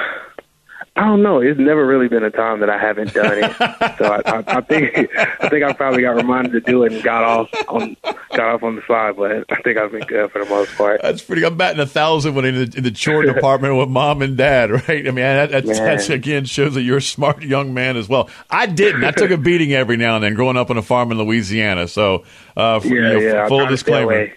I 0.98 1.06
don't 1.06 1.24
know. 1.24 1.40
It's 1.40 1.58
never 1.58 1.86
really 1.86 2.10
been 2.10 2.26
a 2.26 2.30
time 2.30 2.60
that 2.60 2.70
I 2.70 2.78
haven't 2.78 3.14
done 3.14 3.44
it. 3.44 3.56
so 3.98 4.06
I, 4.06 4.22
I, 4.26 4.44
I 4.58 4.62
think 4.62 4.94
I 5.40 5.48
think 5.48 5.64
I 5.64 5.72
probably 5.72 6.02
got 6.02 6.18
reminded 6.18 6.52
to 6.52 6.60
do 6.60 6.84
it 6.84 6.92
and 6.92 7.02
got 7.02 7.24
off 7.24 7.50
on 7.70 7.96
got 8.04 8.42
off 8.42 8.64
on 8.64 8.76
the 8.76 8.82
slide. 8.86 9.16
But 9.16 9.46
I 9.50 9.62
think 9.62 9.78
I've 9.78 9.94
been 9.94 10.06
good 10.06 10.30
for 10.32 10.44
the 10.44 10.50
most 10.50 10.76
part. 10.76 11.02
That's 11.02 11.22
pretty. 11.22 11.46
I'm 11.46 11.56
batting 11.56 11.80
a 11.80 11.86
thousand 11.86 12.36
when 12.36 12.44
in 12.44 12.56
the, 12.56 12.78
in 12.78 12.84
the 12.84 12.92
chore 12.92 13.24
department 13.34 13.78
with 13.78 13.88
mom 13.88 14.22
and 14.22 14.36
dad. 14.36 14.70
Right. 14.70 15.08
I 15.08 15.12
mean, 15.12 15.16
that, 15.16 15.52
that's, 15.52 15.80
that's 15.80 16.10
again 16.10 16.44
shows 16.44 16.74
that 16.74 16.82
you're 16.82 16.98
a 16.98 17.02
smart 17.02 17.42
young 17.42 17.74
man 17.74 17.96
as 17.96 18.10
well. 18.10 18.30
I 18.50 18.66
didn't. 18.66 19.06
I 19.06 19.12
took 19.12 19.32
a 19.32 19.38
beating 19.38 19.72
every 19.72 19.96
now 19.96 20.16
and 20.16 20.24
then 20.24 20.34
growing 20.34 20.58
up 20.58 20.70
on 20.70 20.78
a 20.78 20.82
farm 20.82 21.12
in 21.14 21.18
Louisiana. 21.18 21.88
So, 21.88 22.26
uh, 22.58 22.82
for, 22.82 22.88
yeah, 22.88 22.94
you 22.94 23.02
know, 23.02 23.20
yeah. 23.20 23.48
Full 23.48 23.66
disclaimer. 23.66 24.28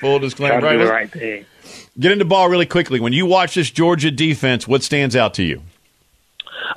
full 0.00 0.18
disclaimer. 0.18 0.60
Try 0.60 0.72
to 0.72 0.78
do 0.78 0.84
the 0.84 0.90
right 0.90 1.10
thing. 1.10 1.46
Get 1.98 2.12
into 2.12 2.24
ball 2.24 2.48
really 2.48 2.66
quickly. 2.66 3.00
When 3.00 3.12
you 3.12 3.26
watch 3.26 3.54
this 3.54 3.70
Georgia 3.70 4.10
defense, 4.10 4.66
what 4.66 4.82
stands 4.82 5.14
out 5.14 5.34
to 5.34 5.42
you? 5.42 5.62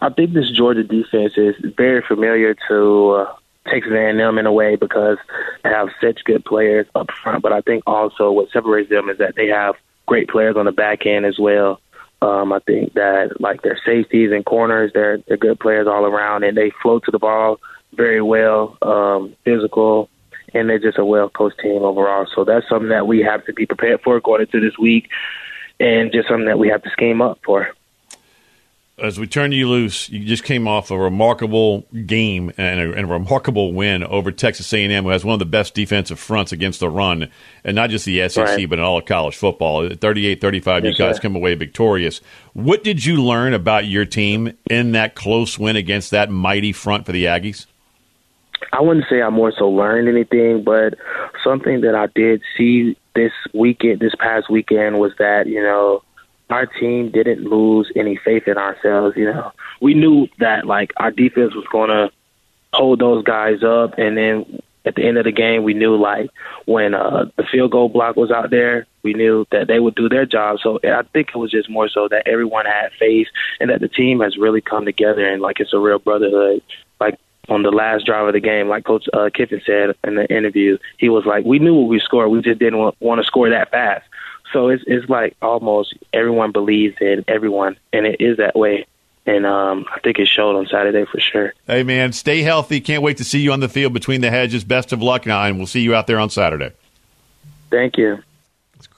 I 0.01 0.09
think 0.09 0.33
this 0.33 0.51
Georgia 0.51 0.83
defense 0.83 1.33
is 1.37 1.55
very 1.77 2.01
familiar 2.01 2.55
to 2.67 3.09
uh, 3.11 3.35
Texas 3.67 3.93
A&M 3.93 4.37
in 4.37 4.45
a 4.45 4.51
way 4.51 4.75
because 4.75 5.17
they 5.63 5.69
have 5.69 5.89
such 6.01 6.23
good 6.25 6.43
players 6.43 6.85
up 6.95 7.09
front. 7.23 7.41
But 7.41 7.53
I 7.53 7.61
think 7.61 7.83
also 7.87 8.31
what 8.31 8.51
separates 8.51 8.89
them 8.89 9.09
is 9.09 9.17
that 9.19 9.35
they 9.35 9.47
have 9.47 9.75
great 10.05 10.29
players 10.29 10.57
on 10.57 10.65
the 10.65 10.71
back 10.71 11.05
end 11.05 11.25
as 11.25 11.39
well. 11.39 11.79
Um, 12.21 12.51
I 12.51 12.59
think 12.59 12.93
that 12.93 13.39
like 13.39 13.61
their 13.61 13.79
safeties 13.85 14.31
and 14.31 14.45
corners, 14.45 14.91
they're 14.93 15.17
they're 15.27 15.37
good 15.37 15.59
players 15.59 15.87
all 15.87 16.05
around, 16.05 16.43
and 16.43 16.57
they 16.57 16.71
float 16.81 17.03
to 17.05 17.11
the 17.11 17.19
ball 17.19 17.59
very 17.93 18.21
well, 18.21 18.77
um, 18.81 19.35
physical, 19.43 20.09
and 20.53 20.69
they're 20.69 20.79
just 20.79 20.97
a 20.97 21.05
well 21.05 21.29
coached 21.29 21.59
team 21.59 21.83
overall. 21.83 22.27
So 22.35 22.43
that's 22.43 22.67
something 22.69 22.89
that 22.89 23.07
we 23.07 23.21
have 23.21 23.45
to 23.45 23.53
be 23.53 23.65
prepared 23.65 24.01
for 24.01 24.19
going 24.19 24.41
into 24.41 24.59
this 24.59 24.77
week, 24.77 25.09
and 25.79 26.11
just 26.11 26.27
something 26.27 26.47
that 26.47 26.59
we 26.59 26.69
have 26.69 26.83
to 26.83 26.89
scheme 26.89 27.21
up 27.21 27.39
for 27.45 27.69
as 28.97 29.19
we 29.19 29.27
turn 29.27 29.51
you 29.51 29.67
loose, 29.67 30.09
you 30.09 30.23
just 30.23 30.43
came 30.43 30.67
off 30.67 30.89
a 30.89 30.97
remarkable 30.97 31.85
game 32.05 32.51
and 32.57 32.79
a, 32.79 32.93
and 32.93 33.01
a, 33.01 33.07
remarkable 33.07 33.73
win 33.73 34.03
over 34.05 34.31
Texas 34.31 34.71
A&M, 34.71 35.03
who 35.03 35.09
has 35.09 35.25
one 35.25 35.33
of 35.33 35.39
the 35.39 35.45
best 35.45 35.73
defensive 35.73 36.17
fronts 36.17 36.53
against 36.53 36.79
the 36.79 36.89
run, 36.89 37.29
and 37.63 37.75
not 37.75 37.89
just 37.89 38.05
the 38.05 38.27
SEC, 38.29 38.45
right. 38.45 38.69
but 38.69 38.79
in 38.79 38.85
all 38.85 38.97
of 38.97 39.05
college 39.05 39.35
football. 39.35 39.87
38-35, 39.89 40.83
yes, 40.83 40.83
you 40.83 41.05
guys 41.05 41.15
sir. 41.17 41.21
come 41.21 41.35
away 41.35 41.55
victorious. 41.55 42.21
What 42.53 42.83
did 42.83 43.03
you 43.03 43.21
learn 43.21 43.53
about 43.53 43.85
your 43.85 44.05
team 44.05 44.57
in 44.69 44.93
that 44.93 45.15
close 45.15 45.59
win 45.59 45.75
against 45.75 46.11
that 46.11 46.29
mighty 46.29 46.71
front 46.71 47.05
for 47.05 47.11
the 47.11 47.25
Aggies? 47.25 47.65
I 48.73 48.81
wouldn't 48.81 49.05
say 49.09 49.21
I 49.21 49.29
more 49.29 49.51
so 49.57 49.69
learned 49.69 50.07
anything, 50.07 50.63
but 50.63 50.95
something 51.43 51.81
that 51.81 51.95
I 51.95 52.07
did 52.07 52.41
see 52.57 52.97
this 53.15 53.31
weekend, 53.53 53.99
this 53.99 54.15
past 54.15 54.49
weekend, 54.49 54.99
was 54.99 55.13
that 55.19 55.47
you 55.47 55.61
know 55.61 56.03
our 56.49 56.65
team 56.65 57.09
didn't 57.11 57.43
lose 57.43 57.91
any 57.95 58.17
faith 58.17 58.47
in 58.47 58.57
ourselves. 58.57 59.17
You 59.17 59.25
know, 59.25 59.51
we 59.81 59.93
knew 59.93 60.27
that 60.39 60.65
like 60.65 60.91
our 60.97 61.11
defense 61.11 61.55
was 61.55 61.65
going 61.71 61.89
to 61.89 62.11
hold 62.73 62.99
those 62.99 63.23
guys 63.23 63.63
up, 63.63 63.97
and 63.97 64.17
then 64.17 64.61
at 64.85 64.95
the 64.95 65.03
end 65.03 65.17
of 65.17 65.25
the 65.25 65.31
game, 65.31 65.63
we 65.63 65.73
knew 65.73 65.95
like 65.95 66.29
when 66.65 66.93
uh, 66.93 67.25
the 67.37 67.43
field 67.43 67.71
goal 67.71 67.89
block 67.89 68.15
was 68.15 68.31
out 68.31 68.51
there, 68.51 68.85
we 69.03 69.13
knew 69.13 69.45
that 69.51 69.67
they 69.67 69.79
would 69.79 69.95
do 69.95 70.09
their 70.09 70.25
job. 70.25 70.59
So 70.61 70.79
I 70.83 71.01
think 71.13 71.29
it 71.29 71.37
was 71.37 71.51
just 71.51 71.69
more 71.69 71.89
so 71.89 72.07
that 72.09 72.27
everyone 72.27 72.65
had 72.65 72.91
faith, 72.99 73.27
and 73.59 73.69
that 73.69 73.81
the 73.81 73.87
team 73.87 74.19
has 74.19 74.37
really 74.37 74.61
come 74.61 74.85
together, 74.85 75.25
and 75.25 75.41
like 75.41 75.59
it's 75.59 75.73
a 75.73 75.79
real 75.79 75.99
brotherhood. 75.99 76.61
Like 76.99 77.19
on 77.49 77.63
the 77.63 77.71
last 77.71 78.05
drive 78.05 78.27
of 78.27 78.33
the 78.33 78.39
game, 78.39 78.67
like 78.67 78.85
Coach 78.85 79.07
uh, 79.13 79.29
Kiffin 79.33 79.61
said 79.65 79.95
in 80.03 80.15
the 80.15 80.25
interview, 80.29 80.77
he 80.97 81.09
was 81.09 81.25
like, 81.25 81.45
"We 81.45 81.59
knew 81.59 81.73
what 81.75 81.89
we 81.89 81.99
scored. 81.99 82.29
We 82.29 82.41
just 82.41 82.59
didn't 82.59 82.79
want, 82.79 82.95
want 82.99 83.21
to 83.21 83.25
score 83.25 83.49
that 83.49 83.71
fast." 83.71 84.05
So 84.53 84.69
it's 84.69 84.83
it's 84.87 85.09
like 85.09 85.35
almost 85.41 85.93
everyone 86.13 86.51
believes 86.51 86.95
in 87.01 87.25
everyone, 87.27 87.77
and 87.91 88.05
it 88.05 88.21
is 88.21 88.37
that 88.37 88.55
way. 88.55 88.87
And 89.27 89.45
um, 89.45 89.85
I 89.93 89.99
think 90.01 90.19
it 90.19 90.27
showed 90.27 90.55
on 90.55 90.67
Saturday 90.67 91.03
for 91.11 91.19
sure. 91.19 91.53
Hey 91.65 91.83
man, 91.83 92.13
stay 92.13 92.41
healthy. 92.41 92.79
Can't 92.79 93.01
wait 93.01 93.17
to 93.17 93.23
see 93.23 93.39
you 93.39 93.51
on 93.51 93.59
the 93.59 93.69
field 93.69 93.93
between 93.93 94.21
the 94.21 94.29
hedges. 94.29 94.63
Best 94.63 94.93
of 94.93 95.01
luck 95.01 95.25
now, 95.25 95.43
and 95.43 95.57
we'll 95.57 95.67
see 95.67 95.81
you 95.81 95.95
out 95.95 96.07
there 96.07 96.19
on 96.19 96.29
Saturday. 96.29 96.71
Thank 97.71 97.97
you. 97.97 98.19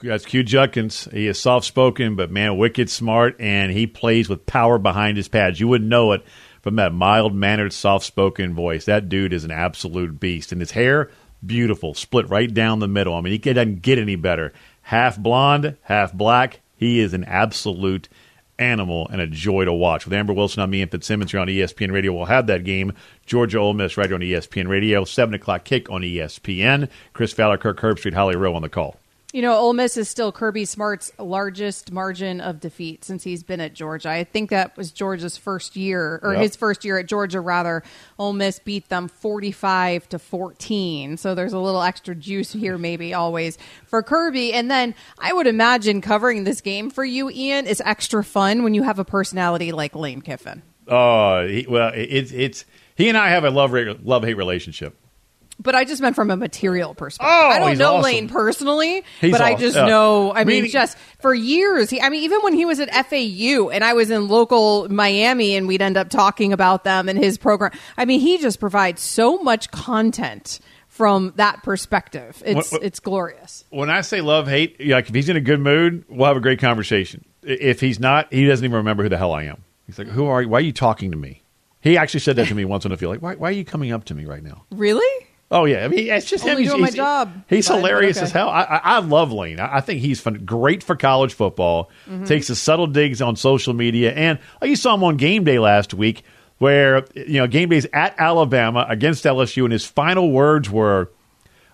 That's 0.02 0.26
Q 0.26 0.42
Judkins. 0.42 1.08
He 1.12 1.26
is 1.26 1.40
soft 1.40 1.66
spoken, 1.66 2.14
but 2.14 2.30
man, 2.30 2.58
wicked 2.58 2.90
smart, 2.90 3.36
and 3.40 3.72
he 3.72 3.86
plays 3.86 4.28
with 4.28 4.44
power 4.44 4.78
behind 4.78 5.16
his 5.16 5.28
pads. 5.28 5.58
You 5.58 5.68
wouldn't 5.68 5.88
know 5.88 6.12
it 6.12 6.24
from 6.68 6.76
that 6.76 6.92
mild 6.92 7.34
mannered, 7.34 7.72
soft 7.72 8.04
spoken 8.04 8.52
voice. 8.52 8.84
That 8.84 9.08
dude 9.08 9.32
is 9.32 9.44
an 9.44 9.50
absolute 9.50 10.20
beast. 10.20 10.52
And 10.52 10.60
his 10.60 10.72
hair, 10.72 11.10
beautiful, 11.44 11.94
split 11.94 12.28
right 12.28 12.52
down 12.52 12.80
the 12.80 12.86
middle. 12.86 13.14
I 13.14 13.22
mean, 13.22 13.32
he 13.32 13.38
doesn't 13.38 13.80
get 13.80 13.98
any 13.98 14.16
better 14.16 14.52
half 14.82 15.16
blonde, 15.16 15.78
half 15.80 16.12
black. 16.12 16.60
He 16.76 17.00
is 17.00 17.14
an 17.14 17.24
absolute 17.24 18.10
animal 18.58 19.08
and 19.10 19.18
a 19.18 19.26
joy 19.26 19.64
to 19.64 19.72
watch. 19.72 20.04
With 20.04 20.12
Amber 20.12 20.34
Wilson 20.34 20.62
on 20.62 20.68
me 20.68 20.82
and 20.82 20.90
Fitzsimmons 20.90 21.30
here 21.30 21.40
on 21.40 21.48
ESPN 21.48 21.90
Radio, 21.90 22.12
we'll 22.12 22.26
have 22.26 22.48
that 22.48 22.64
game. 22.64 22.92
Georgia 23.24 23.58
Ole 23.58 23.72
Miss 23.72 23.96
right 23.96 24.08
here 24.08 24.16
on 24.16 24.20
ESPN 24.20 24.68
Radio, 24.68 25.04
7 25.04 25.34
o'clock 25.34 25.64
kick 25.64 25.88
on 25.90 26.02
ESPN. 26.02 26.90
Chris 27.14 27.32
Fowler, 27.32 27.56
Kirk 27.56 27.80
Herbstreit, 27.80 28.12
Holly 28.12 28.36
Rowe 28.36 28.54
on 28.54 28.60
the 28.60 28.68
call. 28.68 28.96
You 29.38 29.42
know, 29.42 29.56
Ole 29.56 29.72
Miss 29.72 29.96
is 29.96 30.08
still 30.08 30.32
Kirby 30.32 30.64
Smart's 30.64 31.12
largest 31.16 31.92
margin 31.92 32.40
of 32.40 32.58
defeat 32.58 33.04
since 33.04 33.22
he's 33.22 33.44
been 33.44 33.60
at 33.60 33.72
Georgia. 33.72 34.10
I 34.10 34.24
think 34.24 34.50
that 34.50 34.76
was 34.76 34.90
Georgia's 34.90 35.36
first 35.36 35.76
year, 35.76 36.18
or 36.24 36.32
yep. 36.32 36.42
his 36.42 36.56
first 36.56 36.84
year 36.84 36.98
at 36.98 37.06
Georgia, 37.06 37.40
rather. 37.40 37.84
Ole 38.18 38.32
Miss 38.32 38.58
beat 38.58 38.88
them 38.88 39.06
45 39.06 40.08
to 40.08 40.18
14. 40.18 41.18
So 41.18 41.36
there's 41.36 41.52
a 41.52 41.58
little 41.60 41.82
extra 41.82 42.16
juice 42.16 42.52
here, 42.52 42.78
maybe 42.78 43.14
always 43.14 43.58
for 43.86 44.02
Kirby. 44.02 44.54
And 44.54 44.68
then 44.68 44.96
I 45.20 45.32
would 45.32 45.46
imagine 45.46 46.00
covering 46.00 46.42
this 46.42 46.60
game 46.60 46.90
for 46.90 47.04
you, 47.04 47.30
Ian, 47.30 47.68
is 47.68 47.80
extra 47.86 48.24
fun 48.24 48.64
when 48.64 48.74
you 48.74 48.82
have 48.82 48.98
a 48.98 49.04
personality 49.04 49.70
like 49.70 49.94
Lane 49.94 50.20
Kiffin. 50.20 50.62
Oh, 50.88 51.46
he, 51.46 51.64
well, 51.68 51.92
it's 51.94 52.32
it's 52.32 52.64
he 52.96 53.08
and 53.08 53.16
I 53.16 53.28
have 53.28 53.44
a 53.44 53.50
love 53.50 53.72
love 54.02 54.24
hate 54.24 54.36
relationship. 54.36 54.96
But 55.60 55.74
I 55.74 55.84
just 55.84 56.00
meant 56.00 56.14
from 56.14 56.30
a 56.30 56.36
material 56.36 56.94
perspective. 56.94 57.32
Oh, 57.32 57.48
I 57.48 57.58
don't 57.58 57.78
know 57.78 57.94
awesome. 57.94 58.02
Lane 58.02 58.28
personally, 58.28 59.02
he's 59.20 59.32
but 59.32 59.40
awesome. 59.40 59.56
I 59.56 59.58
just 59.58 59.76
yeah. 59.76 59.86
know. 59.86 60.32
I 60.32 60.44
mean, 60.44 60.68
just 60.68 60.96
for 61.20 61.34
years. 61.34 61.90
He, 61.90 62.00
I 62.00 62.10
mean, 62.10 62.22
even 62.22 62.42
when 62.42 62.54
he 62.54 62.64
was 62.64 62.78
at 62.78 62.88
FAU 63.06 63.70
and 63.70 63.82
I 63.82 63.94
was 63.94 64.10
in 64.10 64.28
local 64.28 64.88
Miami, 64.88 65.56
and 65.56 65.66
we'd 65.66 65.82
end 65.82 65.96
up 65.96 66.10
talking 66.10 66.52
about 66.52 66.84
them 66.84 67.08
and 67.08 67.18
his 67.18 67.38
program. 67.38 67.72
I 67.96 68.04
mean, 68.04 68.20
he 68.20 68.38
just 68.38 68.60
provides 68.60 69.02
so 69.02 69.38
much 69.38 69.70
content 69.72 70.60
from 70.86 71.32
that 71.36 71.62
perspective. 71.62 72.42
It's 72.44 72.72
it's 72.72 73.00
glorious. 73.00 73.64
When 73.70 73.90
I 73.90 74.00
say 74.02 74.20
love 74.20 74.48
hate, 74.48 74.84
like 74.84 75.08
if 75.08 75.14
he's 75.14 75.28
in 75.28 75.36
a 75.36 75.40
good 75.40 75.60
mood, 75.60 76.04
we'll 76.08 76.26
have 76.26 76.36
a 76.36 76.40
great 76.40 76.60
conversation. 76.60 77.24
If 77.42 77.80
he's 77.80 77.98
not, 78.00 78.32
he 78.32 78.46
doesn't 78.46 78.64
even 78.64 78.76
remember 78.76 79.04
who 79.04 79.08
the 79.08 79.18
hell 79.18 79.32
I 79.32 79.44
am. 79.44 79.64
He's 79.86 79.98
like, 79.98 80.08
"Who 80.08 80.26
are 80.26 80.42
you? 80.42 80.48
Why 80.48 80.58
are 80.58 80.62
you 80.62 80.72
talking 80.72 81.10
to 81.12 81.16
me?" 81.16 81.42
He 81.80 81.96
actually 81.96 82.20
said 82.20 82.36
that 82.36 82.48
to 82.48 82.54
me 82.54 82.64
once 82.64 82.84
on 82.84 82.90
the 82.90 82.96
field. 82.96 83.12
Like, 83.12 83.22
why, 83.22 83.34
why 83.36 83.48
are 83.48 83.52
you 83.52 83.64
coming 83.64 83.92
up 83.92 84.04
to 84.06 84.14
me 84.14 84.24
right 84.24 84.42
now? 84.42 84.64
Really? 84.70 85.27
Oh 85.50 85.64
yeah, 85.64 85.84
I 85.84 85.88
mean 85.88 86.08
it's 86.10 86.26
just 86.26 86.44
Only 86.44 86.56
him. 86.56 86.60
He's, 86.60 86.68
doing 86.70 86.80
my 86.82 86.86
he's- 86.88 86.94
job, 86.96 87.32
He's 87.48 87.66
hilarious 87.68 88.18
okay. 88.18 88.24
as 88.26 88.32
hell. 88.32 88.50
I, 88.50 88.62
I, 88.64 88.80
I 88.82 88.98
love 88.98 89.32
Lane. 89.32 89.60
I, 89.60 89.76
I 89.76 89.80
think 89.80 90.00
he's 90.00 90.20
fun, 90.20 90.42
great 90.44 90.82
for 90.82 90.94
college 90.94 91.32
football. 91.32 91.90
Mm-hmm. 92.06 92.24
Takes 92.24 92.48
his 92.48 92.60
subtle 92.60 92.86
digs 92.86 93.22
on 93.22 93.34
social 93.36 93.72
media, 93.72 94.12
and 94.12 94.38
like 94.60 94.68
you 94.68 94.76
saw 94.76 94.94
him 94.94 95.04
on 95.04 95.16
game 95.16 95.44
day 95.44 95.58
last 95.58 95.94
week, 95.94 96.22
where 96.58 97.06
you 97.14 97.40
know 97.40 97.46
game 97.46 97.70
day's 97.70 97.86
at 97.94 98.14
Alabama 98.18 98.84
against 98.88 99.24
LSU, 99.24 99.64
and 99.64 99.72
his 99.72 99.86
final 99.86 100.30
words 100.30 100.68
were. 100.68 101.10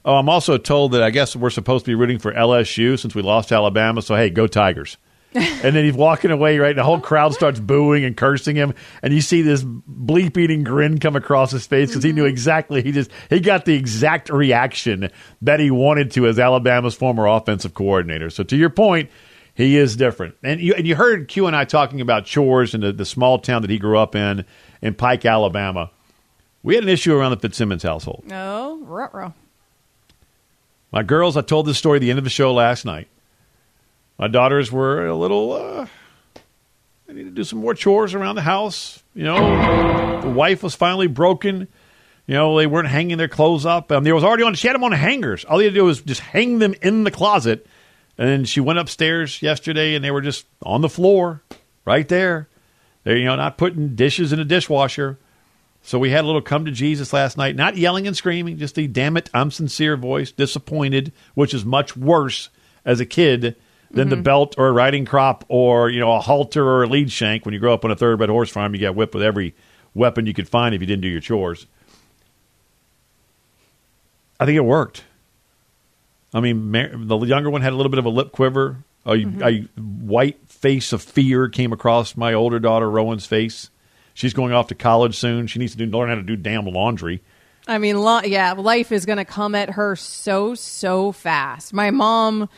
Oh, 0.07 0.17
I'm 0.17 0.29
also 0.29 0.59
told 0.59 0.93
that 0.93 1.03
I 1.03 1.09
guess 1.09 1.35
we're 1.35 1.49
supposed 1.49 1.87
to 1.87 1.91
be 1.91 1.95
rooting 1.95 2.19
for 2.19 2.31
LSU 2.31 2.99
since 2.99 3.15
we 3.15 3.23
lost 3.23 3.49
to 3.49 3.55
Alabama. 3.55 4.03
So 4.03 4.15
hey, 4.15 4.29
go 4.31 4.47
Tigers! 4.47 4.99
And 5.35 5.75
then 5.75 5.85
he's 5.85 5.95
walking 5.95 6.31
away, 6.31 6.59
right? 6.59 6.71
And 6.71 6.79
the 6.79 6.85
whole 6.85 7.01
crowd 7.01 7.35
starts 7.35 7.59
booing 7.59 8.05
and 8.05 8.17
cursing 8.17 8.57
him, 8.57 8.75
and 9.03 9.13
you 9.13 9.21
see 9.21 9.43
this 9.43 9.63
bleep 9.65 10.37
eating 10.37 10.65
grin 10.65 10.99
come 10.99 11.17
across 11.17 11.51
his 11.51 11.67
face 11.67 11.91
because 11.91 12.05
he 12.05 12.13
knew 12.13 12.23
mm-hmm. 12.23 12.31
exactly 12.31 12.83
he 12.83 12.93
just 12.93 13.11
he 13.31 13.41
got 13.41 13.65
the 13.65 13.75
exact 13.75 14.31
reaction 14.31 15.11
that 15.43 15.61
he 15.61 15.71
wanted 15.71 16.13
to 16.13 16.27
as 16.27 16.39
Alabama's 16.39 16.95
former 16.95 17.27
offensive 17.27 17.75
coordinator. 17.75 18.31
So 18.31 18.45
to 18.45 18.57
your 18.57 18.71
point, 18.71 19.11
he 19.55 19.77
is 19.77 19.97
different. 19.97 20.37
And 20.43 20.61
you 20.61 20.75
and 20.75 20.87
you 20.87 20.97
heard 20.97 21.29
Q 21.29 21.47
and 21.47 21.57
I 21.57 21.65
talking 21.65 22.01
about 22.01 22.25
chores 22.25 22.75
and 22.75 22.83
the, 22.83 22.93
the 22.93 23.05
small 23.05 23.39
town 23.39 23.63
that 23.63 23.71
he 23.71 23.79
grew 23.79 23.99
up 23.99 24.15
in 24.15 24.45
in 24.83 24.95
Pike, 24.95 25.25
Alabama. 25.25 25.91
We 26.63 26.75
had 26.75 26.85
an 26.85 26.91
issue 26.91 27.15
around 27.15 27.33
the 27.33 27.37
Fitzsimmons 27.37 27.83
household. 27.83 28.25
No, 28.27 28.81
ruh-roh. 28.85 29.35
My 30.91 31.03
girls, 31.03 31.37
I 31.37 31.43
told 31.43 31.67
this 31.67 31.77
story 31.77 31.99
at 31.99 32.01
the 32.01 32.09
end 32.09 32.19
of 32.19 32.25
the 32.25 32.31
show 32.31 32.55
last 32.55 32.85
night. 32.85 33.09
My 34.19 34.29
daughters 34.29 34.71
were 34.71 35.07
a 35.07 35.17
little, 35.17 35.53
uh, 35.53 35.87
they 37.07 37.15
need 37.15 37.25
to 37.25 37.31
do 37.31 37.45
some 37.45 37.59
more 37.59 37.75
chores 37.75 38.15
around 38.15 38.37
the 38.37 38.43
house. 38.43 39.03
You 39.15 39.25
know, 39.25 40.21
the 40.21 40.31
wife 40.31 40.63
was 40.63 40.75
finally 40.75 41.09
broken. 41.09 41.69
You 42.27 42.35
know, 42.35 42.57
they 42.57 42.67
weren't 42.67 42.89
hanging 42.89 43.19
their 43.19 43.29
clothes 43.29 43.67
up. 43.67 43.91
Um, 43.91 44.05
there 44.05 44.15
was 44.15 44.25
already 44.25 44.45
on, 44.45 44.55
she 44.55 44.69
had 44.69 44.75
them 44.75 44.85
on 44.85 44.93
hangers. 44.93 45.45
All 45.45 45.59
they 45.59 45.65
had 45.65 45.75
to 45.75 45.81
do 45.81 45.85
was 45.85 46.01
just 46.01 46.21
hang 46.21 46.59
them 46.59 46.75
in 46.81 47.05
the 47.05 47.11
closet. 47.11 47.67
And 48.17 48.29
then 48.29 48.45
she 48.45 48.61
went 48.61 48.79
upstairs 48.79 49.43
yesterday 49.43 49.95
and 49.95 50.05
they 50.05 50.13
were 50.13 50.23
just 50.23 50.47
on 50.63 50.81
the 50.81 50.89
floor 50.89 51.43
right 51.85 52.09
there. 52.09 52.49
They're, 53.03 53.17
you 53.17 53.25
know, 53.25 53.37
not 53.37 53.59
putting 53.59 53.97
dishes 53.97 54.33
in 54.33 54.39
a 54.39 54.45
dishwasher. 54.45 55.19
So 55.83 55.99
we 55.99 56.11
had 56.11 56.25
a 56.25 56.27
little 56.27 56.41
come 56.41 56.65
to 56.65 56.71
Jesus 56.71 57.13
last 57.13 57.37
night, 57.37 57.57
not 57.57 57.77
yelling 57.77 58.07
and 58.07 58.17
screaming, 58.17 58.57
just 58.57 58.77
the 58.77 58.87
damn 58.87 59.19
it, 59.19 59.29
I'm 59.35 59.51
sincere 59.51 59.97
voice, 59.99 60.31
disappointed, 60.31 61.13
which 61.35 61.53
is 61.53 61.65
much 61.65 61.95
worse 61.95 62.49
as 62.87 63.01
a 63.01 63.07
kid 63.07 63.57
than 63.95 64.09
the 64.09 64.17
mm-hmm. 64.17 64.23
belt 64.23 64.55
or 64.59 64.69
a 64.69 64.73
riding 64.73 65.05
crop 65.05 65.45
or, 65.49 65.89
you 65.89 66.01
know, 66.01 66.13
a 66.13 66.21
halter 66.21 66.67
or 66.67 66.83
a 66.83 66.87
lead 66.87 67.11
shank. 67.11 67.45
When 67.45 67.55
you 67.55 67.61
grow 67.61 67.75
up 67.75 67.85
on 67.85 67.91
a 67.91 67.97
thoroughbred 67.97 68.29
horse 68.29 68.51
farm, 68.51 68.75
you 68.75 68.81
get 68.81 68.95
whipped 68.95 69.15
with 69.15 69.23
every 69.23 69.55
weapon 69.95 70.27
you 70.27 70.35
could 70.35 70.49
find 70.49 70.75
if 70.75 70.81
you 70.81 70.87
didn't 70.87 71.03
do 71.03 71.09
your 71.09 71.21
chores. 71.21 71.67
I 74.39 74.47
think 74.47 74.57
it 74.57 74.65
worked. 74.65 75.05
I 76.33 76.41
mean, 76.41 76.71
Mar- 76.71 76.91
the 76.93 77.19
younger 77.19 77.51
one 77.51 77.63
had 77.63 77.73
a 77.73 77.77
little 77.77 77.91
bit 77.91 78.01
of 78.01 78.05
a 78.05 78.11
lip 78.11 78.33
quiver. 78.33 78.79
A, 79.07 79.13
a 79.13 79.17
mm-hmm. 79.17 80.07
white 80.07 80.49
face 80.49 80.93
of 80.93 81.03
fear 81.03 81.49
came 81.49 81.73
across 81.73 82.17
my 82.17 82.35
older 82.35 82.59
daughter, 82.59 82.91
Rowan's 82.91 83.27
face. 83.27 83.71
She's 84.15 84.33
going 84.33 84.53
off 84.53 84.69
to 84.69 84.75
college 84.75 85.17
soon. 85.17 85.47
She 85.47 85.59
needs 85.59 85.77
to 85.77 85.79
do, 85.79 85.87
learn 85.87 86.09
how 86.09 86.15
to 86.17 86.23
do 86.23 86.37
damn 86.37 86.67
laundry. 86.67 87.23
I 87.67 87.79
mean, 87.79 87.99
lo- 88.01 88.23
yeah, 88.23 88.53
life 88.53 88.93
is 88.93 89.07
going 89.07 89.19
to 89.19 89.25
come 89.25 89.55
at 89.55 89.71
her 89.71 89.97
so, 89.97 90.55
so 90.55 91.13
fast. 91.13 91.73
My 91.73 91.91
mom 91.91 92.49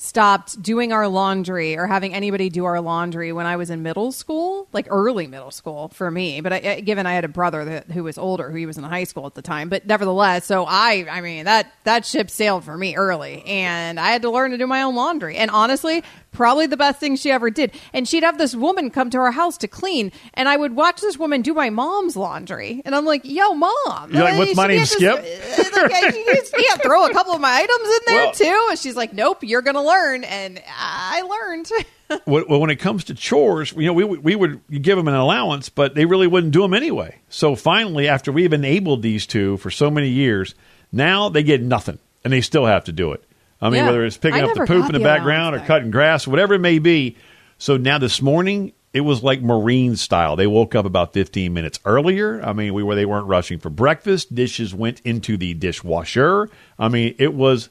stopped 0.00 0.62
doing 0.62 0.92
our 0.92 1.08
laundry 1.08 1.76
or 1.76 1.88
having 1.88 2.14
anybody 2.14 2.48
do 2.48 2.64
our 2.64 2.80
laundry 2.80 3.32
when 3.32 3.46
I 3.46 3.56
was 3.56 3.68
in 3.68 3.82
middle 3.82 4.12
school, 4.12 4.68
like 4.72 4.86
early 4.88 5.26
middle 5.26 5.50
school 5.50 5.88
for 5.88 6.08
me. 6.08 6.40
But 6.40 6.52
I, 6.52 6.80
given 6.80 7.04
I 7.04 7.14
had 7.14 7.24
a 7.24 7.28
brother 7.28 7.64
that, 7.64 7.90
who 7.90 8.04
was 8.04 8.16
older, 8.16 8.48
who 8.48 8.56
he 8.56 8.64
was 8.64 8.78
in 8.78 8.84
high 8.84 9.02
school 9.02 9.26
at 9.26 9.34
the 9.34 9.42
time, 9.42 9.68
but 9.68 9.86
nevertheless, 9.86 10.44
so 10.44 10.64
I, 10.66 11.04
I 11.10 11.20
mean, 11.20 11.46
that 11.46 11.72
that 11.82 12.06
ship 12.06 12.30
sailed 12.30 12.62
for 12.62 12.76
me 12.76 12.94
early, 12.94 13.42
and 13.44 13.98
I 13.98 14.10
had 14.10 14.22
to 14.22 14.30
learn 14.30 14.52
to 14.52 14.58
do 14.58 14.68
my 14.68 14.82
own 14.82 14.94
laundry. 14.94 15.36
And 15.36 15.50
honestly, 15.50 16.04
probably 16.32 16.66
the 16.66 16.76
best 16.76 17.00
thing 17.00 17.16
she 17.16 17.30
ever 17.30 17.50
did. 17.50 17.72
And 17.92 18.06
she'd 18.08 18.22
have 18.22 18.38
this 18.38 18.54
woman 18.54 18.90
come 18.90 19.10
to 19.10 19.18
our 19.18 19.30
house 19.32 19.56
to 19.58 19.68
clean, 19.68 20.12
and 20.34 20.48
I 20.48 20.56
would 20.56 20.74
watch 20.76 21.00
this 21.00 21.18
woman 21.18 21.42
do 21.42 21.54
my 21.54 21.70
mom's 21.70 22.16
laundry, 22.16 22.82
and 22.84 22.94
I'm 22.94 23.04
like, 23.04 23.22
"Yo, 23.24 23.54
mom, 23.54 24.12
You're 24.12 24.22
like, 24.24 24.34
uh, 24.34 24.38
"What's 24.38 24.56
my 24.56 24.66
name, 24.68 24.84
Skip?" 24.84 25.24
just- 25.24 25.72
like, 25.74 26.14
you 26.14 26.42
can't 26.56 26.82
throw 26.82 27.06
a 27.06 27.12
couple 27.12 27.32
of 27.34 27.40
my 27.40 27.50
items 27.52 27.88
in 27.88 28.00
there 28.06 28.24
Well- 28.24 28.32
too. 28.32 28.66
And 28.70 28.78
she's 28.78 28.96
like, 28.96 29.12
"Nope, 29.12 29.38
you're 29.42 29.62
gonna 29.62 29.84
learn." 29.84 30.24
And 30.24 30.60
I 30.78 31.22
learned. 31.22 31.70
Well, 32.26 32.58
when 32.60 32.70
it 32.70 32.76
comes 32.76 33.04
to 33.04 33.14
chores, 33.14 33.72
you 33.72 33.84
know, 33.84 33.92
we 33.92 34.02
we 34.02 34.34
would 34.34 34.62
give 34.70 34.96
them 34.96 35.08
an 35.08 35.14
allowance, 35.14 35.68
but 35.68 35.94
they 35.94 36.06
really 36.06 36.26
wouldn't 36.26 36.54
do 36.54 36.62
them 36.62 36.72
anyway. 36.72 37.18
So 37.28 37.54
finally, 37.54 38.08
after 38.08 38.32
we've 38.32 38.54
enabled 38.54 39.02
these 39.02 39.26
two 39.26 39.58
for 39.58 39.70
so 39.70 39.90
many 39.90 40.08
years, 40.08 40.54
now 40.90 41.28
they 41.28 41.42
get 41.42 41.60
nothing, 41.60 41.98
and 42.24 42.32
they 42.32 42.40
still 42.40 42.64
have 42.64 42.84
to 42.84 42.92
do 42.92 43.12
it. 43.12 43.22
I 43.60 43.70
mean, 43.70 43.80
Yeah. 43.80 43.86
whether 43.86 44.04
it's 44.04 44.16
picking 44.16 44.40
I 44.42 44.46
up 44.46 44.54
the 44.54 44.66
poop 44.66 44.86
in 44.86 44.92
the 44.92 44.98
the 44.98 45.04
background 45.04 45.56
or 45.56 45.60
cutting 45.60 45.90
grass, 45.90 46.26
whatever 46.26 46.54
it 46.54 46.60
may 46.60 46.78
be. 46.78 47.16
So 47.58 47.76
now 47.76 47.98
this 47.98 48.22
morning, 48.22 48.72
it 48.92 49.00
was 49.00 49.22
like 49.22 49.42
Marine 49.42 49.96
style. 49.96 50.36
They 50.36 50.46
woke 50.46 50.74
up 50.74 50.84
about 50.84 51.12
15 51.12 51.52
minutes 51.52 51.78
earlier. 51.84 52.40
I 52.44 52.52
mean, 52.52 52.72
we 52.72 52.82
were 52.82 52.94
they 52.94 53.04
weren't 53.06 53.26
rushing 53.26 53.58
for 53.58 53.68
breakfast. 53.70 54.34
Dishes 54.34 54.74
went 54.74 55.00
into 55.04 55.36
the 55.36 55.54
dishwasher. 55.54 56.48
I 56.78 56.88
mean, 56.88 57.14
it 57.18 57.34
was. 57.34 57.68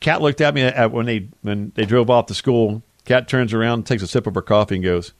Kat 0.00 0.20
looked 0.22 0.40
at 0.40 0.54
me 0.54 0.62
at, 0.62 0.92
when 0.92 1.06
they 1.06 1.28
when 1.42 1.72
they 1.74 1.84
drove 1.84 2.10
off 2.10 2.26
to 2.26 2.34
school. 2.34 2.82
Kat 3.04 3.28
turns 3.28 3.52
around, 3.52 3.84
takes 3.86 4.02
a 4.02 4.06
sip 4.06 4.26
of 4.26 4.34
her 4.34 4.42
coffee, 4.42 4.76
and 4.76 4.84
goes, 4.84 5.12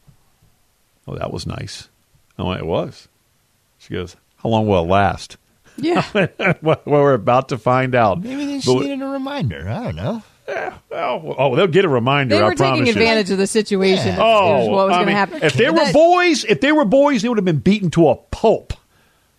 "Oh, 1.09 1.15
that 1.17 1.33
was 1.33 1.47
nice." 1.47 1.89
I 2.39 2.43
went, 2.43 2.61
"It 2.61 2.67
was." 2.67 3.09
She 3.79 3.93
goes, 3.95 4.17
"How 4.37 4.49
long 4.49 4.67
will 4.67 4.85
it 4.85 4.89
last?" 4.89 5.37
Yeah. 5.77 6.05
well, 6.63 6.81
we're 6.85 7.15
about 7.15 7.49
to 7.51 7.59
find 7.59 7.95
out. 7.95 8.23
Maybe 8.23 8.47
they 8.47 8.55
just 8.57 8.67
But- 8.67 8.83
needed 8.83 9.03
a 9.03 9.07
reminder. 9.07 9.69
I 9.69 9.85
don't 9.85 9.97
know. 9.97 10.23
oh, 10.93 11.35
oh, 11.39 11.57
they'll 11.57 11.67
get 11.67 11.85
a 11.87 11.89
reminder. 11.89 12.37
They 12.37 12.41
I 12.43 12.45
were 12.45 12.51
taking 12.51 12.57
promise 12.67 12.87
you. 12.89 12.93
advantage 12.93 13.31
of 13.31 13.39
the 13.39 13.47
situation. 13.47 14.09
Yeah. 14.09 14.19
Oh, 14.21 14.67
what 14.71 14.89
was 14.89 14.97
going 14.97 15.07
to 15.07 15.13
happen. 15.13 15.43
If 15.43 15.55
they 15.55 15.71
were 15.71 15.77
That- 15.77 15.95
boys, 15.95 16.45
if 16.45 16.61
they 16.61 16.71
were 16.73 16.85
boys, 16.85 17.23
they 17.23 17.29
would 17.29 17.39
have 17.39 17.45
been 17.47 17.61
beaten 17.61 17.91
to 17.93 18.09
a 18.11 18.17
pulp 18.17 18.75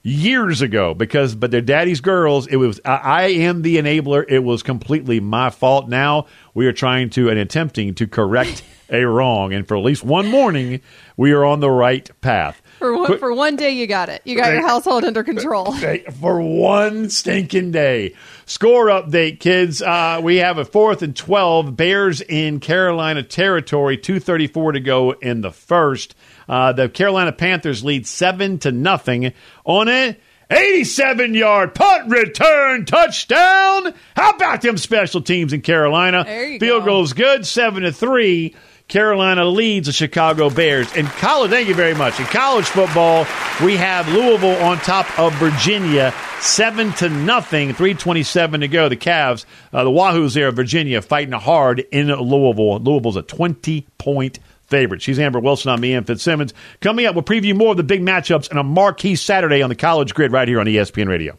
years 0.02 0.62
ago. 0.62 0.94
Because, 0.94 1.36
but 1.36 1.52
they're 1.52 1.62
daddy's 1.62 2.02
girls. 2.02 2.48
It 2.48 2.56
was 2.58 2.80
I, 2.86 2.96
I 2.98 3.24
am 3.28 3.62
the 3.62 3.78
enabler. 3.78 4.26
It 4.28 4.40
was 4.40 4.64
completely 4.64 5.20
my 5.20 5.50
fault. 5.52 5.88
Now 5.90 6.26
we 6.54 6.66
are 6.68 6.74
trying 6.74 7.10
to 7.12 7.30
and 7.30 7.38
attempting 7.40 7.94
to 7.96 8.08
correct 8.08 8.64
a 8.90 9.04
wrong, 9.06 9.54
and 9.54 9.68
for 9.68 9.78
at 9.78 9.84
least 9.84 10.04
one 10.04 10.28
morning, 10.28 10.82
we 11.18 11.32
are 11.32 11.44
on 11.46 11.60
the 11.60 11.72
right 11.72 12.10
path. 12.22 12.62
For 12.80 12.98
one, 12.98 13.18
for 13.20 13.34
one 13.34 13.56
day, 13.56 13.72
you 13.72 13.88
got 13.88 14.10
it. 14.10 14.22
You 14.26 14.36
got 14.36 14.52
your 14.54 14.62
household 14.68 15.04
under 15.04 15.24
control. 15.24 15.74
For 16.20 16.42
one 16.42 17.10
stinking 17.10 17.72
day. 17.72 18.16
Score 18.46 18.88
update, 18.88 19.40
kids. 19.40 19.82
Uh, 19.82 20.20
we 20.24 20.38
have 20.38 20.58
a 20.58 20.66
fourth 20.66 21.02
and 21.02 21.16
12. 21.16 21.76
Bears 21.76 22.22
in 22.22 22.60
Carolina 22.60 23.24
territory. 23.24 23.98
234 23.98 24.74
to 24.74 24.80
go 24.80 25.12
in 25.12 25.42
the 25.42 25.52
first. 25.52 26.16
Uh, 26.48 26.74
the 26.74 26.90
Carolina 26.90 27.32
Panthers 27.32 27.84
lead 27.84 28.06
7 28.08 28.60
to 28.60 28.72
nothing 28.72 29.34
on 29.64 29.88
a 29.88 30.18
87 30.52 31.34
yard 31.34 31.74
punt 31.74 32.12
return 32.12 32.86
touchdown. 32.86 33.94
How 34.16 34.32
about 34.32 34.62
them 34.62 34.78
special 34.78 35.22
teams 35.22 35.54
in 35.54 35.62
Carolina? 35.62 36.24
There 36.24 36.48
you 36.48 36.60
Field 36.60 36.82
go. 36.82 36.92
goal 36.92 37.04
is 37.04 37.14
good. 37.14 37.46
7 37.48 37.84
to 37.84 37.92
3. 37.92 38.56
Carolina 38.88 39.46
leads 39.46 39.88
the 39.88 39.94
Chicago 39.94 40.50
Bears. 40.50 40.96
In 40.96 41.08
college, 41.08 41.50
thank 41.50 41.68
you 41.68 41.74
very 41.74 41.96
much. 41.96 42.20
In 42.20 42.26
college 42.28 42.66
football, 42.66 43.26
we 43.64 43.76
have 43.78 44.08
Louisville 44.10 44.62
on 44.64 44.78
top 44.78 45.20
of 45.20 45.34
Virginia, 45.36 46.14
seven 46.40 46.92
to 46.94 47.10
nothing. 47.10 47.74
Three 47.74 47.96
twenty-seven 47.96 48.62
to 48.62 48.68
go. 48.68 48.88
The 48.88 48.96
Cavs, 48.96 49.46
uh, 49.74 49.84
the 49.84 49.90
Wahoos 49.90 50.36
there, 50.36 50.50
of 50.50 50.56
Virginia, 50.56 51.02
fighting 51.02 51.34
hard 51.34 51.80
in 51.92 52.08
Louisville. 52.08 52.80
Louisville's 52.80 53.16
a 53.16 53.24
twenty-point 53.24 54.40
favorite. 54.68 55.02
She's 55.02 55.18
Amber 55.20 55.40
Wilson. 55.40 55.72
I'm 55.72 55.84
Ian 55.84 56.04
Fitzsimmons. 56.04 56.54
Coming 56.82 57.08
up, 57.08 57.16
we'll 57.16 57.24
preview 57.24 57.56
more 57.56 57.72
of 57.72 57.78
the 57.78 57.84
big 57.84 58.02
matchups 58.02 58.50
and 58.52 58.60
a 58.60 58.64
marquee 58.64 59.16
Saturday 59.16 59.62
on 59.64 59.70
the 59.70 59.76
College 59.76 60.14
Grid 60.14 60.32
right 60.32 60.48
here 60.48 60.60
on 60.60 60.66
ESPN 60.68 61.08
Radio. 61.08 61.38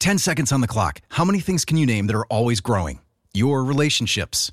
10 0.00 0.18
seconds 0.18 0.52
on 0.52 0.60
the 0.60 0.66
clock. 0.66 1.00
How 1.08 1.24
many 1.24 1.40
things 1.40 1.64
can 1.64 1.76
you 1.78 1.86
name 1.86 2.06
that 2.08 2.16
are 2.16 2.26
always 2.26 2.60
growing? 2.60 3.00
Your 3.32 3.64
relationships, 3.64 4.52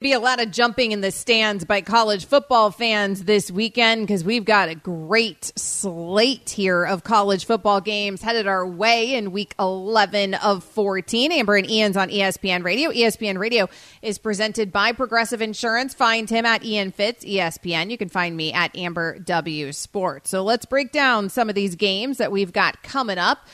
be 0.00 0.14
a 0.14 0.18
lot 0.18 0.40
of 0.40 0.50
jumping 0.50 0.92
in 0.92 1.02
the 1.02 1.10
stands 1.10 1.66
by 1.66 1.82
college 1.82 2.24
football 2.24 2.70
fans 2.70 3.24
this 3.24 3.50
weekend 3.50 4.06
because 4.06 4.24
we've 4.24 4.46
got 4.46 4.70
a 4.70 4.74
great 4.74 5.52
slate 5.56 6.48
here 6.48 6.86
of 6.86 7.04
college 7.04 7.44
football 7.44 7.82
games 7.82 8.22
headed 8.22 8.46
our 8.46 8.66
way 8.66 9.14
in 9.14 9.30
week 9.30 9.54
11 9.58 10.32
of 10.32 10.64
14. 10.64 11.32
Amber 11.32 11.54
and 11.54 11.68
Ian's 11.70 11.98
on 11.98 12.08
ESPN 12.08 12.64
Radio. 12.64 12.90
ESPN 12.90 13.36
Radio 13.36 13.68
is 14.00 14.16
presented 14.16 14.72
by 14.72 14.92
Progressive 14.92 15.42
Insurance. 15.42 15.92
Find 15.92 16.30
him 16.30 16.46
at 16.46 16.64
Ian 16.64 16.92
Fitz, 16.92 17.22
ESPN. 17.22 17.90
You 17.90 17.98
can 17.98 18.08
find 18.08 18.34
me 18.34 18.54
at 18.54 18.74
Amber 18.74 19.18
W 19.18 19.70
Sports. 19.70 20.30
So 20.30 20.42
let's 20.42 20.64
break 20.64 20.92
down 20.92 21.28
some 21.28 21.50
of 21.50 21.54
these 21.54 21.74
games 21.74 22.16
that 22.16 22.32
we've 22.32 22.54
got 22.54 22.82
coming 22.82 23.18
up. 23.18 23.46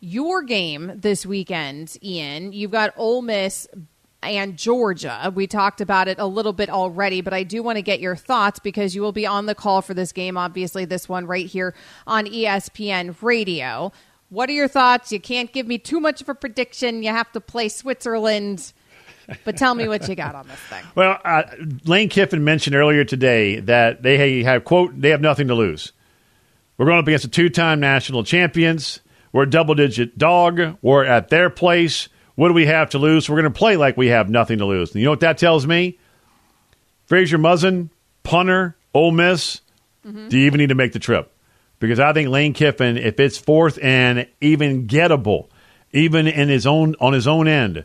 Your 0.00 0.42
game 0.42 0.90
this 0.96 1.26
weekend, 1.26 1.98
Ian, 2.02 2.54
you've 2.54 2.70
got 2.70 2.94
Ole 2.96 3.20
Miss 3.20 3.68
and 4.22 4.56
Georgia. 4.56 5.32
We 5.34 5.46
talked 5.46 5.80
about 5.80 6.08
it 6.08 6.18
a 6.18 6.26
little 6.26 6.52
bit 6.52 6.70
already, 6.70 7.20
but 7.20 7.32
I 7.32 7.42
do 7.42 7.62
want 7.62 7.76
to 7.76 7.82
get 7.82 8.00
your 8.00 8.16
thoughts 8.16 8.58
because 8.58 8.94
you 8.94 9.02
will 9.02 9.12
be 9.12 9.26
on 9.26 9.46
the 9.46 9.54
call 9.54 9.82
for 9.82 9.94
this 9.94 10.12
game, 10.12 10.36
obviously, 10.36 10.84
this 10.84 11.08
one 11.08 11.26
right 11.26 11.46
here 11.46 11.74
on 12.06 12.26
ESPN 12.26 13.16
Radio. 13.22 13.92
What 14.30 14.48
are 14.48 14.52
your 14.52 14.68
thoughts? 14.68 15.12
You 15.12 15.20
can't 15.20 15.52
give 15.52 15.66
me 15.66 15.78
too 15.78 16.00
much 16.00 16.22
of 16.22 16.28
a 16.28 16.34
prediction. 16.34 17.02
You 17.02 17.10
have 17.10 17.30
to 17.32 17.40
play 17.40 17.68
Switzerland. 17.68 18.72
But 19.44 19.56
tell 19.56 19.74
me 19.74 19.88
what 19.88 20.08
you 20.08 20.14
got 20.14 20.34
on 20.34 20.48
this 20.48 20.58
thing. 20.58 20.82
Well, 20.94 21.18
uh, 21.24 21.44
Lane 21.84 22.08
Kiffin 22.08 22.42
mentioned 22.42 22.74
earlier 22.74 23.04
today 23.04 23.60
that 23.60 24.02
they 24.02 24.42
have, 24.42 24.64
quote, 24.64 25.00
they 25.00 25.10
have 25.10 25.20
nothing 25.20 25.48
to 25.48 25.54
lose. 25.54 25.92
We're 26.76 26.86
going 26.86 26.98
up 26.98 27.06
against 27.06 27.24
the 27.24 27.30
two 27.30 27.48
time 27.48 27.80
national 27.80 28.24
champions. 28.24 29.00
We're 29.32 29.44
a 29.44 29.50
double 29.50 29.74
digit 29.74 30.18
dog. 30.18 30.78
We're 30.82 31.04
at 31.04 31.28
their 31.28 31.50
place. 31.50 32.08
What 32.42 32.48
do 32.48 32.54
we 32.54 32.66
have 32.66 32.90
to 32.90 32.98
lose? 32.98 33.30
We're 33.30 33.40
going 33.40 33.52
to 33.52 33.56
play 33.56 33.76
like 33.76 33.96
we 33.96 34.08
have 34.08 34.28
nothing 34.28 34.58
to 34.58 34.66
lose. 34.66 34.90
And 34.90 35.00
you 35.00 35.04
know 35.04 35.12
what 35.12 35.20
that 35.20 35.38
tells 35.38 35.64
me? 35.64 35.96
Fraser 37.04 37.38
Masin, 37.38 37.88
punter, 38.24 38.76
Ole 38.92 39.12
Miss, 39.12 39.60
mm-hmm. 40.04 40.26
do 40.26 40.36
you 40.36 40.46
even 40.46 40.58
need 40.58 40.70
to 40.70 40.74
make 40.74 40.92
the 40.92 40.98
trip? 40.98 41.32
Because 41.78 42.00
I 42.00 42.12
think 42.12 42.30
Lane 42.30 42.52
Kiffin, 42.52 42.96
if 42.96 43.20
it's 43.20 43.38
fourth 43.38 43.78
and 43.80 44.26
even 44.40 44.88
gettable, 44.88 45.50
even 45.92 46.26
in 46.26 46.48
his 46.48 46.66
own 46.66 46.96
on 46.98 47.12
his 47.12 47.28
own 47.28 47.46
end, 47.46 47.84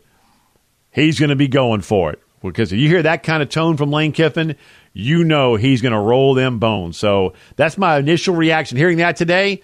he's 0.90 1.20
going 1.20 1.30
to 1.30 1.36
be 1.36 1.48
going 1.48 1.82
for 1.82 2.12
it. 2.14 2.24
Because 2.42 2.74
if 2.74 2.80
you 2.80 2.88
hear 2.88 3.04
that 3.04 3.22
kind 3.22 3.44
of 3.44 3.50
tone 3.50 3.78
from 3.78 3.92
Lane 3.92 4.12
Kiffin, 4.12 4.56
you 4.92 5.24
know 5.24 5.54
he's 5.54 5.84
going 5.84 5.94
to 5.94 6.00
roll 6.00 6.34
them 6.34 6.58
bones. 6.58 6.98
So 6.98 7.36
that's 7.58 7.78
my 7.78 8.00
initial 8.00 8.34
reaction. 8.34 8.80
Hearing 8.80 8.98
that 8.98 9.18
today, 9.18 9.62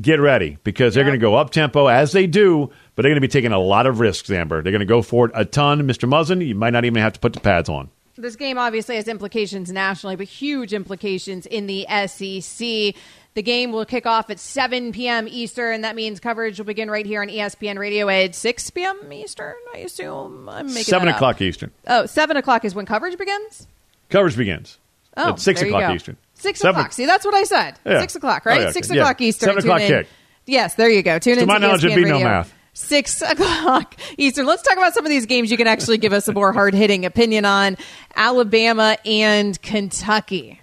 get 0.00 0.20
ready 0.20 0.58
because 0.62 0.94
they're 0.94 1.02
going 1.02 1.18
to 1.18 1.20
go 1.20 1.34
up 1.34 1.50
tempo 1.50 1.88
as 1.88 2.12
they 2.12 2.28
do 2.28 2.70
but 2.96 3.02
they're 3.02 3.10
going 3.10 3.20
to 3.20 3.20
be 3.20 3.28
taking 3.28 3.52
a 3.52 3.60
lot 3.60 3.86
of 3.86 4.00
risks, 4.00 4.30
Amber. 4.30 4.62
They're 4.62 4.72
going 4.72 4.80
to 4.80 4.86
go 4.86 5.02
for 5.02 5.26
it 5.26 5.32
a 5.34 5.44
ton. 5.44 5.82
Mr. 5.82 6.08
Masin, 6.08 6.40
you 6.40 6.54
might 6.54 6.70
not 6.70 6.84
even 6.84 7.00
have 7.00 7.12
to 7.12 7.20
put 7.20 7.34
the 7.34 7.40
pads 7.40 7.68
on. 7.68 7.90
This 8.16 8.34
game 8.34 8.56
obviously 8.56 8.96
has 8.96 9.06
implications 9.08 9.70
nationally, 9.70 10.16
but 10.16 10.26
huge 10.26 10.72
implications 10.72 11.44
in 11.44 11.66
the 11.66 11.86
SEC. 12.06 12.94
The 13.34 13.42
game 13.42 13.72
will 13.72 13.84
kick 13.84 14.06
off 14.06 14.30
at 14.30 14.38
7 14.38 14.92
p.m. 14.92 15.28
Eastern. 15.28 15.82
That 15.82 15.94
means 15.94 16.18
coverage 16.18 16.56
will 16.56 16.64
begin 16.64 16.90
right 16.90 17.04
here 17.04 17.20
on 17.20 17.28
ESPN 17.28 17.78
Radio 17.78 18.08
at 18.08 18.34
6 18.34 18.70
p.m. 18.70 19.12
Eastern, 19.12 19.54
I 19.74 19.80
assume. 19.80 20.48
I'm 20.48 20.68
making 20.68 20.84
7 20.84 21.06
o'clock 21.08 21.42
Eastern. 21.42 21.70
Oh, 21.86 22.06
7 22.06 22.38
o'clock 22.38 22.64
is 22.64 22.74
when 22.74 22.86
coverage 22.86 23.18
begins? 23.18 23.66
Coverage 24.08 24.38
begins. 24.38 24.78
Oh, 25.18 25.32
at 25.32 25.40
6 25.40 25.60
o'clock 25.60 25.94
Eastern. 25.94 26.16
6 26.32 26.64
o'clock. 26.64 26.92
See, 26.92 27.04
that's 27.04 27.26
what 27.26 27.34
I 27.34 27.44
said. 27.44 27.78
Yeah. 27.84 28.00
6 28.00 28.16
o'clock, 28.16 28.44
oh, 28.46 28.50
right? 28.50 28.60
Oh, 28.60 28.64
yeah. 28.64 28.70
6 28.70 28.88
yeah. 28.88 28.96
o'clock 28.96 29.20
Eastern. 29.20 29.48
7 29.48 29.58
o'clock 29.58 29.80
kick. 29.80 30.08
Yes, 30.46 30.74
there 30.76 30.88
you 30.88 31.02
go. 31.02 31.18
Tune 31.18 31.34
to 31.34 31.42
in 31.42 31.46
my 31.46 31.58
knowledge, 31.58 31.82
there'd 31.82 31.94
be 31.94 32.04
no 32.04 32.20
math. 32.20 32.54
Six 32.76 33.22
o'clock 33.30 33.96
Eastern. 34.18 34.44
Let's 34.44 34.62
talk 34.62 34.76
about 34.76 34.92
some 34.92 35.06
of 35.06 35.10
these 35.10 35.24
games 35.24 35.50
you 35.50 35.56
can 35.56 35.66
actually 35.66 35.96
give 35.96 36.12
us 36.12 36.28
a 36.28 36.32
more 36.34 36.52
hard 36.52 36.74
hitting 36.74 37.06
opinion 37.06 37.46
on 37.46 37.78
Alabama 38.14 38.98
and 39.06 39.60
Kentucky. 39.62 40.60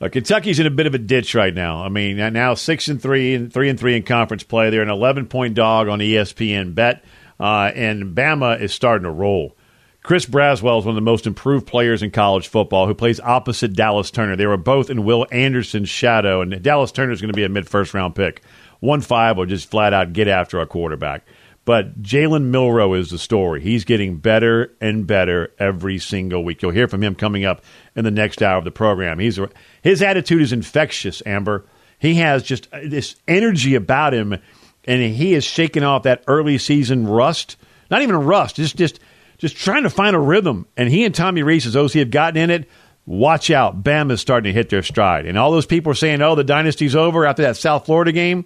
Uh, 0.00 0.08
Kentucky's 0.08 0.58
in 0.58 0.66
a 0.66 0.70
bit 0.70 0.88
of 0.88 0.94
a 0.94 0.98
ditch 0.98 1.36
right 1.36 1.54
now. 1.54 1.84
I 1.84 1.88
mean, 1.88 2.16
now 2.16 2.54
six 2.54 2.88
and 2.88 3.00
three 3.00 3.34
and 3.34 3.52
three 3.52 3.70
and 3.70 3.78
three 3.78 3.96
in 3.96 4.02
conference 4.02 4.42
play. 4.42 4.70
They're 4.70 4.82
an 4.82 4.90
eleven 4.90 5.26
point 5.26 5.54
dog 5.54 5.86
on 5.86 6.00
ESPN 6.00 6.74
Bet, 6.74 7.04
uh, 7.38 7.70
and 7.72 8.16
Bama 8.16 8.60
is 8.60 8.74
starting 8.74 9.04
to 9.04 9.10
roll. 9.10 9.56
Chris 10.02 10.26
Braswell 10.26 10.80
is 10.80 10.84
one 10.84 10.90
of 10.90 10.96
the 10.96 11.00
most 11.00 11.28
improved 11.28 11.66
players 11.66 12.02
in 12.02 12.10
college 12.10 12.48
football 12.48 12.88
who 12.88 12.94
plays 12.94 13.20
opposite 13.20 13.72
Dallas 13.72 14.10
Turner. 14.10 14.34
They 14.34 14.46
were 14.46 14.56
both 14.56 14.90
in 14.90 15.04
Will 15.04 15.26
Anderson's 15.30 15.88
shadow, 15.88 16.42
and 16.42 16.60
Dallas 16.60 16.90
Turner 16.90 17.12
is 17.12 17.20
going 17.20 17.32
to 17.32 17.36
be 17.36 17.44
a 17.44 17.48
mid 17.48 17.68
first 17.68 17.94
round 17.94 18.16
pick 18.16 18.42
one 18.84 19.00
five 19.00 19.36
will 19.36 19.46
just 19.46 19.70
flat 19.70 19.92
out 19.92 20.12
get 20.12 20.28
after 20.28 20.60
a 20.60 20.66
quarterback. 20.66 21.24
But 21.64 22.02
Jalen 22.02 22.50
Milroe 22.50 22.92
is 22.92 23.08
the 23.08 23.18
story. 23.18 23.62
He's 23.62 23.84
getting 23.84 24.18
better 24.18 24.72
and 24.82 25.06
better 25.06 25.52
every 25.58 25.98
single 25.98 26.44
week. 26.44 26.60
You'll 26.60 26.72
hear 26.72 26.88
from 26.88 27.02
him 27.02 27.14
coming 27.14 27.46
up 27.46 27.62
in 27.96 28.04
the 28.04 28.10
next 28.10 28.42
hour 28.42 28.58
of 28.58 28.64
the 28.64 28.70
program. 28.70 29.18
He's 29.18 29.38
his 29.82 30.02
attitude 30.02 30.42
is 30.42 30.52
infectious. 30.52 31.22
Amber, 31.24 31.64
he 31.98 32.16
has 32.16 32.42
just 32.42 32.68
uh, 32.72 32.80
this 32.84 33.16
energy 33.26 33.76
about 33.76 34.12
him, 34.12 34.36
and 34.84 35.02
he 35.02 35.32
is 35.32 35.44
shaking 35.44 35.82
off 35.82 36.02
that 36.02 36.22
early 36.26 36.58
season 36.58 37.06
rust. 37.06 37.56
Not 37.90 38.02
even 38.02 38.16
rust, 38.16 38.56
just 38.56 38.76
just 38.76 39.00
just 39.38 39.56
trying 39.56 39.84
to 39.84 39.90
find 39.90 40.14
a 40.14 40.20
rhythm. 40.20 40.66
And 40.76 40.90
he 40.90 41.06
and 41.06 41.14
Tommy 41.14 41.42
Rees, 41.42 41.66
as 41.66 41.72
those 41.72 41.94
have 41.94 42.10
gotten 42.10 42.36
in 42.36 42.50
it, 42.50 42.68
watch 43.06 43.50
out. 43.50 43.82
Bam 43.82 44.10
is 44.10 44.20
starting 44.20 44.52
to 44.52 44.58
hit 44.58 44.68
their 44.68 44.82
stride. 44.82 45.24
And 45.24 45.38
all 45.38 45.50
those 45.50 45.64
people 45.64 45.92
are 45.92 45.96
saying, 45.96 46.20
"Oh, 46.20 46.34
the 46.34 46.44
dynasty's 46.44 46.94
over" 46.94 47.24
after 47.24 47.42
that 47.42 47.56
South 47.56 47.86
Florida 47.86 48.12
game. 48.12 48.44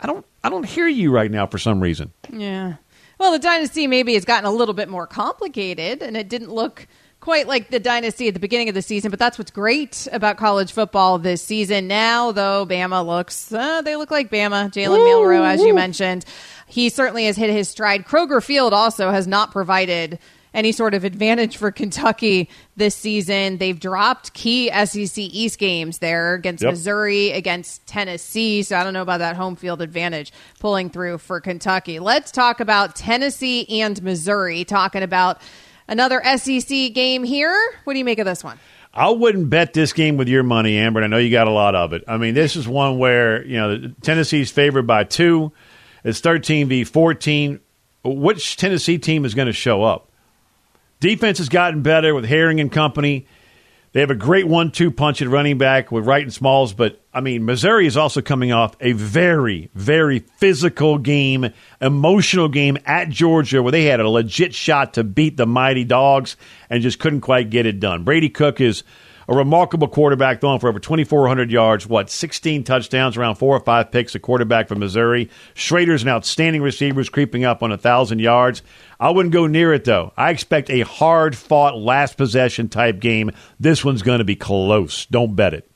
I 0.00 0.06
don't 0.06 0.24
I 0.42 0.48
don't 0.48 0.64
hear 0.64 0.88
you 0.88 1.12
right 1.12 1.30
now 1.30 1.46
for 1.46 1.58
some 1.58 1.80
reason. 1.80 2.12
Yeah. 2.30 2.74
Well, 3.18 3.32
the 3.32 3.38
dynasty 3.38 3.86
maybe 3.86 4.14
has 4.14 4.24
gotten 4.24 4.46
a 4.46 4.50
little 4.50 4.72
bit 4.72 4.88
more 4.88 5.06
complicated, 5.06 6.02
and 6.02 6.16
it 6.16 6.28
didn't 6.30 6.50
look 6.50 6.86
quite 7.20 7.46
like 7.46 7.70
the 7.70 7.78
dynasty 7.78 8.28
at 8.28 8.34
the 8.34 8.40
beginning 8.40 8.70
of 8.70 8.74
the 8.74 8.80
season. 8.80 9.10
But 9.10 9.18
that's 9.18 9.36
what's 9.36 9.50
great 9.50 10.08
about 10.10 10.38
college 10.38 10.72
football 10.72 11.18
this 11.18 11.42
season. 11.42 11.86
Now, 11.86 12.32
though, 12.32 12.64
Bama 12.64 13.04
looks 13.06 13.52
uh, 13.52 13.82
they 13.82 13.96
look 13.96 14.10
like 14.10 14.30
Bama. 14.30 14.70
Jalen 14.72 15.04
Milroe, 15.04 15.44
as 15.44 15.60
you 15.60 15.74
mentioned, 15.74 16.24
he 16.66 16.88
certainly 16.88 17.26
has 17.26 17.36
hit 17.36 17.50
his 17.50 17.68
stride. 17.68 18.06
Kroger 18.06 18.42
Field 18.42 18.72
also 18.72 19.10
has 19.10 19.26
not 19.26 19.52
provided 19.52 20.18
any 20.52 20.72
sort 20.72 20.94
of 20.94 21.04
advantage 21.04 21.56
for 21.56 21.70
Kentucky 21.70 22.48
this 22.76 22.94
season. 22.94 23.58
They've 23.58 23.78
dropped 23.78 24.34
key 24.34 24.70
SEC 24.70 25.18
East 25.18 25.58
games 25.58 25.98
there 25.98 26.34
against 26.34 26.62
yep. 26.62 26.72
Missouri, 26.72 27.30
against 27.30 27.86
Tennessee. 27.86 28.62
So 28.62 28.76
I 28.76 28.84
don't 28.84 28.94
know 28.94 29.02
about 29.02 29.18
that 29.18 29.36
home 29.36 29.56
field 29.56 29.82
advantage 29.82 30.32
pulling 30.58 30.90
through 30.90 31.18
for 31.18 31.40
Kentucky. 31.40 31.98
Let's 31.98 32.30
talk 32.32 32.60
about 32.60 32.96
Tennessee 32.96 33.80
and 33.80 34.02
Missouri, 34.02 34.64
talking 34.64 35.02
about 35.02 35.40
another 35.88 36.22
SEC 36.36 36.92
game 36.92 37.24
here. 37.24 37.56
What 37.84 37.92
do 37.92 37.98
you 37.98 38.04
make 38.04 38.18
of 38.18 38.26
this 38.26 38.42
one? 38.42 38.58
I 38.92 39.10
wouldn't 39.10 39.50
bet 39.50 39.72
this 39.72 39.92
game 39.92 40.16
with 40.16 40.28
your 40.28 40.42
money, 40.42 40.76
Amber. 40.76 41.02
I 41.02 41.06
know 41.06 41.18
you 41.18 41.30
got 41.30 41.46
a 41.46 41.52
lot 41.52 41.76
of 41.76 41.92
it. 41.92 42.02
I 42.08 42.16
mean, 42.16 42.34
this 42.34 42.56
is 42.56 42.66
one 42.66 42.98
where, 42.98 43.44
you 43.46 43.56
know, 43.56 43.92
Tennessee's 44.02 44.50
favored 44.50 44.86
by 44.86 45.04
two. 45.04 45.52
It's 46.02 46.20
13 46.20 46.68
v 46.68 46.84
14. 46.84 47.60
Which 48.02 48.56
Tennessee 48.56 48.98
team 48.98 49.24
is 49.24 49.34
going 49.34 49.46
to 49.46 49.52
show 49.52 49.82
up? 49.82 50.09
Defense 51.00 51.38
has 51.38 51.48
gotten 51.48 51.82
better 51.82 52.14
with 52.14 52.26
Herring 52.26 52.60
and 52.60 52.70
company. 52.70 53.26
They 53.92 54.00
have 54.00 54.10
a 54.10 54.14
great 54.14 54.46
one-two 54.46 54.92
punch 54.92 55.20
at 55.20 55.26
running 55.26 55.58
back 55.58 55.90
with 55.90 56.06
Wright 56.06 56.22
and 56.22 56.32
Smalls, 56.32 56.72
but 56.74 57.00
I 57.12 57.20
mean 57.20 57.44
Missouri 57.44 57.86
is 57.86 57.96
also 57.96 58.22
coming 58.22 58.52
off 58.52 58.76
a 58.80 58.92
very, 58.92 59.68
very 59.74 60.20
physical 60.38 60.98
game, 60.98 61.52
emotional 61.80 62.48
game 62.48 62.78
at 62.86 63.08
Georgia 63.08 63.62
where 63.62 63.72
they 63.72 63.86
had 63.86 63.98
a 63.98 64.08
legit 64.08 64.54
shot 64.54 64.94
to 64.94 65.02
beat 65.02 65.36
the 65.36 65.46
mighty 65.46 65.82
dogs 65.82 66.36
and 66.68 66.82
just 66.82 67.00
couldn't 67.00 67.22
quite 67.22 67.50
get 67.50 67.66
it 67.66 67.80
done. 67.80 68.04
Brady 68.04 68.28
Cook 68.28 68.60
is 68.60 68.84
a 69.30 69.34
remarkable 69.34 69.86
quarterback, 69.86 70.40
throwing 70.40 70.58
for 70.58 70.68
over 70.68 70.80
2,400 70.80 71.52
yards, 71.52 71.86
what, 71.86 72.10
16 72.10 72.64
touchdowns, 72.64 73.16
around 73.16 73.36
four 73.36 73.56
or 73.56 73.60
five 73.60 73.92
picks, 73.92 74.16
a 74.16 74.18
quarterback 74.18 74.66
from 74.66 74.80
Missouri. 74.80 75.30
Schrader's 75.54 76.02
an 76.02 76.08
outstanding 76.08 76.62
receiver, 76.62 77.04
creeping 77.04 77.44
up 77.44 77.62
on 77.62 77.70
1,000 77.70 78.18
yards. 78.18 78.62
I 78.98 79.10
wouldn't 79.10 79.32
go 79.32 79.46
near 79.46 79.72
it, 79.72 79.84
though. 79.84 80.12
I 80.16 80.30
expect 80.30 80.68
a 80.68 80.80
hard 80.80 81.36
fought 81.36 81.78
last 81.78 82.16
possession 82.16 82.68
type 82.68 82.98
game. 82.98 83.30
This 83.60 83.84
one's 83.84 84.02
going 84.02 84.18
to 84.18 84.24
be 84.24 84.34
close. 84.34 85.06
Don't 85.06 85.36
bet 85.36 85.54
it. 85.54 85.70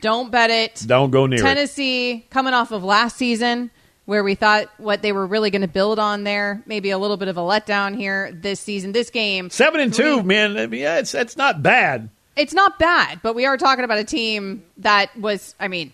Don't 0.00 0.30
bet 0.30 0.50
it. 0.50 0.84
Don't 0.86 1.10
go 1.10 1.26
near 1.26 1.40
it. 1.40 1.42
Tennessee, 1.42 2.12
it. 2.12 2.30
coming 2.30 2.54
off 2.54 2.70
of 2.70 2.84
last 2.84 3.16
season, 3.16 3.72
where 4.04 4.22
we 4.22 4.36
thought 4.36 4.68
what 4.78 5.02
they 5.02 5.10
were 5.10 5.26
really 5.26 5.50
going 5.50 5.62
to 5.62 5.68
build 5.68 5.98
on 5.98 6.22
there. 6.22 6.62
Maybe 6.66 6.90
a 6.90 6.98
little 6.98 7.16
bit 7.16 7.26
of 7.26 7.36
a 7.36 7.40
letdown 7.40 7.96
here 7.96 8.30
this 8.32 8.60
season. 8.60 8.92
This 8.92 9.10
game, 9.10 9.50
seven 9.50 9.80
and 9.80 9.92
two, 9.92 10.22
man. 10.22 10.56
I 10.56 10.68
mean, 10.68 10.82
yeah, 10.82 10.98
it's 10.98 11.14
it's 11.14 11.36
not 11.36 11.64
bad. 11.64 12.10
It's 12.36 12.52
not 12.54 12.78
bad, 12.78 13.20
but 13.22 13.34
we 13.34 13.46
are 13.46 13.56
talking 13.56 13.84
about 13.84 13.98
a 13.98 14.04
team 14.04 14.62
that 14.78 15.16
was, 15.18 15.54
I 15.58 15.68
mean, 15.68 15.92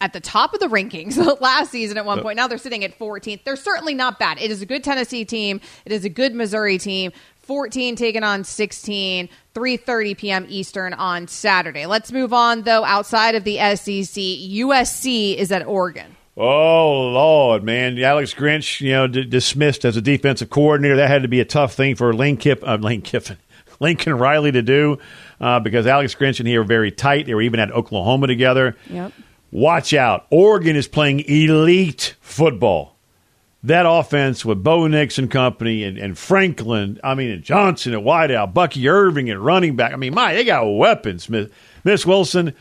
at 0.00 0.12
the 0.12 0.20
top 0.20 0.54
of 0.54 0.60
the 0.60 0.66
rankings 0.66 1.16
last 1.40 1.70
season 1.70 1.98
at 1.98 2.04
one 2.04 2.20
point. 2.22 2.36
Now 2.36 2.48
they're 2.48 2.58
sitting 2.58 2.82
at 2.84 2.98
14th. 2.98 3.44
They're 3.44 3.56
certainly 3.56 3.94
not 3.94 4.18
bad. 4.18 4.40
It 4.40 4.50
is 4.50 4.62
a 4.62 4.66
good 4.66 4.82
Tennessee 4.82 5.24
team. 5.24 5.60
It 5.84 5.92
is 5.92 6.04
a 6.04 6.08
good 6.08 6.34
Missouri 6.34 6.78
team. 6.78 7.12
14 7.42 7.96
taking 7.96 8.22
on 8.22 8.44
16, 8.44 9.28
3:30 9.54 10.16
p.m. 10.16 10.46
Eastern 10.48 10.94
on 10.94 11.26
Saturday. 11.26 11.86
Let's 11.86 12.12
move 12.12 12.32
on 12.32 12.62
though 12.62 12.84
outside 12.84 13.34
of 13.34 13.42
the 13.44 13.56
SEC. 13.56 14.22
USC 14.22 15.36
is 15.36 15.50
at 15.50 15.66
Oregon. 15.66 16.16
Oh 16.36 17.08
Lord, 17.10 17.62
man! 17.64 17.98
Alex 17.98 18.32
Grinch, 18.32 18.80
you 18.80 18.92
know, 18.92 19.06
d- 19.08 19.24
dismissed 19.24 19.84
as 19.84 19.96
a 19.96 20.00
defensive 20.00 20.50
coordinator. 20.50 20.96
That 20.96 21.08
had 21.08 21.22
to 21.22 21.28
be 21.28 21.40
a 21.40 21.44
tough 21.44 21.74
thing 21.74 21.94
for 21.96 22.14
Lane, 22.14 22.36
Kiff- 22.38 22.62
uh, 22.66 22.76
Lane 22.76 23.02
Kiffin, 23.02 23.36
Lincoln 23.82 24.14
Riley 24.14 24.52
to 24.52 24.62
do 24.62 24.98
uh, 25.40 25.60
because 25.60 25.86
Alex 25.86 26.14
Grinch 26.14 26.38
and 26.38 26.48
he 26.48 26.56
are 26.56 26.64
very 26.64 26.90
tight. 26.90 27.26
They 27.26 27.34
were 27.34 27.42
even 27.42 27.60
at 27.60 27.70
Oklahoma 27.70 28.26
together. 28.26 28.76
Yep. 28.88 29.12
Watch 29.50 29.92
out! 29.92 30.26
Oregon 30.30 30.76
is 30.76 30.88
playing 30.88 31.20
elite 31.20 32.16
football. 32.22 32.96
That 33.64 33.84
offense 33.86 34.44
with 34.44 34.64
Bo 34.64 34.86
Nix 34.86 35.18
and 35.18 35.30
company 35.30 35.84
and, 35.84 35.98
and 35.98 36.18
Franklin, 36.18 36.98
I 37.04 37.14
mean, 37.14 37.30
and 37.30 37.42
Johnson 37.44 37.92
at 37.92 38.00
wideout, 38.00 38.54
Bucky 38.54 38.88
Irving 38.88 39.30
at 39.30 39.38
running 39.38 39.76
back. 39.76 39.92
I 39.92 39.96
mean, 39.96 40.14
my, 40.14 40.34
they 40.34 40.44
got 40.44 40.64
weapons. 40.64 41.28
Miss, 41.28 41.48
Miss 41.84 42.04
Wilson, 42.06 42.54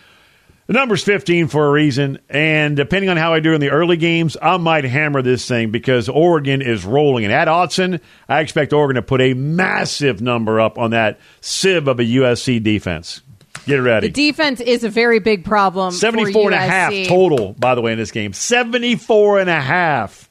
the 0.71 0.79
number's 0.79 1.03
15 1.03 1.49
for 1.49 1.67
a 1.67 1.69
reason. 1.69 2.17
And 2.29 2.77
depending 2.77 3.09
on 3.09 3.17
how 3.17 3.33
I 3.33 3.41
do 3.41 3.53
in 3.53 3.59
the 3.59 3.71
early 3.71 3.97
games, 3.97 4.37
I 4.41 4.55
might 4.55 4.85
hammer 4.85 5.21
this 5.21 5.45
thing 5.45 5.69
because 5.69 6.07
Oregon 6.07 6.61
is 6.61 6.85
rolling. 6.85 7.25
And 7.25 7.33
at 7.33 7.49
Autzen, 7.49 7.99
I 8.29 8.39
expect 8.39 8.71
Oregon 8.71 8.95
to 8.95 9.01
put 9.01 9.19
a 9.19 9.33
massive 9.33 10.21
number 10.21 10.61
up 10.61 10.77
on 10.77 10.91
that 10.91 11.19
sieve 11.41 11.89
of 11.89 11.99
a 11.99 12.03
USC 12.03 12.63
defense. 12.63 13.19
Get 13.65 13.79
ready. 13.79 14.07
The 14.07 14.13
defense 14.13 14.61
is 14.61 14.85
a 14.85 14.89
very 14.89 15.19
big 15.19 15.43
problem. 15.43 15.91
74 15.91 16.53
and 16.53 16.55
a 16.55 16.57
half 16.57 16.93
total, 17.05 17.51
by 17.59 17.75
the 17.75 17.81
way, 17.81 17.91
in 17.91 17.97
this 17.97 18.11
game. 18.11 18.31
74 18.31 19.41
and 19.41 19.49
a 19.49 19.59
half. 19.59 20.29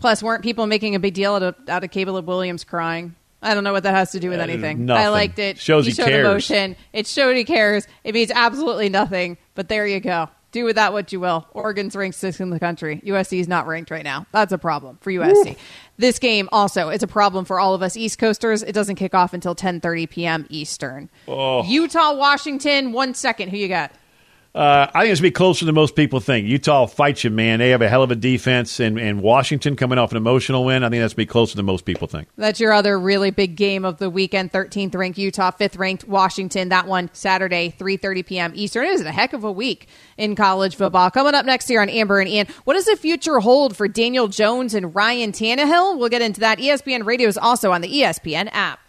Plus, 0.00 0.20
weren't 0.20 0.42
people 0.42 0.66
making 0.66 0.96
a 0.96 0.98
big 0.98 1.14
deal 1.14 1.36
out 1.36 1.44
of, 1.44 1.54
out 1.68 1.84
of 1.84 1.92
Caleb 1.92 2.26
Williams 2.26 2.64
crying? 2.64 3.14
I 3.42 3.54
don't 3.54 3.64
know 3.64 3.72
what 3.72 3.84
that 3.84 3.94
has 3.94 4.10
to 4.12 4.20
do 4.20 4.30
with 4.30 4.40
Uh, 4.40 4.44
anything. 4.44 4.86
nothing. 4.86 5.04
I 5.04 5.08
liked 5.10 5.38
it. 5.38 5.58
Shows 5.58 5.86
he 5.86 5.92
showed 5.92 6.06
cares. 6.06 6.26
emotion. 6.26 6.76
It 6.92 7.06
showed 7.06 7.36
he 7.36 7.44
cares. 7.44 7.86
It 8.04 8.14
means 8.14 8.30
absolutely 8.34 8.88
nothing. 8.88 9.36
But 9.54 9.68
there 9.68 9.86
you 9.86 10.00
go. 10.00 10.28
Do 10.50 10.64
with 10.64 10.76
that 10.76 10.94
what 10.94 11.12
you 11.12 11.20
will. 11.20 11.46
Oregon's 11.52 11.94
ranked 11.94 12.16
sixth 12.16 12.40
in 12.40 12.48
the 12.48 12.58
country. 12.58 13.02
USC 13.04 13.38
is 13.38 13.48
not 13.48 13.66
ranked 13.66 13.90
right 13.90 14.02
now. 14.02 14.26
That's 14.32 14.50
a 14.50 14.56
problem 14.58 14.96
for 15.02 15.10
USC. 15.12 15.56
This 15.98 16.18
game 16.18 16.48
also 16.52 16.88
is 16.88 17.02
a 17.02 17.06
problem 17.06 17.44
for 17.44 17.60
all 17.60 17.74
of 17.74 17.82
us 17.82 17.96
East 17.98 18.18
Coasters. 18.18 18.62
It 18.62 18.72
doesn't 18.72 18.96
kick 18.96 19.14
off 19.14 19.34
until 19.34 19.54
10:30 19.54 20.08
p.m. 20.08 20.46
Eastern. 20.48 21.10
Oh. 21.28 21.64
Utah, 21.64 22.14
Washington. 22.14 22.92
One 22.92 23.12
second. 23.14 23.50
Who 23.50 23.58
you 23.58 23.68
got? 23.68 23.92
Uh, 24.58 24.90
I 24.92 25.02
think 25.02 25.12
it's 25.12 25.20
going 25.20 25.30
to 25.30 25.34
be 25.34 25.38
closer 25.38 25.64
than 25.66 25.76
most 25.76 25.94
people 25.94 26.18
think. 26.18 26.48
Utah 26.48 26.86
fights 26.86 27.22
you, 27.22 27.30
man. 27.30 27.60
They 27.60 27.70
have 27.70 27.80
a 27.80 27.88
hell 27.88 28.02
of 28.02 28.10
a 28.10 28.16
defense, 28.16 28.80
and, 28.80 28.98
and 28.98 29.22
Washington 29.22 29.76
coming 29.76 30.00
off 30.00 30.10
an 30.10 30.16
emotional 30.16 30.64
win. 30.64 30.82
I 30.82 30.88
think 30.88 31.00
that's 31.00 31.14
going 31.14 31.26
to 31.26 31.28
be 31.28 31.32
closer 31.32 31.54
than 31.54 31.64
most 31.64 31.84
people 31.84 32.08
think. 32.08 32.26
That's 32.36 32.58
your 32.58 32.72
other 32.72 32.98
really 32.98 33.30
big 33.30 33.54
game 33.54 33.84
of 33.84 33.98
the 33.98 34.10
weekend. 34.10 34.50
13th 34.50 34.96
ranked 34.96 35.16
Utah, 35.16 35.52
5th 35.52 35.78
ranked 35.78 36.08
Washington. 36.08 36.70
That 36.70 36.88
one 36.88 37.08
Saturday, 37.12 37.72
3:30 37.78 38.26
p.m. 38.26 38.52
Eastern. 38.56 38.86
It 38.86 38.94
is 38.94 39.02
a 39.02 39.12
heck 39.12 39.32
of 39.32 39.44
a 39.44 39.52
week 39.52 39.86
in 40.16 40.34
college 40.34 40.74
football. 40.74 41.08
Coming 41.12 41.36
up 41.36 41.46
next 41.46 41.68
here 41.68 41.80
on 41.80 41.88
Amber 41.88 42.18
and 42.18 42.28
Ian, 42.28 42.48
what 42.64 42.74
does 42.74 42.86
the 42.86 42.96
future 42.96 43.38
hold 43.38 43.76
for 43.76 43.86
Daniel 43.86 44.26
Jones 44.26 44.74
and 44.74 44.92
Ryan 44.92 45.30
Tannehill? 45.30 46.00
We'll 46.00 46.08
get 46.08 46.20
into 46.20 46.40
that. 46.40 46.58
ESPN 46.58 47.06
Radio 47.06 47.28
is 47.28 47.38
also 47.38 47.70
on 47.70 47.80
the 47.80 47.88
ESPN 47.88 48.48
app. 48.50 48.80